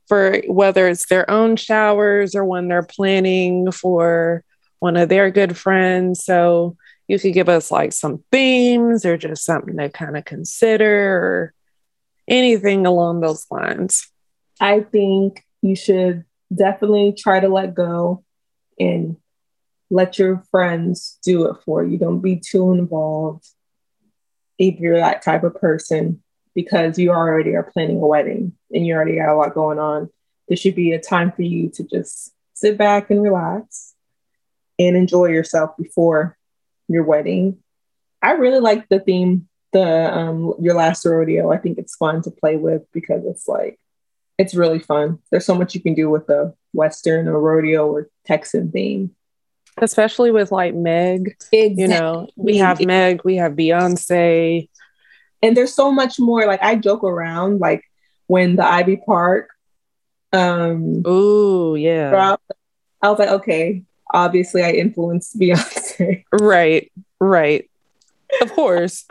for 0.07 0.43
whether 0.47 0.87
it's 0.87 1.07
their 1.07 1.29
own 1.31 1.57
showers 1.57 2.35
or 2.35 2.45
when 2.45 2.69
they're 2.69 2.83
planning 2.83 3.73
for 3.73 4.45
one 4.79 4.97
of 4.97 5.09
their 5.09 5.31
good 5.31 5.57
friends. 5.57 6.25
So, 6.25 6.77
you 7.09 7.19
could 7.19 7.35
give 7.35 7.49
us 7.49 7.71
like 7.71 7.93
some 7.93 8.25
themes 8.33 9.05
or 9.05 9.17
just 9.17 9.45
something 9.45 9.77
to 9.77 9.89
kind 9.91 10.17
of 10.17 10.25
consider 10.25 11.17
or 11.17 11.55
anything 12.29 12.87
along 12.87 13.21
those 13.21 13.47
lines. 13.51 14.11
I 14.61 14.81
think 14.81 15.45
you 15.63 15.77
should 15.77 16.25
definitely 16.55 17.15
try 17.17 17.41
to 17.41 17.49
let 17.49 17.75
go 17.75 18.25
and 18.79 19.17
let 19.91 20.19
your 20.19 20.43
friends 20.51 21.19
do 21.23 21.47
it 21.47 21.57
for 21.65 21.85
you. 21.85 21.99
Don't 21.99 22.21
be 22.21 22.37
too 22.37 22.73
involved 22.73 23.47
if 24.59 24.79
you're 24.81 24.99
that 24.99 25.23
type 25.23 25.45
of 25.45 25.55
person 25.57 26.23
because 26.55 26.99
you 26.99 27.11
already 27.11 27.55
are 27.55 27.65
planning 27.65 27.97
a 27.97 28.07
wedding 28.07 28.53
and 28.73 28.87
you 28.87 28.95
already 28.95 29.17
got 29.17 29.29
a 29.29 29.37
lot 29.37 29.55
going 29.55 29.79
on. 29.79 30.09
There 30.49 30.57
should 30.57 30.75
be 30.75 30.93
a 30.93 31.01
time 31.01 31.33
for 31.33 31.43
you 31.43 31.71
to 31.71 31.85
just 31.85 32.33
sit 32.55 32.79
back 32.79 33.11
and 33.11 33.23
relax 33.23 33.94
and 34.79 34.97
enjoy 34.97 35.27
yourself 35.27 35.77
before 35.77 36.37
your 36.89 37.05
wedding. 37.05 37.59
I 38.23 38.33
really 38.33 38.61
like 38.61 38.89
the 38.89 39.01
theme, 39.01 39.49
the 39.73 40.17
um 40.17 40.55
your 40.61 40.75
last 40.75 41.05
rodeo. 41.05 41.53
I 41.53 41.59
think 41.59 41.79
it's 41.79 41.97
fun 41.97 42.23
to 42.23 42.31
play 42.31 42.57
with 42.57 42.83
because 42.93 43.25
it's 43.27 43.47
like 43.47 43.79
it's 44.39 44.55
really 44.55 44.79
fun. 44.79 45.19
There's 45.31 45.47
so 45.47 45.55
much 45.55 45.75
you 45.75 45.81
can 45.81 45.95
do 45.95 46.11
with 46.11 46.27
the 46.27 46.55
Western 46.73 47.29
or 47.29 47.39
rodeo 47.41 47.87
or 47.87 48.09
Texan 48.27 48.71
theme. 48.71 49.15
Especially 49.79 50.31
with 50.31 50.53
like 50.53 50.75
Meg, 50.75 51.37
you 51.53 51.89
know, 51.89 52.29
we 52.37 52.59
have 52.59 52.81
Meg, 52.85 53.23
we 53.25 53.37
have 53.37 53.53
Beyonce. 53.53 54.69
and 55.43 55.57
there's 55.57 55.75
so 55.75 55.91
much 55.91 56.19
more. 56.19 56.47
Like 56.47 56.63
I 56.63 56.77
joke 56.77 57.05
around, 57.05 57.61
like 57.61 57.83
when 58.27 58.57
the 58.57 58.65
Ivy 58.65 58.97
Park 58.97 59.51
um 60.33 61.07
Ooh, 61.07 61.77
yeah. 61.77 62.11
dropped, 62.11 62.53
I 63.03 63.11
was 63.11 63.19
like, 63.19 63.31
okay, 63.31 63.83
obviously 64.15 64.63
I 64.63 64.71
influenced 64.71 65.39
Beyonce. 65.39 66.25
Right, 66.33 66.91
right. 67.21 67.69
Of 68.41 68.53
course. 68.53 69.05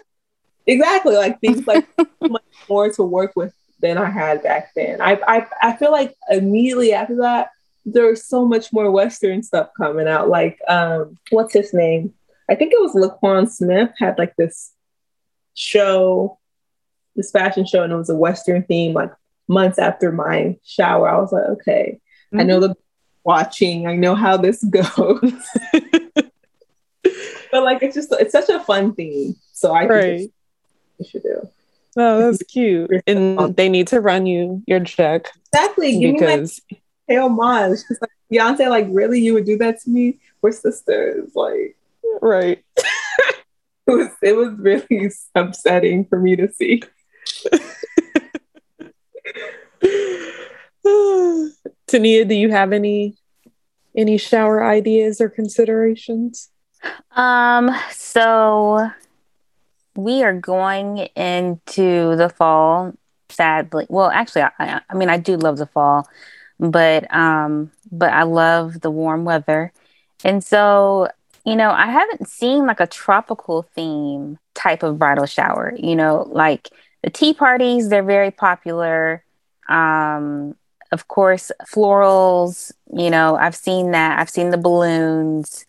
exactly, 0.66 1.16
like 1.16 1.40
things 1.40 1.66
like 1.66 1.86
much 2.20 2.42
more 2.68 2.90
to 2.90 3.02
work 3.02 3.32
with 3.34 3.52
than 3.80 3.98
I 3.98 4.08
had 4.08 4.42
back 4.42 4.70
then. 4.76 5.00
I 5.00 5.18
I 5.26 5.46
I 5.60 5.76
feel 5.76 5.90
like 5.90 6.14
immediately 6.30 6.92
after 6.92 7.16
that, 7.16 7.50
there's 7.84 8.26
so 8.26 8.46
much 8.46 8.72
more 8.72 8.90
Western 8.90 9.42
stuff 9.42 9.70
coming 9.76 10.06
out. 10.06 10.28
Like 10.28 10.58
um, 10.68 11.18
what's 11.30 11.52
his 11.52 11.74
name? 11.74 12.14
I 12.48 12.54
think 12.54 12.72
it 12.72 12.80
was 12.80 12.94
LaQuan 12.94 13.50
Smith 13.50 13.90
had 13.98 14.18
like 14.18 14.36
this 14.36 14.72
show, 15.54 16.38
this 17.16 17.30
fashion 17.30 17.66
show, 17.66 17.82
and 17.82 17.92
it 17.92 17.96
was 17.96 18.10
a 18.10 18.16
Western 18.16 18.62
theme. 18.64 18.92
Like 18.92 19.12
months 19.48 19.78
after 19.78 20.12
my 20.12 20.56
shower, 20.64 21.08
I 21.08 21.18
was 21.18 21.32
like, 21.32 21.44
okay, 21.44 22.00
I 22.32 22.42
know 22.42 22.60
the 22.60 22.74
watching. 23.24 23.86
I 23.86 23.96
know 23.96 24.14
how 24.14 24.36
this 24.36 24.62
goes. 24.70 24.84
but 25.72 27.62
like, 27.62 27.82
it's 27.82 27.94
just 27.94 28.12
it's 28.12 28.32
such 28.32 28.48
a 28.48 28.60
fun 28.60 28.94
thing. 28.94 29.36
So 29.52 29.72
I 29.72 29.86
Right. 29.86 30.04
it's- 30.04 30.28
you 30.98 31.04
should 31.06 31.22
do 31.24 31.48
Oh, 31.96 32.18
that's 32.30 32.42
cute. 32.44 32.90
And 33.06 33.56
they 33.56 33.68
need 33.68 33.86
to 33.88 34.00
run 34.00 34.26
you 34.26 34.62
your 34.66 34.80
check 34.80 35.30
exactly. 35.52 35.98
Give 35.98 36.14
me 36.14 36.20
my 36.20 36.36
because 36.36 36.60
homage. 37.08 37.78
Like 38.00 38.10
Beyonce, 38.32 38.68
like 38.68 38.86
really, 38.90 39.20
you 39.20 39.34
would 39.34 39.44
do 39.44 39.56
that 39.58 39.80
to 39.82 39.90
me? 39.90 40.18
We're 40.42 40.52
sisters. 40.52 41.30
Like 41.34 41.76
right. 42.20 42.64
it 42.76 43.36
was, 43.86 44.08
it 44.22 44.36
was 44.36 44.54
really 44.58 45.10
upsetting 45.34 46.04
for 46.06 46.18
me 46.18 46.36
to 46.36 46.50
see. 46.52 46.82
Tania, 51.86 52.24
do 52.24 52.34
you 52.34 52.50
have 52.50 52.72
any 52.72 53.16
any 53.96 54.18
shower 54.18 54.64
ideas 54.64 55.20
or 55.20 55.28
considerations? 55.28 56.50
Um, 57.14 57.70
so 57.92 58.90
we 59.94 60.22
are 60.22 60.32
going 60.32 60.98
into 61.16 62.16
the 62.16 62.28
fall, 62.28 62.92
sadly. 63.28 63.86
Well, 63.88 64.10
actually, 64.10 64.42
I- 64.58 64.80
I, 64.88 64.94
mean, 64.94 65.08
I 65.08 65.16
do 65.16 65.36
love 65.36 65.58
the 65.58 65.66
fall, 65.66 66.08
but 66.58 67.12
um, 67.14 67.70
but 67.92 68.12
I 68.12 68.24
love 68.24 68.80
the 68.80 68.90
warm 68.90 69.24
weather, 69.24 69.72
and 70.24 70.42
so 70.42 71.08
you 71.44 71.56
know, 71.56 71.70
I 71.70 71.86
haven't 71.86 72.26
seen 72.28 72.66
like 72.66 72.80
a 72.80 72.86
tropical 72.86 73.62
theme 73.74 74.38
type 74.54 74.82
of 74.82 74.98
bridal 74.98 75.26
shower. 75.26 75.74
You 75.76 75.94
know, 75.94 76.26
like 76.30 76.70
the 77.02 77.10
tea 77.10 77.34
parties, 77.34 77.88
they're 77.90 78.02
very 78.02 78.30
popular. 78.30 79.22
Um, 79.68 80.56
of 80.94 81.08
course, 81.08 81.52
florals. 81.70 82.72
You 82.90 83.10
know, 83.10 83.36
I've 83.36 83.54
seen 83.56 83.90
that. 83.90 84.18
I've 84.18 84.30
seen 84.30 84.50
the 84.50 84.58
balloons 84.58 85.66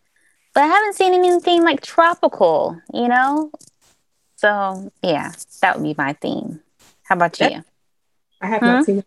but 0.55 0.63
I 0.63 0.67
haven't 0.67 0.95
seen 0.95 1.13
anything 1.13 1.63
like 1.63 1.81
tropical, 1.81 2.81
you 2.93 3.09
know? 3.09 3.51
So, 4.37 4.91
yeah, 5.03 5.33
that 5.61 5.75
would 5.75 5.83
be 5.83 5.93
my 5.97 6.13
theme. 6.13 6.61
How 7.03 7.15
about 7.15 7.39
you? 7.41 7.63
I 8.41 8.47
have 8.47 8.61
Huh? 8.61 8.77
not 8.77 8.85
seen 8.85 8.99
it. 8.99 9.05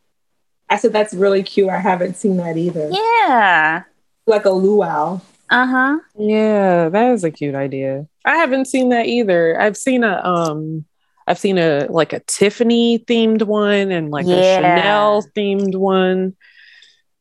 I 0.68 0.76
said 0.76 0.92
that's 0.92 1.14
really 1.14 1.42
cute. 1.42 1.70
I 1.70 1.78
haven't 1.78 2.16
seen 2.18 2.36
that 2.36 2.58
either. 2.58 2.90
Yeah. 2.92 3.84
Like 4.26 4.44
a 4.44 4.50
luau. 4.50 5.20
Uh 5.48 5.66
huh. 5.66 5.98
Yeah, 6.18 6.90
that 6.90 7.12
is 7.12 7.24
a 7.24 7.30
cute 7.30 7.54
idea. 7.54 8.06
I 8.26 8.36
haven't 8.36 8.66
seen 8.66 8.90
that 8.90 9.06
either. 9.06 9.58
I've 9.58 9.78
seen 9.78 10.04
a 10.04 10.22
um 10.22 10.84
I've 11.29 11.39
seen 11.39 11.59
a 11.59 11.87
like 11.91 12.12
a 12.12 12.20
Tiffany 12.20 12.99
themed 13.01 13.43
one 13.43 13.91
and 13.93 14.11
like 14.11 14.26
a 14.26 14.57
Chanel 14.57 15.22
themed 15.37 15.76
one. 15.76 16.35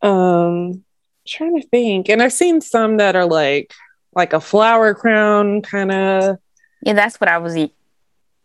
Um 0.01 0.83
trying 1.27 1.59
to 1.59 1.67
think. 1.67 2.09
And 2.09 2.23
I've 2.23 2.33
seen 2.33 2.61
some 2.61 2.97
that 2.97 3.15
are 3.15 3.25
like 3.25 3.73
like 4.15 4.33
a 4.33 4.39
flower 4.39 4.93
crown 4.93 5.61
kind 5.61 5.91
of 5.91 6.37
Yeah, 6.81 6.93
that's 6.93 7.19
what 7.19 7.29
I 7.29 7.37
was, 7.37 7.55
you 7.57 7.69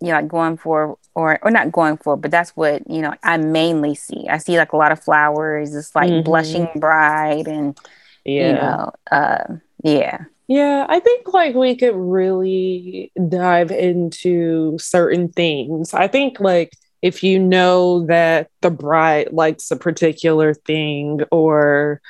know, 0.00 0.10
like 0.12 0.28
going 0.28 0.56
for, 0.56 0.98
or 1.14 1.38
or 1.42 1.50
not 1.50 1.70
going 1.70 1.96
for, 1.98 2.16
but 2.16 2.30
that's 2.30 2.50
what 2.56 2.90
you 2.90 3.00
know 3.02 3.14
I 3.22 3.36
mainly 3.36 3.94
see. 3.94 4.26
I 4.28 4.38
see 4.38 4.58
like 4.58 4.72
a 4.72 4.76
lot 4.76 4.92
of 4.92 5.00
flowers. 5.00 5.74
It's 5.74 5.94
like 5.94 6.10
Mhm. 6.10 6.24
blushing 6.24 6.68
bride, 6.76 7.46
and 7.46 7.78
yeah. 8.24 8.48
you 8.48 8.52
know, 8.54 8.92
uh, 9.10 9.44
yeah, 9.84 10.24
Yeah, 10.52 10.84
I 10.86 11.00
think 11.00 11.32
like 11.32 11.54
we 11.54 11.74
could 11.74 11.94
really 11.94 13.10
dive 13.30 13.70
into 13.70 14.76
certain 14.78 15.30
things. 15.30 15.94
I 15.94 16.08
think 16.08 16.40
like 16.40 16.74
if 17.00 17.22
you 17.22 17.38
know 17.38 18.04
that 18.04 18.50
the 18.60 18.70
bride 18.70 19.32
likes 19.32 19.70
a 19.70 19.76
particular 19.76 20.52
thing, 20.52 21.22
or 21.30 22.02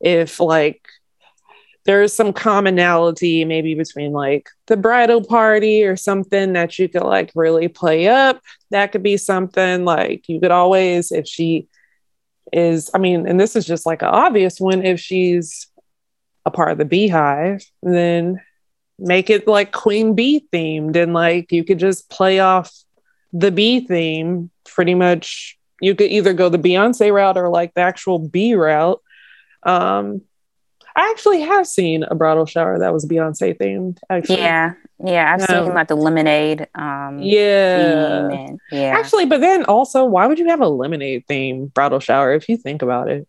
if 0.00 0.40
like 0.40 0.86
there's 1.84 2.14
some 2.14 2.32
commonality 2.32 3.44
maybe 3.44 3.74
between 3.74 4.12
like 4.12 4.48
the 4.68 4.78
bridal 4.78 5.22
party 5.22 5.84
or 5.84 5.94
something 5.94 6.54
that 6.54 6.78
you 6.78 6.88
could 6.88 7.02
like 7.02 7.30
really 7.34 7.68
play 7.68 8.08
up, 8.08 8.40
that 8.70 8.92
could 8.92 9.02
be 9.02 9.18
something 9.18 9.84
like 9.84 10.26
you 10.30 10.40
could 10.40 10.50
always, 10.50 11.12
if 11.12 11.28
she 11.28 11.68
is, 12.54 12.90
I 12.94 12.98
mean, 12.98 13.28
and 13.28 13.38
this 13.38 13.54
is 13.54 13.66
just 13.66 13.84
like 13.84 14.00
an 14.00 14.08
obvious 14.08 14.58
one, 14.58 14.82
if 14.82 14.98
she's 14.98 15.66
a 16.44 16.50
part 16.50 16.72
of 16.72 16.78
the 16.78 16.84
beehive, 16.84 17.64
then 17.82 18.40
make 18.98 19.30
it 19.30 19.46
like 19.48 19.72
queen 19.72 20.14
bee 20.14 20.44
themed 20.52 20.96
and 20.96 21.12
like 21.14 21.50
you 21.52 21.64
could 21.64 21.78
just 21.78 22.08
play 22.10 22.38
off 22.40 22.72
the 23.32 23.50
bee 23.50 23.80
theme 23.86 24.50
pretty 24.66 24.94
much 24.94 25.58
you 25.80 25.94
could 25.94 26.10
either 26.10 26.32
go 26.34 26.48
the 26.48 26.58
beyonce 26.58 27.12
route 27.12 27.36
or 27.36 27.48
like 27.48 27.72
the 27.74 27.80
actual 27.80 28.18
bee 28.18 28.54
route 28.54 29.00
um 29.64 30.20
i 30.94 31.10
actually 31.10 31.40
have 31.40 31.66
seen 31.66 32.04
a 32.04 32.14
bridal 32.14 32.46
shower 32.46 32.78
that 32.78 32.92
was 32.92 33.06
beyonce 33.06 33.56
themed 33.58 33.98
actually 34.10 34.36
yeah, 34.38 34.74
yeah. 35.02 35.32
I've 35.34 35.48
No. 35.48 35.64
seen 35.64 35.74
like 35.74 35.88
the 35.88 35.96
lemonade. 35.96 36.68
Um, 36.74 37.18
yeah 37.20 38.28
theme 38.28 38.38
and- 38.38 38.60
yeah. 38.70 38.94
actually 38.96 39.24
but 39.24 39.40
then 39.40 39.64
also 39.64 40.04
why 40.04 40.26
would 40.26 40.38
you 40.38 40.48
have 40.48 40.60
a 40.60 40.68
lemonade 40.68 41.24
theme 41.26 41.66
bridal 41.68 41.98
shower 41.98 42.34
if 42.34 42.48
you 42.48 42.56
think 42.56 42.82
about 42.82 43.08
it 43.08 43.26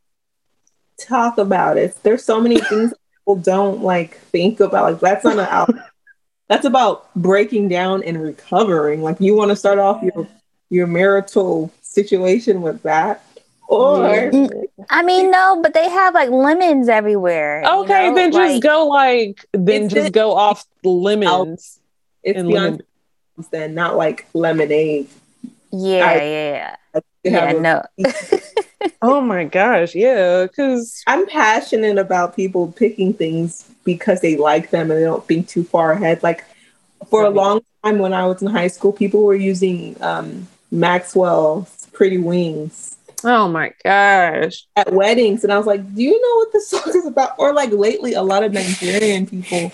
Talk 1.00 1.40
about 1.40 1.78
it. 1.78 1.98
There's 2.04 2.24
so 2.24 2.40
many 2.40 2.60
things 2.62 2.94
people 3.24 3.36
don't 3.38 3.82
like 3.82 4.18
think 4.18 4.60
about. 4.60 4.94
Like 4.94 5.00
that's 5.00 5.24
not 5.24 5.34
an 5.40 5.48
out. 5.50 5.70
That's 6.50 6.66
about 6.66 7.12
breaking 7.16 7.70
down 7.70 8.04
and 8.04 8.22
recovering. 8.22 9.02
Like 9.02 9.20
you 9.20 9.34
want 9.34 9.50
to 9.52 9.56
start 9.56 9.80
off 9.80 10.04
your 10.04 10.28
your 10.70 10.88
marital 10.88 11.72
situation 11.82 12.62
with 12.62 12.84
that. 12.84 13.24
Or 13.70 14.00
mm-hmm. 14.30 14.60
I 14.90 15.04
mean, 15.04 15.32
no, 15.32 15.62
but 15.64 15.74
they 15.74 15.90
have 15.90 16.14
like 16.14 16.30
lemons 16.30 16.90
everywhere. 16.90 17.64
Okay, 17.66 18.04
you 18.04 18.10
know? 18.10 18.16
then 18.16 18.32
just 18.34 18.54
Like, 18.56 18.62
go 18.62 18.88
like 18.88 19.46
then 19.54 19.88
just 19.88 20.08
the- 20.08 20.12
go 20.12 20.36
off 20.36 20.66
lemons. 20.84 21.80
it's 22.24 22.38
and 22.38 22.50
beyond 22.50 22.66
lemon. 23.38 23.50
then, 23.52 23.74
not 23.74 23.96
like 23.96 24.28
lemonade. 24.34 25.08
Yeah, 25.72 26.06
I- 26.06 26.14
yeah, 26.16 26.76
They 27.24 27.32
yeah. 27.32 27.40
have 27.40 27.54
Yeah, 27.56 27.60
no. 27.62 27.84
Oh 29.02 29.22
my 29.22 29.44
gosh, 29.46 29.96
yeah, 29.96 30.44
because 30.44 31.04
I'm 31.08 31.28
passionate 31.28 31.98
about 31.98 32.36
people 32.36 32.72
picking 32.72 33.14
things 33.14 33.70
because 33.84 34.22
they 34.22 34.38
like 34.38 34.70
them 34.70 34.92
and 34.92 35.00
they 35.00 35.06
don't 35.06 35.26
think 35.28 35.48
too 35.48 35.64
far 35.64 35.92
ahead. 35.92 36.24
Like 36.24 36.46
for 37.10 37.26
a 37.26 37.30
long 37.30 37.62
time 37.84 38.00
when 38.00 38.14
I 38.14 38.26
was 38.26 38.42
in 38.42 38.48
high 38.48 38.68
school, 38.68 38.94
people 38.94 39.24
were 39.24 39.36
using 39.36 40.02
um, 40.02 40.48
Maxwell's 40.72 41.88
Pretty 41.94 42.18
Wings 42.18 42.94
oh 43.24 43.48
my 43.48 43.72
gosh, 43.84 44.66
at 44.76 44.92
weddings, 44.94 45.44
and 45.44 45.54
I 45.54 45.58
was 45.58 45.68
like, 45.68 45.96
"Do 45.96 46.02
you 46.02 46.22
know 46.22 46.36
what 46.38 46.54
this 46.54 46.70
song 46.70 46.84
is 46.88 47.06
about?" 47.06 47.32
Or 47.38 47.54
like 47.54 47.72
lately, 47.72 48.14
a 48.14 48.22
lot 48.22 48.44
of 48.44 48.54
Nigerian 48.54 49.26
people 49.26 49.72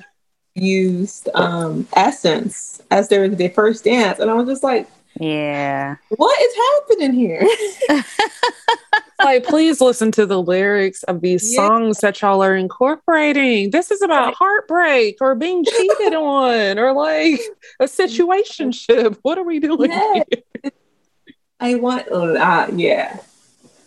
used 0.54 1.28
um, 1.34 1.86
Essence 1.94 2.80
as 2.90 3.08
their 3.08 3.28
their 3.28 3.50
first 3.50 3.84
dance, 3.84 4.18
and 4.18 4.30
I 4.30 4.34
was 4.34 4.48
just 4.48 4.62
like, 4.62 4.88
yeah. 5.20 5.96
"What 6.16 6.40
is 6.40 6.54
happening 6.54 7.12
here?" 7.12 7.46
like 9.24 9.44
please 9.44 9.80
listen 9.80 10.12
to 10.12 10.26
the 10.26 10.40
lyrics 10.42 11.02
of 11.04 11.20
these 11.20 11.54
Yeah. 11.54 11.66
songs 11.66 11.98
that 11.98 12.20
y'all 12.20 12.42
are 12.42 12.54
incorporating. 12.56 13.70
This 13.70 13.90
is 13.90 14.02
about 14.02 14.34
heartbreak 14.34 15.16
or 15.20 15.34
being 15.34 15.64
cheated 15.68 16.14
on 16.14 16.78
or 16.78 16.92
like 16.92 17.40
a 17.80 17.88
situation 17.88 18.72
ship. 18.72 19.18
What 19.22 19.38
are 19.38 19.44
we 19.44 19.58
doing? 19.58 19.90
Yeah. 19.90 20.22
here? 20.62 20.72
I 21.58 21.74
want, 21.76 22.06
uh, 22.12 22.66
yeah. 22.74 23.18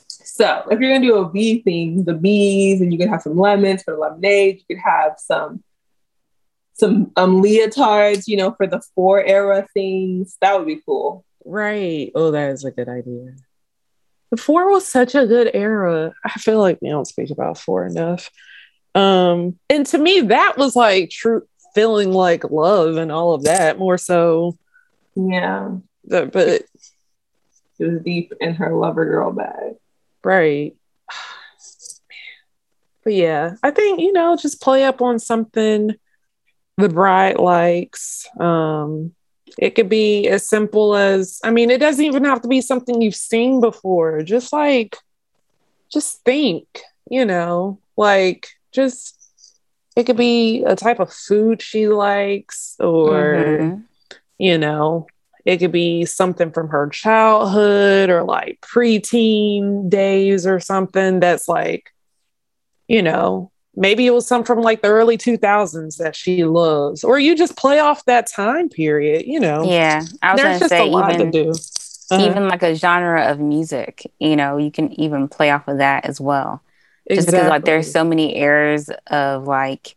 So 0.08 0.64
if 0.72 0.80
you're 0.80 0.92
gonna 0.94 1.06
do 1.06 1.18
a 1.18 1.30
bee 1.30 1.62
theme, 1.62 2.06
the 2.06 2.14
bees, 2.14 2.82
and 2.82 2.92
you 2.92 2.98
could 2.98 3.10
have 3.10 3.22
some 3.22 3.38
lemons 3.38 3.84
for 3.84 3.94
the 3.94 4.00
lemonade. 4.00 4.58
You 4.68 4.76
could 4.76 4.84
have 4.84 5.16
some 5.20 5.62
some 6.80 7.12
um 7.16 7.42
leotards, 7.44 8.28
you 8.28 8.38
know, 8.38 8.52
for 8.52 8.68
the 8.68 8.82
four 8.96 9.24
era 9.24 9.68
things. 9.74 10.38
That 10.42 10.58
would 10.58 10.68
be 10.68 10.82
cool. 10.86 11.26
Right. 11.46 12.12
Oh, 12.16 12.32
that 12.32 12.52
is 12.52 12.64
a 12.64 12.72
good 12.72 12.90
idea. 12.90 13.36
The 14.32 14.38
four 14.38 14.70
was 14.72 14.88
such 14.88 15.16
a 15.16 15.26
good 15.26 15.50
era. 15.54 16.14
I 16.24 16.30
feel 16.40 16.60
like 16.60 16.80
we 16.82 16.90
don't 16.90 17.08
speak 17.08 17.32
about 17.32 17.58
four 17.58 17.86
enough. 17.86 18.30
Um, 18.96 19.58
and 19.70 19.86
to 19.88 19.98
me, 19.98 20.22
that 20.22 20.58
was 20.58 20.76
like 20.76 21.10
true 21.10 21.48
feeling 21.74 22.12
like 22.12 22.44
love 22.52 22.98
and 22.98 23.12
all 23.12 23.34
of 23.34 23.44
that 23.44 23.78
more 23.80 23.98
so. 23.98 24.58
Yeah, 25.16 25.78
the- 26.04 26.26
But 26.28 26.48
it 26.48 26.66
was 27.80 28.02
deep 28.04 28.34
in 28.40 28.56
her 28.56 28.76
lover 28.76 29.06
girl 29.06 29.32
bag. 29.32 29.76
right. 30.24 30.76
But 33.04 33.14
yeah, 33.14 33.56
I 33.64 33.72
think 33.72 34.02
you 34.02 34.12
know, 34.12 34.36
just 34.36 34.62
play 34.62 34.84
up 34.84 35.02
on 35.02 35.20
something 35.20 35.96
the 36.80 36.90
bride 36.90 37.38
likes. 37.38 38.28
Um, 38.40 39.14
it 39.58 39.76
could 39.76 39.90
be 39.90 40.28
as 40.28 40.48
simple 40.48 40.96
as 40.96 41.40
I 41.44 41.52
mean, 41.52 41.70
it 41.70 41.80
doesn't 41.80 42.04
even 42.06 42.24
have 42.26 42.42
to 42.44 42.48
be 42.48 42.62
something 42.62 43.02
you've 43.02 43.16
seen 43.16 43.62
before. 43.62 44.22
Just 44.22 44.54
like, 44.54 44.98
just 45.92 46.24
think, 46.24 46.66
you 47.10 47.26
know, 47.26 47.80
like 47.98 48.48
just 48.72 49.16
it 49.96 50.06
could 50.06 50.18
be 50.18 50.64
a 50.64 50.76
type 50.76 51.00
of 51.00 51.12
food 51.12 51.62
she 51.62 51.88
likes, 51.88 52.76
or 52.80 53.60
Mhm. 53.60 53.84
you 54.38 54.58
know, 54.58 55.08
it 55.46 55.58
could 55.58 55.72
be 55.72 56.06
something 56.06 56.52
from 56.52 56.70
her 56.70 56.88
childhood 56.90 58.10
or 58.10 58.24
like 58.24 58.62
preteen 58.62 59.90
days 59.90 60.46
or 60.48 60.60
something 60.60 61.20
that's 61.20 61.48
like, 61.50 61.92
you 62.88 63.02
know, 63.02 63.52
maybe 63.80 64.06
it 64.06 64.14
was 64.14 64.28
some 64.28 64.44
from 64.44 64.62
like 64.62 64.82
the 64.82 64.90
early 64.90 65.18
2000s 65.18 65.98
that 65.98 66.16
she 66.16 66.44
loves, 66.44 67.04
or 67.04 67.18
you 67.18 67.36
just 67.36 67.56
play 67.56 67.80
off 67.80 68.06
that 68.06 68.28
time 68.28 68.70
period, 68.70 69.26
you 69.26 69.40
know. 69.40 69.64
Yeah, 69.64 70.04
I 70.22 70.34
was 70.34 70.42
There's 70.42 70.60
just 70.60 70.70
say 70.70 70.88
a 70.88 70.92
lot 70.92 71.14
even 71.14 71.32
to 71.32 71.44
do. 71.44 71.52
Uh-huh. 72.12 72.26
even 72.26 72.48
like 72.48 72.64
a 72.64 72.76
genre 72.76 73.30
of 73.32 73.40
music. 73.40 74.12
You 74.20 74.36
know, 74.36 74.58
you 74.58 74.72
can 74.72 75.00
even 75.00 75.28
play 75.28 75.52
off 75.52 75.68
of 75.68 75.78
that 75.78 76.06
as 76.06 76.20
well. 76.20 76.62
Just 77.10 77.28
because 77.28 77.48
like 77.48 77.66
there's 77.66 77.92
so 77.92 78.04
many 78.04 78.38
eras 78.38 78.90
of 79.08 79.46
like 79.46 79.96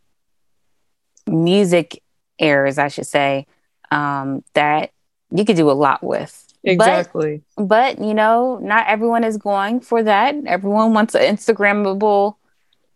music 1.27 2.01
eras, 2.39 2.77
I 2.77 2.87
should 2.87 3.07
say, 3.07 3.47
um, 3.91 4.43
that 4.53 4.91
you 5.31 5.43
could 5.43 5.57
do 5.57 5.69
a 5.69 5.73
lot 5.73 6.03
with. 6.03 6.47
exactly. 6.63 7.41
But 7.57 7.97
but 7.97 7.99
you 7.99 8.13
know, 8.13 8.59
not 8.61 8.87
everyone 8.87 9.23
is 9.23 9.37
going 9.37 9.81
for 9.81 10.01
that. 10.03 10.35
Everyone 10.45 10.93
wants 10.93 11.15
an 11.15 11.35
Instagrammable 11.35 12.35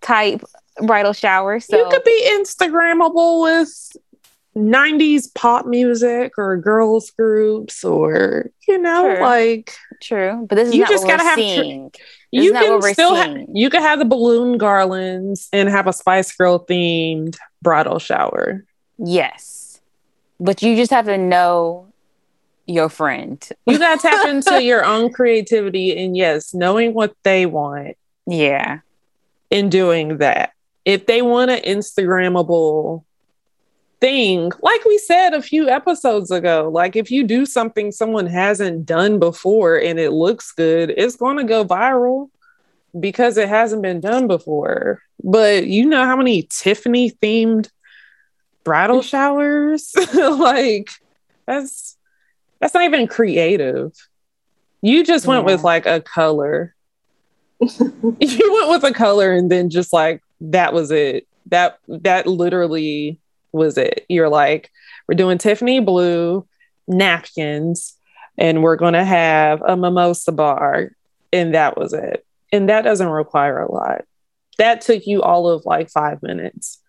type 0.01 0.43
bridal 0.84 1.13
shower. 1.13 1.59
So 1.59 1.78
you 1.78 1.89
could 1.89 2.03
be 2.03 2.30
Instagrammable 2.39 3.41
with 3.43 3.97
90s 4.55 5.34
pop 5.36 5.65
music 5.67 6.34
or 6.38 6.57
girls 6.57 7.11
groups 7.11 7.84
or 7.84 8.49
you 8.67 8.78
know 8.80 9.03
Sure. 9.03 9.21
like 9.21 9.73
true. 10.01 10.45
But 10.49 10.55
this 10.55 10.69
is 10.69 10.73
You 10.75 10.82
not 10.82 10.89
just 10.89 11.05
what 11.05 11.11
gotta 11.11 11.23
we're 11.23 11.30
have 11.30 11.36
seeing. 11.38 11.89
This 11.91 12.01
you 12.32 12.51
can 12.53 12.82
still 12.82 13.15
ha- 13.15 13.45
you 13.53 13.69
could 13.69 13.82
have 13.82 13.99
the 13.99 14.05
balloon 14.05 14.57
garlands 14.57 15.47
and 15.53 15.69
have 15.69 15.86
a 15.88 15.93
Spice 15.93 16.36
Girl 16.36 16.65
themed 16.65 17.38
bridal 17.61 17.99
shower. 17.99 18.63
yes. 18.97 19.80
But 20.39 20.61
you 20.61 20.75
just 20.75 20.91
have 20.91 21.05
to 21.05 21.17
know 21.17 21.88
your 22.67 22.89
friend. 22.89 23.47
You 23.65 23.80
gotta 23.80 23.99
tap 24.01 24.28
into 24.28 24.61
your 24.63 24.84
own 24.86 25.11
creativity 25.11 25.97
and 25.97 26.15
yes, 26.17 26.53
knowing 26.53 26.93
what 26.93 27.15
they 27.23 27.45
want 27.47 27.95
Yeah. 28.28 28.80
in 29.49 29.69
doing 29.69 30.17
that. 30.17 30.51
If 30.88 31.05
they 31.05 31.21
want 31.21 31.51
an 31.51 31.59
Instagrammable 31.63 33.03
thing, 33.99 34.51
like 34.61 34.85
we 34.85 34.97
said 34.97 35.33
a 35.33 35.41
few 35.41 35.67
episodes 35.67 36.31
ago, 36.31 36.69
like 36.71 36.95
if 36.95 37.11
you 37.11 37.25
do 37.25 37.45
something 37.45 37.91
someone 37.91 38.25
hasn't 38.27 38.85
done 38.85 39.19
before 39.19 39.75
and 39.75 39.99
it 39.99 40.11
looks 40.11 40.53
good, 40.53 40.93
it's 40.95 41.17
going 41.17 41.35
to 41.38 41.43
go 41.43 41.65
viral 41.65 42.29
because 42.97 43.35
it 43.35 43.49
hasn't 43.49 43.81
been 43.81 43.99
done 43.99 44.27
before. 44.27 45.01
But 45.21 45.67
you 45.67 45.85
know 45.88 46.05
how 46.05 46.15
many 46.15 46.43
Tiffany 46.49 47.11
themed 47.11 47.69
bridal 48.63 49.01
showers? 49.13 49.93
like 50.13 50.89
that's 51.45 51.97
that's 52.61 52.73
not 52.73 52.85
even 52.85 53.07
creative. 53.07 53.91
You 54.81 55.03
just 55.03 55.27
went 55.27 55.45
Yeah. 55.45 55.53
with 55.53 55.63
like 55.65 55.85
a 55.85 55.99
color 55.99 56.73
you 57.59 58.53
went 58.53 58.69
with 58.69 58.83
a 58.83 58.93
color 58.93 59.33
and 59.33 59.51
then 59.51 59.69
just 59.71 59.91
like 59.91 60.21
that 60.41 60.73
was 60.73 60.91
it. 60.91 61.27
That 61.47 61.79
that 61.88 62.27
literally 62.27 63.19
was 63.51 63.77
it. 63.77 64.05
You're 64.09 64.29
like 64.29 64.71
we're 65.07 65.15
doing 65.15 65.38
tiffany 65.38 65.79
blue 65.79 66.45
napkins 66.88 67.95
and 68.38 68.61
we're 68.61 68.77
to 68.93 69.03
have 69.03 69.61
a 69.67 69.75
mimosa 69.75 70.31
bar. 70.31 70.91
And 71.33 71.53
that 71.53 71.77
was 71.77 71.93
it. 71.93 72.25
And 72.51 72.69
that 72.69 72.83
doesn't 72.83 73.09
require 73.09 73.59
a 73.59 73.71
lot. 73.71 74.05
That 74.57 74.81
took 74.81 75.05
you 75.05 75.21
all 75.21 75.49
of 75.49 75.65
like 75.65 75.89
five 75.89 76.21
minutes 76.23 76.81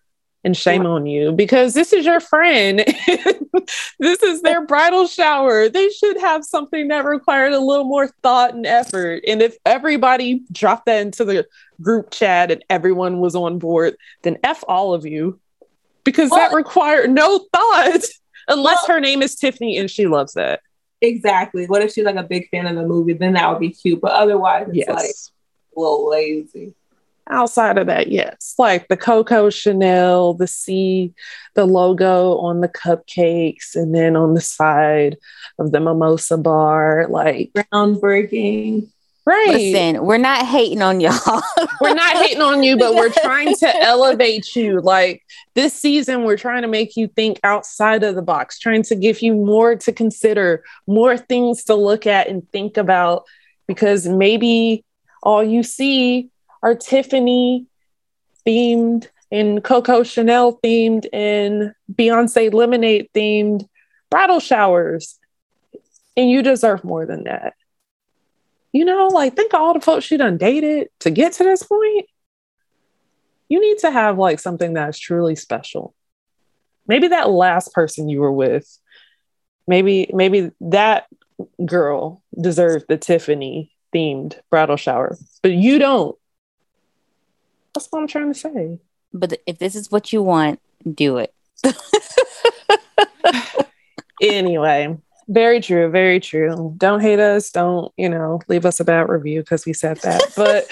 and 0.43 0.55
shame 0.55 0.85
on 0.85 1.05
you 1.05 1.31
because 1.31 1.73
this 1.73 1.91
is 1.91 2.05
your 2.05 2.19
friend 2.19 2.79
this 3.99 4.23
is 4.23 4.41
their 4.41 4.65
bridal 4.65 5.05
shower 5.05 5.67
they 5.67 5.89
should 5.89 6.17
have 6.19 6.45
something 6.45 6.87
that 6.87 7.03
required 7.03 7.51
a 7.51 7.59
little 7.59 7.85
more 7.85 8.07
thought 8.23 8.53
and 8.53 8.65
effort 8.65 9.21
and 9.27 9.41
if 9.41 9.57
everybody 9.65 10.41
dropped 10.51 10.85
that 10.85 11.01
into 11.01 11.25
the 11.25 11.45
group 11.81 12.09
chat 12.09 12.51
and 12.51 12.63
everyone 12.69 13.19
was 13.19 13.35
on 13.35 13.59
board 13.59 13.95
then 14.21 14.37
f 14.43 14.63
all 14.67 14.93
of 14.93 15.05
you 15.05 15.39
because 16.03 16.29
that 16.29 16.51
Well- 16.51 16.57
required 16.57 17.09
no 17.09 17.45
thought 17.53 18.01
unless 18.47 18.87
Well- 18.87 18.95
her 18.95 18.99
name 19.01 19.21
is 19.21 19.35
tiffany 19.35 19.77
and 19.77 19.89
she 19.91 20.07
loves 20.07 20.33
that 20.33 20.61
Exactly. 21.01 21.65
What 21.65 21.81
if 21.81 21.93
she's 21.93 22.03
like 22.03 22.17
a 22.17 22.23
big 22.23 22.49
fan 22.49 22.67
of 22.67 22.75
the 22.75 22.85
movie? 22.85 23.13
Then 23.13 23.31
that 23.31 23.49
would 23.49 23.61
be 23.61 23.69
cute. 23.69 24.01
But 24.01 24.11
otherwise, 24.11 24.67
it's 24.67 24.79
yes 24.79 24.89
like 24.89 25.05
a 25.05 25.79
little 25.79 26.09
lazy. 26.09 26.75
Outside 27.29 27.77
of 27.77 27.87
that, 27.87 28.11
yes, 28.11 28.55
like 28.57 28.87
the 28.87 28.97
Coco 28.97 29.49
Chanel, 29.49 30.33
the 30.33 30.47
C, 30.47 31.13
the 31.55 31.65
logo 31.65 32.37
on 32.37 32.61
the 32.61 32.69
cupcakes, 32.69 33.75
and 33.75 33.93
then 33.93 34.15
on 34.15 34.33
the 34.33 34.41
side 34.41 35.17
of 35.59 35.71
the 35.71 35.79
mimosa 35.79 36.37
bar, 36.37 37.07
like 37.09 37.51
Groundbreaking. 37.53 38.89
right. 39.25 39.47
Listen, 39.49 40.03
we're 40.05 40.17
not 40.17 40.45
hating 40.45 40.81
on 40.81 40.99
y'all. 40.99 41.41
We're 41.81 41.93
not 41.93 42.17
hating 42.17 42.41
on 42.41 42.61
you, 42.61 42.77
but 42.77 42.93
we're 42.93 43.09
trying 43.09 43.55
to 43.55 43.75
elevate 43.81 44.53
you. 44.53 44.81
Like 44.81 45.23
this 45.55 45.73
season, 45.73 46.25
we're 46.25 46.37
trying 46.37 46.63
to 46.63 46.67
make 46.67 46.97
you 46.97 47.07
think 47.07 47.39
outside 47.43 48.03
of 48.03 48.15
the 48.15 48.21
box, 48.21 48.59
trying 48.59 48.83
to 48.83 48.95
give 48.95 49.21
you 49.21 49.33
more 49.33 49.77
to 49.77 49.93
consider, 49.93 50.65
more 50.87 51.17
things 51.17 51.63
to 51.65 51.75
look 51.75 52.05
at 52.05 52.27
and 52.27 52.49
think 52.51 52.75
about, 52.75 53.23
because 53.65 54.07
maybe 54.09 54.83
all 55.23 55.41
you 55.41 55.63
see 55.63 56.29
are 56.61 56.75
Tiffany 56.75 57.67
themed 58.45 59.07
and 59.31 59.63
Coco 59.63 60.03
Chanel 60.03 60.59
themed 60.63 61.05
and 61.13 61.73
Beyonce 61.93 62.53
Lemonade 62.53 63.09
themed 63.13 63.67
bridal 64.09 64.39
showers. 64.39 65.17
And 66.17 66.29
you 66.29 66.41
deserve 66.41 66.83
more 66.83 67.05
than 67.05 67.25
that. 67.25 67.53
You 68.71 68.85
know, 68.85 69.07
like 69.07 69.35
think 69.35 69.53
of 69.53 69.61
all 69.61 69.73
the 69.73 69.81
folks 69.81 70.05
she 70.05 70.17
done 70.17 70.37
dated 70.37 70.89
to 70.99 71.09
get 71.09 71.33
to 71.33 71.43
this 71.43 71.63
point. 71.63 72.05
You 73.47 73.59
need 73.61 73.79
to 73.79 73.91
have 73.91 74.17
like 74.17 74.39
something 74.39 74.73
that's 74.73 74.99
truly 74.99 75.35
special. 75.35 75.95
Maybe 76.87 77.07
that 77.07 77.29
last 77.29 77.73
person 77.73 78.09
you 78.09 78.19
were 78.19 78.31
with, 78.31 78.67
maybe 79.67 80.09
maybe 80.13 80.51
that 80.61 81.07
girl 81.65 82.21
deserved 82.39 82.85
the 82.89 82.97
Tiffany 82.97 83.71
themed 83.93 84.39
bridal 84.49 84.77
shower, 84.77 85.17
but 85.41 85.51
you 85.51 85.79
don't. 85.79 86.15
That's 87.79 87.93
what 87.93 88.01
I'm 88.01 88.07
trying 88.07 88.33
to 88.33 88.37
say. 88.37 88.77
But 89.13 89.39
if 89.47 89.57
this 89.57 89.73
is 89.73 89.89
what 89.89 90.11
you 90.11 90.21
want, 90.21 90.59
do 90.95 91.15
it. 91.15 91.33
anyway, 94.21 94.97
very 95.29 95.61
true, 95.61 95.89
very 95.89 96.19
true. 96.19 96.73
Don't 96.75 96.99
hate 96.99 97.21
us. 97.21 97.51
Don't, 97.51 97.93
you 97.95 98.09
know, 98.09 98.41
leave 98.49 98.65
us 98.65 98.81
a 98.81 98.83
bad 98.83 99.07
review 99.07 99.39
because 99.39 99.65
we 99.65 99.71
said 99.71 99.95
that. 100.01 100.21
But 100.35 100.69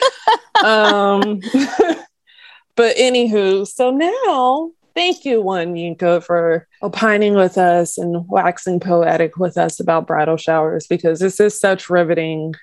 um 0.65 1.39
but 2.75 2.97
anywho, 2.97 3.65
so 3.65 3.89
now 3.89 4.71
thank 4.93 5.23
you, 5.23 5.41
one 5.41 5.75
Yinka, 5.75 6.21
for 6.21 6.67
opining 6.81 7.35
with 7.35 7.57
us 7.57 7.97
and 7.97 8.27
waxing 8.27 8.81
poetic 8.81 9.37
with 9.37 9.57
us 9.57 9.79
about 9.79 10.07
bridal 10.07 10.35
showers 10.35 10.87
because 10.87 11.21
this 11.21 11.39
is 11.39 11.57
such 11.57 11.89
riveting 11.89 12.53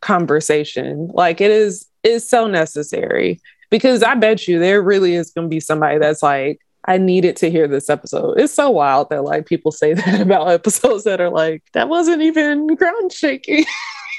conversation. 0.00 1.10
Like 1.12 1.40
it 1.40 1.50
is 1.50 1.88
is 2.04 2.28
so 2.28 2.46
necessary 2.46 3.40
because 3.70 4.02
I 4.02 4.14
bet 4.14 4.46
you 4.46 4.58
there 4.58 4.82
really 4.82 5.14
is 5.14 5.30
going 5.30 5.46
to 5.46 5.54
be 5.54 5.60
somebody 5.60 5.98
that's 5.98 6.22
like, 6.22 6.60
I 6.86 6.98
needed 6.98 7.36
to 7.36 7.50
hear 7.50 7.66
this 7.66 7.88
episode. 7.88 8.38
It's 8.38 8.52
so 8.52 8.70
wild 8.70 9.08
that 9.10 9.24
like 9.24 9.46
people 9.46 9.72
say 9.72 9.94
that 9.94 10.20
about 10.20 10.50
episodes 10.50 11.04
that 11.04 11.20
are 11.20 11.30
like, 11.30 11.62
that 11.72 11.88
wasn't 11.88 12.22
even 12.22 12.66
ground 12.74 13.12
shaking. 13.12 13.64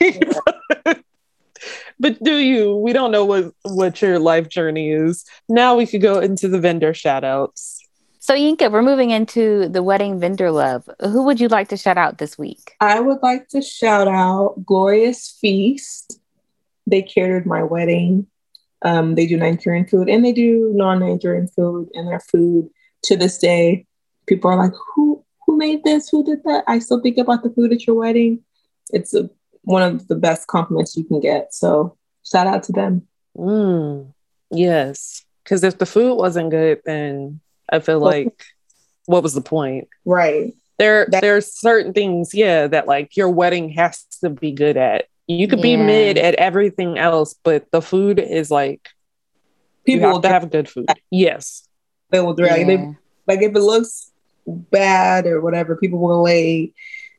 but 1.99 2.21
do 2.23 2.37
you? 2.37 2.75
We 2.75 2.93
don't 2.93 3.11
know 3.11 3.25
what 3.25 3.53
what 3.63 4.01
your 4.01 4.19
life 4.19 4.49
journey 4.49 4.91
is. 4.91 5.25
Now 5.47 5.75
we 5.75 5.85
could 5.85 6.01
go 6.01 6.19
into 6.19 6.47
the 6.47 6.59
vendor 6.59 6.93
shout 6.93 7.23
outs. 7.23 7.81
So 8.19 8.33
Yinka, 8.33 8.71
we're 8.71 8.81
moving 8.81 9.11
into 9.11 9.69
the 9.69 9.83
wedding 9.83 10.19
vendor 10.19 10.49
love. 10.49 10.89
Who 10.99 11.23
would 11.25 11.39
you 11.39 11.47
like 11.47 11.67
to 11.69 11.77
shout 11.77 11.97
out 11.97 12.17
this 12.17 12.39
week? 12.39 12.73
I 12.81 12.99
would 12.99 13.19
like 13.21 13.49
to 13.49 13.61
shout 13.61 14.07
out 14.07 14.65
Glorious 14.65 15.37
Feast. 15.39 16.19
They 16.87 17.03
catered 17.03 17.45
my 17.45 17.61
wedding. 17.61 18.25
Um, 18.85 19.15
they 19.15 19.25
do 19.25 19.35
Nigerian 19.35 19.85
food 19.85 20.07
and 20.07 20.23
they 20.23 20.31
do 20.31 20.71
non-Nigerian 20.75 21.47
food, 21.47 21.89
and 21.95 22.07
their 22.07 22.19
food 22.19 22.69
to 23.03 23.17
this 23.17 23.37
day, 23.39 23.85
people 24.27 24.49
are 24.51 24.57
like, 24.57 24.73
"Who 24.95 25.23
who 25.45 25.57
made 25.57 25.83
this? 25.83 26.07
Who 26.09 26.23
did 26.23 26.43
that?" 26.45 26.63
I 26.67 26.79
still 26.79 27.01
think 27.01 27.17
about 27.17 27.43
the 27.43 27.49
food 27.49 27.73
at 27.73 27.85
your 27.87 27.95
wedding. 27.97 28.43
It's 28.93 29.13
a, 29.13 29.29
one 29.63 29.81
of 29.83 30.07
the 30.07 30.15
best 30.15 30.47
compliments 30.47 30.95
you 30.95 31.03
can 31.03 31.19
get. 31.19 31.53
So 31.53 31.97
shout 32.23 32.47
out 32.47 32.63
to 32.63 32.71
them. 32.71 33.07
Mm, 33.35 34.13
yes, 34.51 35.25
because 35.43 35.63
if 35.63 35.77
the 35.79 35.85
food 35.85 36.15
wasn't 36.15 36.51
good, 36.51 36.81
then 36.85 37.39
I 37.69 37.79
feel 37.79 37.99
like 37.99 38.45
what 39.07 39.23
was 39.23 39.33
the 39.33 39.41
point? 39.41 39.87
Right. 40.05 40.53
There, 40.77 41.07
that- 41.11 41.21
there's 41.21 41.51
certain 41.53 41.93
things, 41.93 42.33
yeah, 42.33 42.67
that 42.67 42.85
like 42.87 43.15
your 43.17 43.29
wedding 43.29 43.69
has 43.69 44.03
to 44.21 44.29
be 44.29 44.51
good 44.51 44.77
at 44.77 45.05
you 45.27 45.47
could 45.47 45.59
yeah. 45.59 45.63
be 45.63 45.77
mid 45.77 46.17
at 46.17 46.35
everything 46.35 46.97
else, 46.97 47.35
but 47.43 47.69
the 47.71 47.81
food 47.81 48.19
is 48.19 48.51
like 48.51 48.89
people 49.85 50.13
have 50.13 50.21
to 50.21 50.29
have 50.29 50.51
good 50.51 50.69
food. 50.69 50.87
Yes, 51.09 51.67
they 52.09 52.19
will 52.19 52.33
drag. 52.33 52.67
Yeah. 52.67 52.77
They, 52.77 52.95
like 53.27 53.41
if 53.41 53.55
it 53.55 53.59
looks 53.59 54.11
bad 54.45 55.25
or 55.25 55.41
whatever, 55.41 55.75
people 55.75 55.99
will 55.99 56.23
lay 56.23 56.73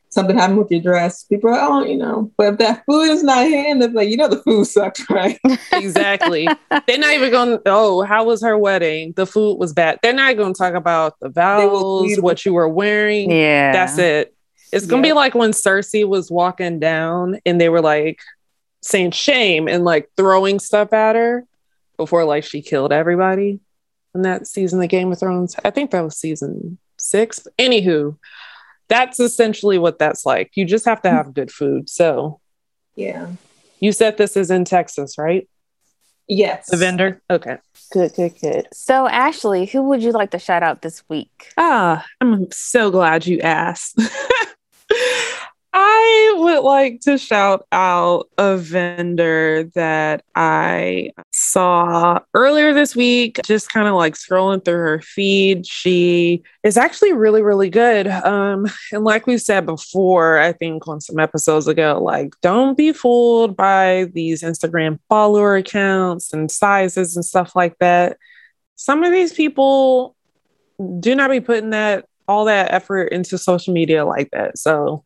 something 0.09 0.37
happened 0.37 0.59
with 0.59 0.71
your 0.71 0.81
dress. 0.81 1.23
People 1.23 1.49
are, 1.53 1.59
oh, 1.59 1.85
you 1.85 1.97
know. 1.97 2.31
But 2.37 2.53
if 2.53 2.59
that 2.59 2.83
food 2.85 3.11
is 3.11 3.23
not 3.23 3.45
here, 3.45 3.77
they're 3.77 3.89
like, 3.89 4.09
you 4.09 4.17
know, 4.17 4.27
the 4.27 4.41
food 4.41 4.65
sucks, 4.65 5.07
right? 5.09 5.39
exactly. 5.73 6.47
they're 6.87 6.97
not 6.97 7.13
even 7.13 7.31
going. 7.31 7.59
Oh, 7.65 8.03
how 8.03 8.25
was 8.25 8.41
her 8.41 8.57
wedding? 8.57 9.13
The 9.15 9.25
food 9.25 9.57
was 9.57 9.73
bad. 9.73 9.99
They're 10.01 10.13
not 10.13 10.37
going 10.37 10.53
to 10.53 10.57
talk 10.57 10.73
about 10.73 11.19
the 11.19 11.29
vows, 11.29 12.19
what 12.19 12.45
you 12.45 12.53
were 12.53 12.69
wearing. 12.69 13.31
Yeah, 13.31 13.71
that's 13.71 13.97
it. 13.97 14.33
It's 14.71 14.85
gonna 14.85 15.01
be 15.01 15.13
like 15.13 15.35
when 15.35 15.51
Cersei 15.51 16.07
was 16.07 16.31
walking 16.31 16.79
down 16.79 17.39
and 17.45 17.59
they 17.59 17.69
were 17.69 17.81
like 17.81 18.19
saying 18.81 19.11
shame 19.11 19.67
and 19.67 19.83
like 19.83 20.09
throwing 20.17 20.59
stuff 20.59 20.93
at 20.93 21.15
her 21.15 21.45
before 21.97 22.25
like 22.25 22.43
she 22.43 22.61
killed 22.61 22.93
everybody 22.93 23.59
in 24.13 24.21
that 24.23 24.47
season 24.47 24.81
of 24.81 24.89
Game 24.89 25.11
of 25.11 25.19
Thrones. 25.19 25.55
I 25.63 25.69
think 25.69 25.91
that 25.91 26.03
was 26.03 26.17
season 26.17 26.77
six. 26.97 27.47
Anywho, 27.57 28.17
that's 28.87 29.19
essentially 29.19 29.77
what 29.77 29.99
that's 29.99 30.25
like. 30.25 30.51
You 30.55 30.65
just 30.65 30.85
have 30.85 31.01
to 31.03 31.09
have 31.09 31.33
good 31.33 31.51
food. 31.51 31.89
So 31.89 32.39
yeah. 32.95 33.27
You 33.79 33.91
said 33.91 34.17
this 34.17 34.35
is 34.35 34.49
in 34.49 34.65
Texas, 34.65 35.17
right? 35.17 35.47
Yes. 36.27 36.69
The 36.69 36.77
vendor? 36.77 37.21
Okay. 37.29 37.57
Good, 37.91 38.13
good, 38.15 38.33
good. 38.41 38.67
So, 38.73 39.07
Ashley, 39.07 39.65
who 39.65 39.83
would 39.83 40.03
you 40.03 40.11
like 40.11 40.31
to 40.31 40.39
shout 40.39 40.63
out 40.63 40.81
this 40.81 41.03
week? 41.07 41.53
Ah, 41.57 42.05
I'm 42.19 42.51
so 42.51 42.91
glad 42.91 43.25
you 43.25 43.39
asked. 43.39 43.97
I 45.79 46.33
would 46.39 46.63
like 46.63 47.01
to 47.01 47.19
shout 47.19 47.67
out 47.71 48.29
a 48.39 48.57
vendor 48.57 49.69
that 49.75 50.23
I 50.33 51.11
saw 51.31 52.19
earlier 52.33 52.73
this 52.73 52.95
week, 52.95 53.39
just 53.45 53.69
kind 53.69 53.87
of 53.87 53.93
like 53.93 54.15
scrolling 54.15 54.65
through 54.65 54.77
her 54.77 55.01
feed. 55.01 55.67
She 55.67 56.41
is 56.63 56.77
actually 56.77 57.13
really, 57.13 57.43
really 57.43 57.69
good. 57.69 58.07
Um, 58.07 58.65
and 58.91 59.03
like 59.03 59.27
we 59.27 59.37
said 59.37 59.67
before, 59.67 60.39
I 60.39 60.51
think 60.51 60.87
on 60.87 60.99
some 60.99 61.19
episodes 61.19 61.67
ago, 61.67 62.01
like 62.01 62.33
don't 62.41 62.75
be 62.75 62.91
fooled 62.91 63.55
by 63.55 64.05
these 64.13 64.41
Instagram 64.41 64.99
follower 65.09 65.57
accounts 65.57 66.33
and 66.33 66.49
sizes 66.49 67.15
and 67.15 67.23
stuff 67.23 67.55
like 67.55 67.77
that. 67.77 68.17
Some 68.77 69.03
of 69.03 69.11
these 69.11 69.31
people 69.31 70.15
do 70.99 71.13
not 71.13 71.29
be 71.29 71.39
putting 71.39 71.69
that 71.69 72.06
all 72.27 72.45
that 72.45 72.71
effort 72.73 73.07
into 73.11 73.37
social 73.37 73.73
media 73.73 74.05
like 74.05 74.29
that. 74.31 74.57
So 74.57 75.03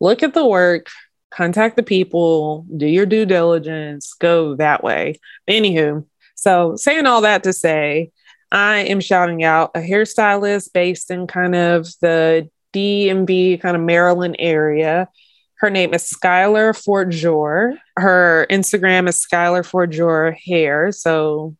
look 0.00 0.22
at 0.22 0.34
the 0.34 0.46
work, 0.46 0.88
contact 1.30 1.76
the 1.76 1.82
people, 1.82 2.66
do 2.76 2.86
your 2.86 3.06
due 3.06 3.26
diligence, 3.26 4.14
go 4.14 4.56
that 4.56 4.82
way. 4.82 5.20
Anywho, 5.48 6.06
so 6.34 6.76
saying 6.76 7.06
all 7.06 7.22
that 7.22 7.44
to 7.44 7.52
say, 7.52 8.10
I 8.50 8.80
am 8.80 9.00
shouting 9.00 9.44
out 9.44 9.70
a 9.74 9.80
hairstylist 9.80 10.72
based 10.74 11.10
in 11.10 11.26
kind 11.26 11.54
of 11.54 11.86
the 12.00 12.50
DMV, 12.72 13.60
kind 13.60 13.76
of 13.76 13.82
Maryland 13.82 14.36
area. 14.38 15.08
Her 15.56 15.70
name 15.70 15.94
is 15.94 16.02
Skylar 16.02 16.74
Fortjour. 16.74 17.78
Her 17.96 18.46
Instagram 18.50 19.08
is 19.08 19.24
Skylar 19.24 19.62
Fortjour 19.62 20.36
Hair. 20.36 20.92
So, 20.92 21.56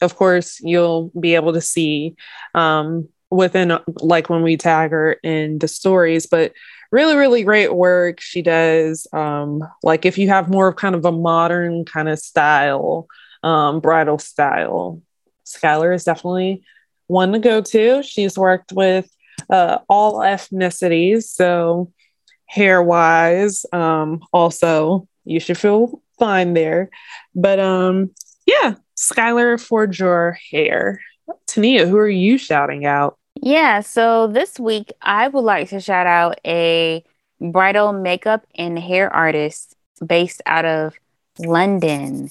of 0.00 0.14
course, 0.16 0.60
you'll 0.60 1.10
be 1.18 1.34
able 1.34 1.52
to 1.54 1.60
see 1.60 2.14
um, 2.54 3.08
within, 3.30 3.78
like, 4.00 4.30
when 4.30 4.42
we 4.42 4.56
tag 4.56 4.90
her 4.90 5.12
in 5.22 5.58
the 5.58 5.68
stories. 5.68 6.26
But 6.26 6.52
really 6.90 7.16
really 7.16 7.44
great 7.44 7.74
work 7.74 8.20
she 8.20 8.42
does 8.42 9.06
um 9.12 9.62
like 9.82 10.06
if 10.06 10.16
you 10.16 10.28
have 10.28 10.48
more 10.48 10.68
of 10.68 10.76
kind 10.76 10.94
of 10.94 11.04
a 11.04 11.12
modern 11.12 11.84
kind 11.84 12.08
of 12.08 12.18
style 12.18 13.06
um 13.42 13.80
bridal 13.80 14.18
style 14.18 15.02
skylar 15.44 15.94
is 15.94 16.04
definitely 16.04 16.62
one 17.06 17.32
to 17.32 17.38
go 17.38 17.60
to 17.60 18.02
she's 18.02 18.38
worked 18.38 18.72
with 18.72 19.10
uh, 19.50 19.78
all 19.88 20.18
ethnicities 20.18 21.24
so 21.24 21.92
hair 22.46 22.82
wise 22.82 23.64
um 23.72 24.20
also 24.32 25.06
you 25.24 25.38
should 25.40 25.58
feel 25.58 26.02
fine 26.18 26.54
there 26.54 26.90
but 27.34 27.60
um 27.60 28.10
yeah 28.46 28.74
skylar 28.96 29.60
for 29.60 29.86
your 29.92 30.38
hair 30.50 31.00
tania 31.58 31.86
who 31.86 31.96
are 31.96 32.08
you 32.08 32.38
shouting 32.38 32.86
out 32.86 33.18
yeah, 33.40 33.80
so 33.80 34.26
this 34.26 34.58
week 34.58 34.92
I 35.02 35.28
would 35.28 35.42
like 35.42 35.68
to 35.70 35.80
shout 35.80 36.06
out 36.06 36.40
a 36.44 37.04
bridal 37.40 37.92
makeup 37.92 38.46
and 38.56 38.78
hair 38.78 39.12
artist 39.12 39.76
based 40.04 40.42
out 40.46 40.64
of 40.64 40.94
London. 41.38 42.30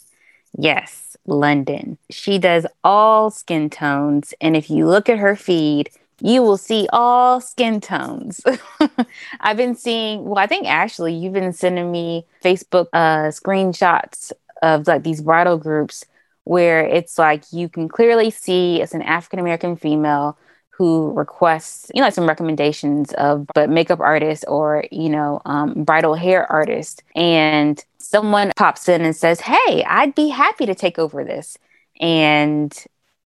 Yes, 0.58 1.16
London. 1.26 1.98
She 2.10 2.40
does 2.40 2.66
all 2.84 3.30
skin 3.30 3.70
tones. 3.70 4.34
And 4.42 4.58
if 4.58 4.70
you 4.70 4.86
look 4.86 5.08
at 5.08 5.20
her 5.20 5.36
feed, 5.36 5.90
you 6.22 6.42
will 6.42 6.58
see 6.58 6.88
all 6.92 7.40
skin 7.40 7.80
tones. 7.80 8.42
I've 9.40 9.58
been 9.58 9.76
seeing, 9.76 10.26
well, 10.26 10.40
I 10.40 10.48
think 10.48 10.68
Ashley, 10.68 11.14
you've 11.14 11.34
been 11.34 11.54
sending 11.54 11.92
me 11.92 12.26
Facebook 12.44 12.88
uh, 12.92 13.28
screenshots 13.28 14.32
of 14.62 14.88
like 14.88 15.04
these 15.04 15.22
bridal 15.22 15.58
groups 15.58 16.04
where 16.48 16.86
it's 16.86 17.18
like 17.18 17.44
you 17.52 17.70
can 17.70 17.90
clearly 17.90 18.30
see 18.30 18.82
it's 18.82 18.94
an 18.94 19.02
African 19.02 19.40
American 19.40 19.76
female 19.76 20.38
who 20.70 21.12
requests, 21.14 21.92
you 21.94 22.02
know, 22.02 22.10
some 22.10 22.28
recommendations 22.28 23.12
of 23.14 23.48
but 23.56 23.70
makeup 23.70 24.00
artists 24.00 24.46
or, 24.46 24.86
you 24.92 25.10
know, 25.10 25.42
um, 25.46 25.84
bridal 25.84 26.14
hair 26.14 26.50
artists. 26.52 27.02
And 27.16 27.84
someone 27.98 28.52
pops 28.56 28.88
in 28.88 29.02
and 29.02 29.16
says, 29.16 29.42
Hey, 29.42 29.84
I'd 29.88 30.14
be 30.14 30.30
happy 30.30 30.68
to 30.68 30.76
take 30.76 31.00
over 31.00 31.24
this. 31.24 31.58
And 32.00 32.74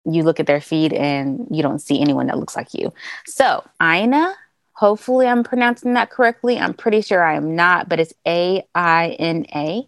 you 0.05 0.23
look 0.23 0.39
at 0.39 0.47
their 0.47 0.61
feed 0.61 0.91
and 0.91 1.47
you 1.51 1.61
don't 1.61 1.79
see 1.79 2.01
anyone 2.01 2.27
that 2.27 2.39
looks 2.39 2.55
like 2.55 2.73
you. 2.73 2.91
So, 3.25 3.63
Aina 3.81 4.35
Hopefully, 4.75 5.25
I'm 5.25 5.43
pronouncing 5.43 5.93
that 5.93 6.09
correctly. 6.09 6.59
I'm 6.59 6.73
pretty 6.73 6.99
sure 6.99 7.23
I 7.23 7.35
am 7.35 7.55
not, 7.55 7.87
but 7.87 8.01
it's 8.01 8.13
A 8.27 8.61
I 8.75 9.15
N 9.19 9.45
A. 9.55 9.87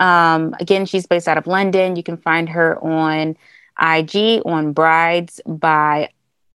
Um, 0.00 0.56
again, 0.58 0.86
she's 0.86 1.06
based 1.06 1.28
out 1.28 1.38
of 1.38 1.46
London. 1.46 1.94
You 1.94 2.02
can 2.02 2.16
find 2.16 2.48
her 2.48 2.82
on 2.82 3.36
IG 3.80 4.42
on 4.44 4.72
Brides 4.72 5.40
by 5.46 6.08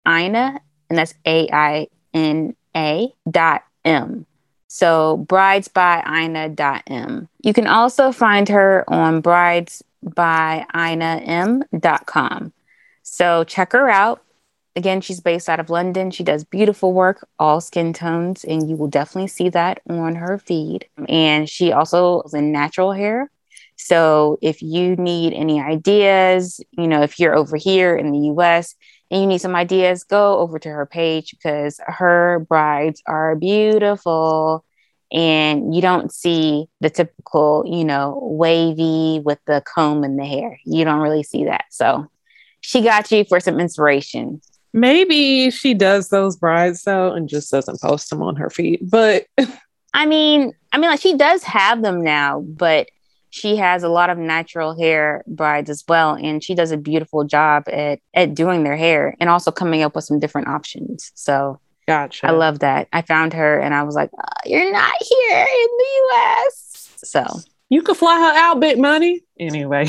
Aina, 0.07 0.61
and 0.89 0.99
that's 0.99 1.15
A 1.27 1.49
I 1.51 1.89
N 2.15 2.55
A 2.77 3.13
dot 3.29 3.65
M. 3.85 4.27
So 4.69 5.17
brides 5.17 5.67
by 5.67 6.05
Aina 6.07 6.49
dot 6.49 6.85
M. 6.87 7.29
You 7.43 7.53
can 7.53 7.67
also 7.67 8.13
find 8.13 8.49
her 8.49 8.85
on 8.89 9.21
brides 9.21 9.83
by 10.03 10.65
Aina 10.77 11.21
M 11.25 11.65
dot 11.79 12.07
com. 12.07 12.53
So 13.03 13.43
check 13.45 13.73
her 13.73 13.89
out. 13.89 14.23
Again, 14.77 15.01
she's 15.01 15.21
based 15.21 15.49
out 15.49 15.61
of 15.61 15.69
London. 15.69 16.11
She 16.11 16.23
does 16.23 16.45
beautiful 16.45 16.93
work, 16.93 17.27
all 17.39 17.61
skin 17.61 17.93
tones, 17.93 18.45
and 18.45 18.69
you 18.69 18.77
will 18.77 18.89
definitely 18.89 19.29
see 19.29 19.49
that 19.51 19.81
on 19.89 20.15
her 20.15 20.39
feed. 20.39 20.87
And 21.09 21.49
she 21.49 21.73
also 21.73 22.23
is 22.23 22.35
in 22.35 22.53
natural 22.53 22.93
hair. 22.93 23.31
So 23.77 24.39
if 24.43 24.63
you 24.63 24.95
need 24.97 25.33
any 25.33 25.61
ideas, 25.61 26.61
you 26.73 26.87
know, 26.87 27.03
if 27.03 27.19
you're 27.19 27.35
over 27.35 27.57
here 27.57 27.97
in 27.97 28.13
the 28.13 28.29
US 28.35 28.75
and 29.11 29.23
you 29.23 29.27
need 29.27 29.41
some 29.41 29.57
ideas, 29.57 30.05
go 30.05 30.39
over 30.39 30.59
to 30.59 30.69
her 30.69 30.87
page 30.87 31.31
because 31.33 31.81
her 31.87 32.47
brides 32.49 33.03
are 33.07 33.35
beautiful 33.37 34.65
and 35.11 35.75
you 35.75 35.81
don't 35.81 36.13
see 36.13 36.67
the 36.81 36.91
typical, 36.91 37.65
you 37.67 37.85
know, 37.85 38.19
wavy 38.23 39.21
with 39.25 39.39
the 39.47 39.63
comb 39.67 40.05
in 40.05 40.17
the 40.17 40.27
hair. 40.27 40.61
You 40.65 40.85
don't 40.85 41.01
really 41.01 41.23
see 41.25 41.47
that. 41.47 41.65
So 41.71 42.07
she 42.61 42.83
got 42.83 43.11
you 43.11 43.25
for 43.25 43.41
some 43.41 43.59
inspiration. 43.59 44.41
Maybe 44.73 45.51
she 45.51 45.75
does 45.75 46.09
those 46.09 46.37
brides 46.37 46.83
though 46.85 47.13
and 47.13 47.29
just 47.29 47.51
doesn't 47.51 47.81
post 47.81 48.11
them 48.11 48.23
on 48.23 48.37
her 48.37 48.51
feed. 48.51 48.89
But 48.89 49.27
I 49.95 50.07
mean, 50.07 50.53
I 50.73 50.79
mean, 50.79 50.91
like 50.91 51.01
she 51.01 51.17
does 51.17 51.43
have 51.43 51.83
them 51.83 52.03
now, 52.03 52.41
but 52.41 52.89
she 53.31 53.57
has 53.57 53.83
a 53.83 53.89
lot 53.89 54.11
of 54.11 54.19
natural 54.19 54.77
hair 54.77 55.23
brides 55.27 55.71
as 55.71 55.85
well, 55.89 56.15
and 56.15 56.43
she 56.43 56.55
does 56.55 56.73
a 56.73 56.77
beautiful 56.77 57.25
job 57.25 57.65
at 57.69 58.01
at 58.15 58.35
doing 58.35 58.65
their 58.65 58.77
hair 58.77 59.17
and 59.21 59.31
also 59.31 59.51
coming 59.51 59.83
up 59.83 59.95
with 59.95 60.05
some 60.05 60.19
different 60.19 60.49
options. 60.49 61.13
So, 61.15 61.61
gotcha. 61.87 62.27
I 62.27 62.31
love 62.33 62.59
that. 62.61 62.89
I 62.93 63.03
found 63.03 63.33
her, 63.35 63.59
and 63.59 63.75
I 63.75 63.85
was 63.85 63.95
like, 63.95 64.11
oh, 64.17 64.41
"You're 64.45 64.73
not 64.73 64.93
here 65.01 65.39
in 65.39 65.69
the 65.79 65.89
U.S." 65.97 66.97
So 67.05 67.25
you 67.71 67.83
could 67.83 67.97
fly 67.97 68.19
her 68.19 68.37
out, 68.37 68.61
big 68.61 68.79
money. 68.79 69.23
Anyway, 69.39 69.87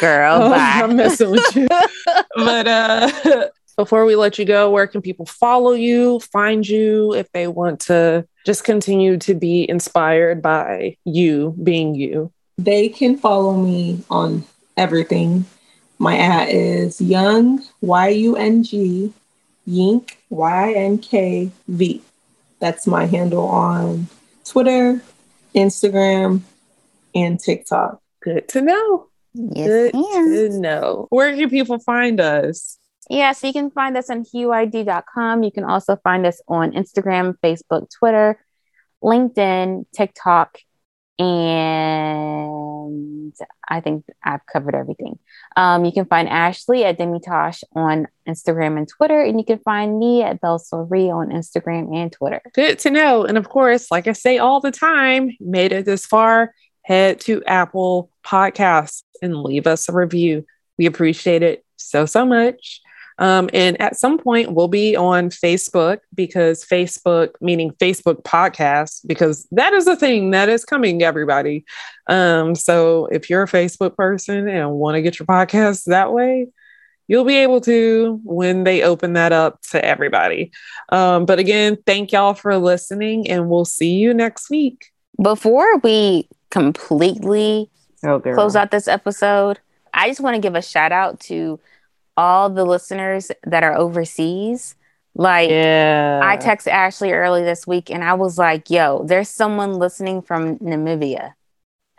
girl, 0.00 0.42
oh, 0.42 0.52
I'm 0.54 0.96
messing 0.96 1.30
with 1.30 1.56
you. 1.56 1.68
but 2.36 2.66
uh 2.66 3.48
before 3.78 4.04
we 4.04 4.16
let 4.16 4.40
you 4.40 4.44
go, 4.44 4.72
where 4.72 4.88
can 4.88 5.00
people 5.00 5.24
follow 5.24 5.70
you, 5.70 6.18
find 6.18 6.66
you 6.66 7.14
if 7.14 7.30
they 7.30 7.46
want 7.46 7.78
to 7.78 8.26
just 8.44 8.64
continue 8.64 9.16
to 9.18 9.34
be 9.34 9.70
inspired 9.70 10.42
by 10.42 10.96
you 11.04 11.54
being 11.62 11.94
you? 11.94 12.32
They 12.58 12.88
can 12.88 13.16
follow 13.16 13.56
me 13.56 14.02
on 14.10 14.44
everything. 14.76 15.44
My 16.00 16.18
at 16.18 16.48
is 16.48 17.00
Yung, 17.00 17.62
Y 17.80 18.08
U 18.08 18.36
N 18.36 18.64
G, 18.64 19.12
Yink, 19.68 20.16
Y 20.28 20.72
N 20.72 20.98
K 20.98 21.52
V. 21.68 22.02
That's 22.58 22.84
my 22.84 23.06
handle 23.06 23.46
on 23.46 24.08
Twitter, 24.44 25.00
Instagram, 25.54 26.40
and 27.14 27.38
TikTok. 27.38 28.00
Good 28.24 28.48
to 28.48 28.60
know. 28.60 29.06
Yes, 29.34 29.92
Good 29.92 30.50
to 30.50 30.58
know. 30.58 31.06
Where 31.10 31.36
can 31.36 31.48
people 31.48 31.78
find 31.78 32.20
us? 32.20 32.77
Yeah, 33.08 33.32
so 33.32 33.46
you 33.46 33.52
can 33.52 33.70
find 33.70 33.96
us 33.96 34.10
on 34.10 34.24
hueid.com. 34.24 35.42
You 35.42 35.50
can 35.50 35.64
also 35.64 35.96
find 35.96 36.26
us 36.26 36.40
on 36.48 36.72
Instagram, 36.72 37.36
Facebook, 37.42 37.88
Twitter, 37.98 38.38
LinkedIn, 39.02 39.86
TikTok, 39.94 40.58
and 41.18 42.38
I 43.68 43.80
think 43.80 44.04
I've 44.22 44.46
covered 44.46 44.76
everything. 44.76 45.18
Um, 45.56 45.84
you 45.84 45.92
can 45.92 46.04
find 46.04 46.28
Ashley 46.28 46.84
at 46.84 46.98
Demitosh 46.98 47.64
on 47.74 48.06
Instagram 48.28 48.78
and 48.78 48.88
Twitter, 48.88 49.20
and 49.20 49.38
you 49.38 49.44
can 49.44 49.58
find 49.58 49.98
me 49.98 50.22
at 50.22 50.40
Belle 50.40 50.62
on 50.72 51.30
Instagram 51.30 51.94
and 51.94 52.12
Twitter. 52.12 52.40
Good 52.54 52.78
to 52.80 52.90
know. 52.90 53.24
And 53.24 53.36
of 53.36 53.48
course, 53.48 53.90
like 53.90 54.06
I 54.06 54.12
say 54.12 54.38
all 54.38 54.60
the 54.60 54.70
time, 54.70 55.36
made 55.40 55.72
it 55.72 55.86
this 55.86 56.06
far, 56.06 56.54
head 56.82 57.18
to 57.20 57.42
Apple 57.44 58.10
Podcasts 58.24 59.02
and 59.20 59.42
leave 59.42 59.66
us 59.66 59.88
a 59.88 59.92
review. 59.92 60.46
We 60.78 60.86
appreciate 60.86 61.42
it 61.42 61.64
so, 61.76 62.06
so 62.06 62.24
much. 62.24 62.80
Um, 63.18 63.50
and 63.52 63.80
at 63.80 63.98
some 63.98 64.18
point, 64.18 64.52
we'll 64.52 64.68
be 64.68 64.96
on 64.96 65.30
Facebook 65.30 65.98
because 66.14 66.64
Facebook, 66.64 67.30
meaning 67.40 67.72
Facebook 67.72 68.22
podcast, 68.22 69.06
because 69.06 69.46
that 69.50 69.72
is 69.72 69.86
a 69.86 69.96
thing 69.96 70.30
that 70.30 70.48
is 70.48 70.64
coming, 70.64 71.02
everybody. 71.02 71.64
Um, 72.06 72.54
so 72.54 73.06
if 73.06 73.28
you're 73.28 73.42
a 73.42 73.48
Facebook 73.48 73.96
person 73.96 74.48
and 74.48 74.70
want 74.72 74.94
to 74.94 75.02
get 75.02 75.18
your 75.18 75.26
podcast 75.26 75.84
that 75.84 76.12
way, 76.12 76.48
you'll 77.08 77.24
be 77.24 77.36
able 77.36 77.60
to 77.62 78.20
when 78.22 78.64
they 78.64 78.82
open 78.82 79.14
that 79.14 79.32
up 79.32 79.60
to 79.62 79.84
everybody. 79.84 80.52
Um, 80.90 81.26
but 81.26 81.38
again, 81.38 81.78
thank 81.86 82.12
y'all 82.12 82.34
for 82.34 82.56
listening, 82.56 83.28
and 83.28 83.48
we'll 83.48 83.64
see 83.64 83.94
you 83.94 84.14
next 84.14 84.48
week. 84.48 84.92
Before 85.20 85.78
we 85.78 86.28
completely 86.50 87.68
oh, 88.04 88.20
close 88.20 88.54
out 88.54 88.70
this 88.70 88.86
episode, 88.86 89.58
I 89.92 90.08
just 90.08 90.20
want 90.20 90.36
to 90.36 90.40
give 90.40 90.54
a 90.54 90.62
shout 90.62 90.92
out 90.92 91.18
to 91.20 91.58
all 92.18 92.50
the 92.50 92.64
listeners 92.64 93.30
that 93.44 93.62
are 93.62 93.74
overseas. 93.74 94.74
Like, 95.14 95.50
yeah. 95.50 96.20
I 96.22 96.36
text 96.36 96.66
Ashley 96.66 97.12
early 97.12 97.44
this 97.44 97.66
week 97.66 97.90
and 97.90 98.02
I 98.02 98.14
was 98.14 98.36
like, 98.36 98.68
yo, 98.70 99.04
there's 99.04 99.28
someone 99.28 99.74
listening 99.74 100.22
from 100.22 100.58
Namibia. 100.58 101.34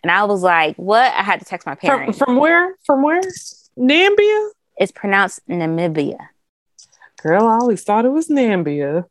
And 0.03 0.11
I 0.11 0.25
was 0.25 0.43
like, 0.43 0.75
what? 0.75 1.11
I 1.13 1.23
had 1.23 1.39
to 1.39 1.45
text 1.45 1.65
my 1.65 1.75
parents. 1.75 2.17
From, 2.17 2.27
from 2.27 2.35
where? 2.37 2.75
From 2.83 3.01
where? 3.01 3.21
Nambia? 3.77 4.49
It's 4.77 4.91
pronounced 4.91 5.39
Namibia. 5.47 6.17
Girl, 7.21 7.47
I 7.47 7.55
always 7.55 7.83
thought 7.83 8.05
it 8.05 8.09
was 8.09 8.27
Nambia. 8.27 9.05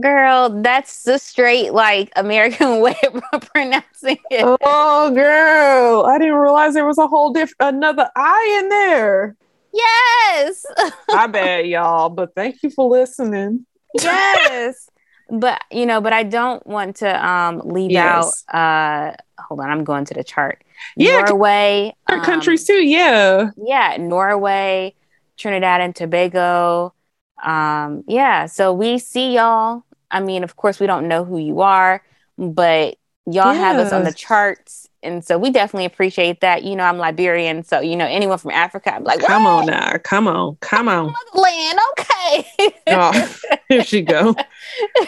Girl, 0.00 0.62
that's 0.62 1.04
the 1.04 1.18
straight 1.18 1.72
like 1.72 2.10
American 2.16 2.80
way 2.80 2.96
of 3.32 3.52
pronouncing 3.52 4.18
it. 4.30 4.58
Oh, 4.62 5.10
girl, 5.14 6.04
I 6.06 6.18
didn't 6.18 6.34
realize 6.34 6.74
there 6.74 6.86
was 6.86 6.98
a 6.98 7.06
whole 7.06 7.32
different 7.32 7.76
another 7.76 8.10
I 8.16 8.60
in 8.62 8.68
there. 8.70 9.36
Yes. 9.74 10.64
I 11.10 11.26
bet 11.30 11.66
y'all, 11.66 12.08
but 12.08 12.34
thank 12.34 12.62
you 12.62 12.70
for 12.70 12.88
listening. 12.88 13.66
Yes. 14.00 14.88
but 15.30 15.62
you 15.70 15.84
know, 15.84 16.00
but 16.00 16.12
I 16.12 16.22
don't 16.22 16.64
want 16.66 16.96
to 16.96 17.26
um 17.26 17.60
leave 17.64 17.90
yes. 17.90 18.44
out 18.48 18.56
uh 18.56 19.16
hold 19.38 19.60
on, 19.60 19.70
I'm 19.70 19.84
going 19.84 20.04
to 20.06 20.14
the 20.14 20.24
chart. 20.24 20.62
Yeah, 20.96 21.20
Norway. 21.22 21.94
Other 22.08 22.18
um, 22.18 22.24
countries 22.24 22.64
too, 22.64 22.84
yeah. 22.84 23.50
Yeah, 23.56 23.96
Norway, 23.98 24.94
Trinidad 25.36 25.80
and 25.80 25.94
Tobago. 25.94 26.94
Um, 27.42 28.04
yeah, 28.06 28.46
so 28.46 28.72
we 28.72 28.98
see 28.98 29.34
y'all. 29.34 29.84
I 30.10 30.20
mean, 30.20 30.44
of 30.44 30.56
course, 30.56 30.78
we 30.78 30.86
don't 30.86 31.08
know 31.08 31.24
who 31.24 31.38
you 31.38 31.60
are, 31.60 32.02
but 32.38 32.96
y'all 33.26 33.52
yes. 33.52 33.56
have 33.56 33.76
us 33.78 33.92
on 33.92 34.04
the 34.04 34.12
charts 34.12 34.83
and 35.04 35.24
so 35.24 35.38
we 35.38 35.50
definitely 35.50 35.84
appreciate 35.84 36.40
that. 36.40 36.64
You 36.64 36.76
know, 36.76 36.84
I'm 36.84 36.98
Liberian, 36.98 37.62
so 37.62 37.80
you 37.80 37.96
know 37.96 38.06
anyone 38.06 38.38
from 38.38 38.52
Africa, 38.52 38.94
I'm 38.94 39.04
like, 39.04 39.20
come 39.20 39.46
on 39.46 39.66
now, 39.66 39.98
come 39.98 40.26
on, 40.26 40.56
come 40.60 40.88
on, 40.88 41.14
land, 41.34 41.78
okay. 41.92 42.46
oh, 42.88 43.36
here 43.68 43.84
she 43.84 44.02
go. 44.02 44.34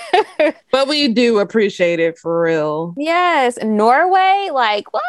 but 0.71 0.89
we 0.89 1.09
do 1.09 1.39
appreciate 1.39 2.01
it 2.01 2.19
for 2.19 2.43
real. 2.43 2.95
Yes, 2.97 3.59
Norway, 3.63 4.51
like 4.53 4.93
what? 4.93 5.03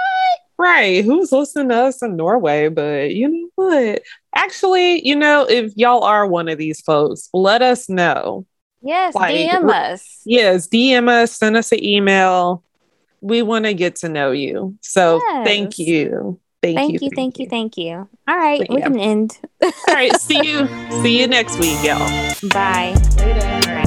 Right. 0.59 1.05
Who's 1.05 1.31
listening 1.31 1.69
to 1.69 1.75
us 1.75 2.01
in 2.01 2.15
Norway? 2.15 2.69
But 2.69 3.13
you 3.13 3.27
know 3.27 3.49
what? 3.55 4.01
Actually, 4.35 5.05
you 5.07 5.15
know, 5.15 5.45
if 5.47 5.71
y'all 5.75 6.03
are 6.03 6.25
one 6.25 6.49
of 6.49 6.57
these 6.57 6.81
folks, 6.81 7.29
let 7.31 7.61
us 7.61 7.87
know. 7.89 8.45
Yes, 8.81 9.15
like, 9.15 9.35
DM 9.35 9.69
us. 9.69 10.21
Yes, 10.25 10.67
DM 10.67 11.09
us, 11.09 11.31
send 11.31 11.57
us 11.57 11.71
an 11.71 11.83
email 11.83 12.63
we 13.27 13.41
want 13.41 13.65
to 13.65 13.73
get 13.73 13.97
to 13.97 14.09
know 14.09 14.31
you. 14.31 14.77
So 14.81 15.21
yes. 15.21 15.45
thank 15.45 15.79
you. 15.79 16.39
Thank, 16.61 16.77
thank 16.77 16.93
you, 16.93 16.99
you, 17.03 17.09
Thank 17.15 17.39
you. 17.39 17.47
Thank 17.47 17.77
you. 17.77 18.09
All 18.27 18.37
right. 18.37 18.59
But 18.59 18.69
we 18.69 18.79
yeah. 18.79 18.87
can 18.87 18.99
end. 18.99 19.39
All 19.61 19.71
right. 19.89 20.15
See 20.19 20.43
you. 20.43 20.67
See 21.03 21.19
you 21.19 21.27
next 21.27 21.59
week, 21.59 21.77
y'all. 21.83 21.99
Bye. 22.51 22.95
Later. 23.17 23.83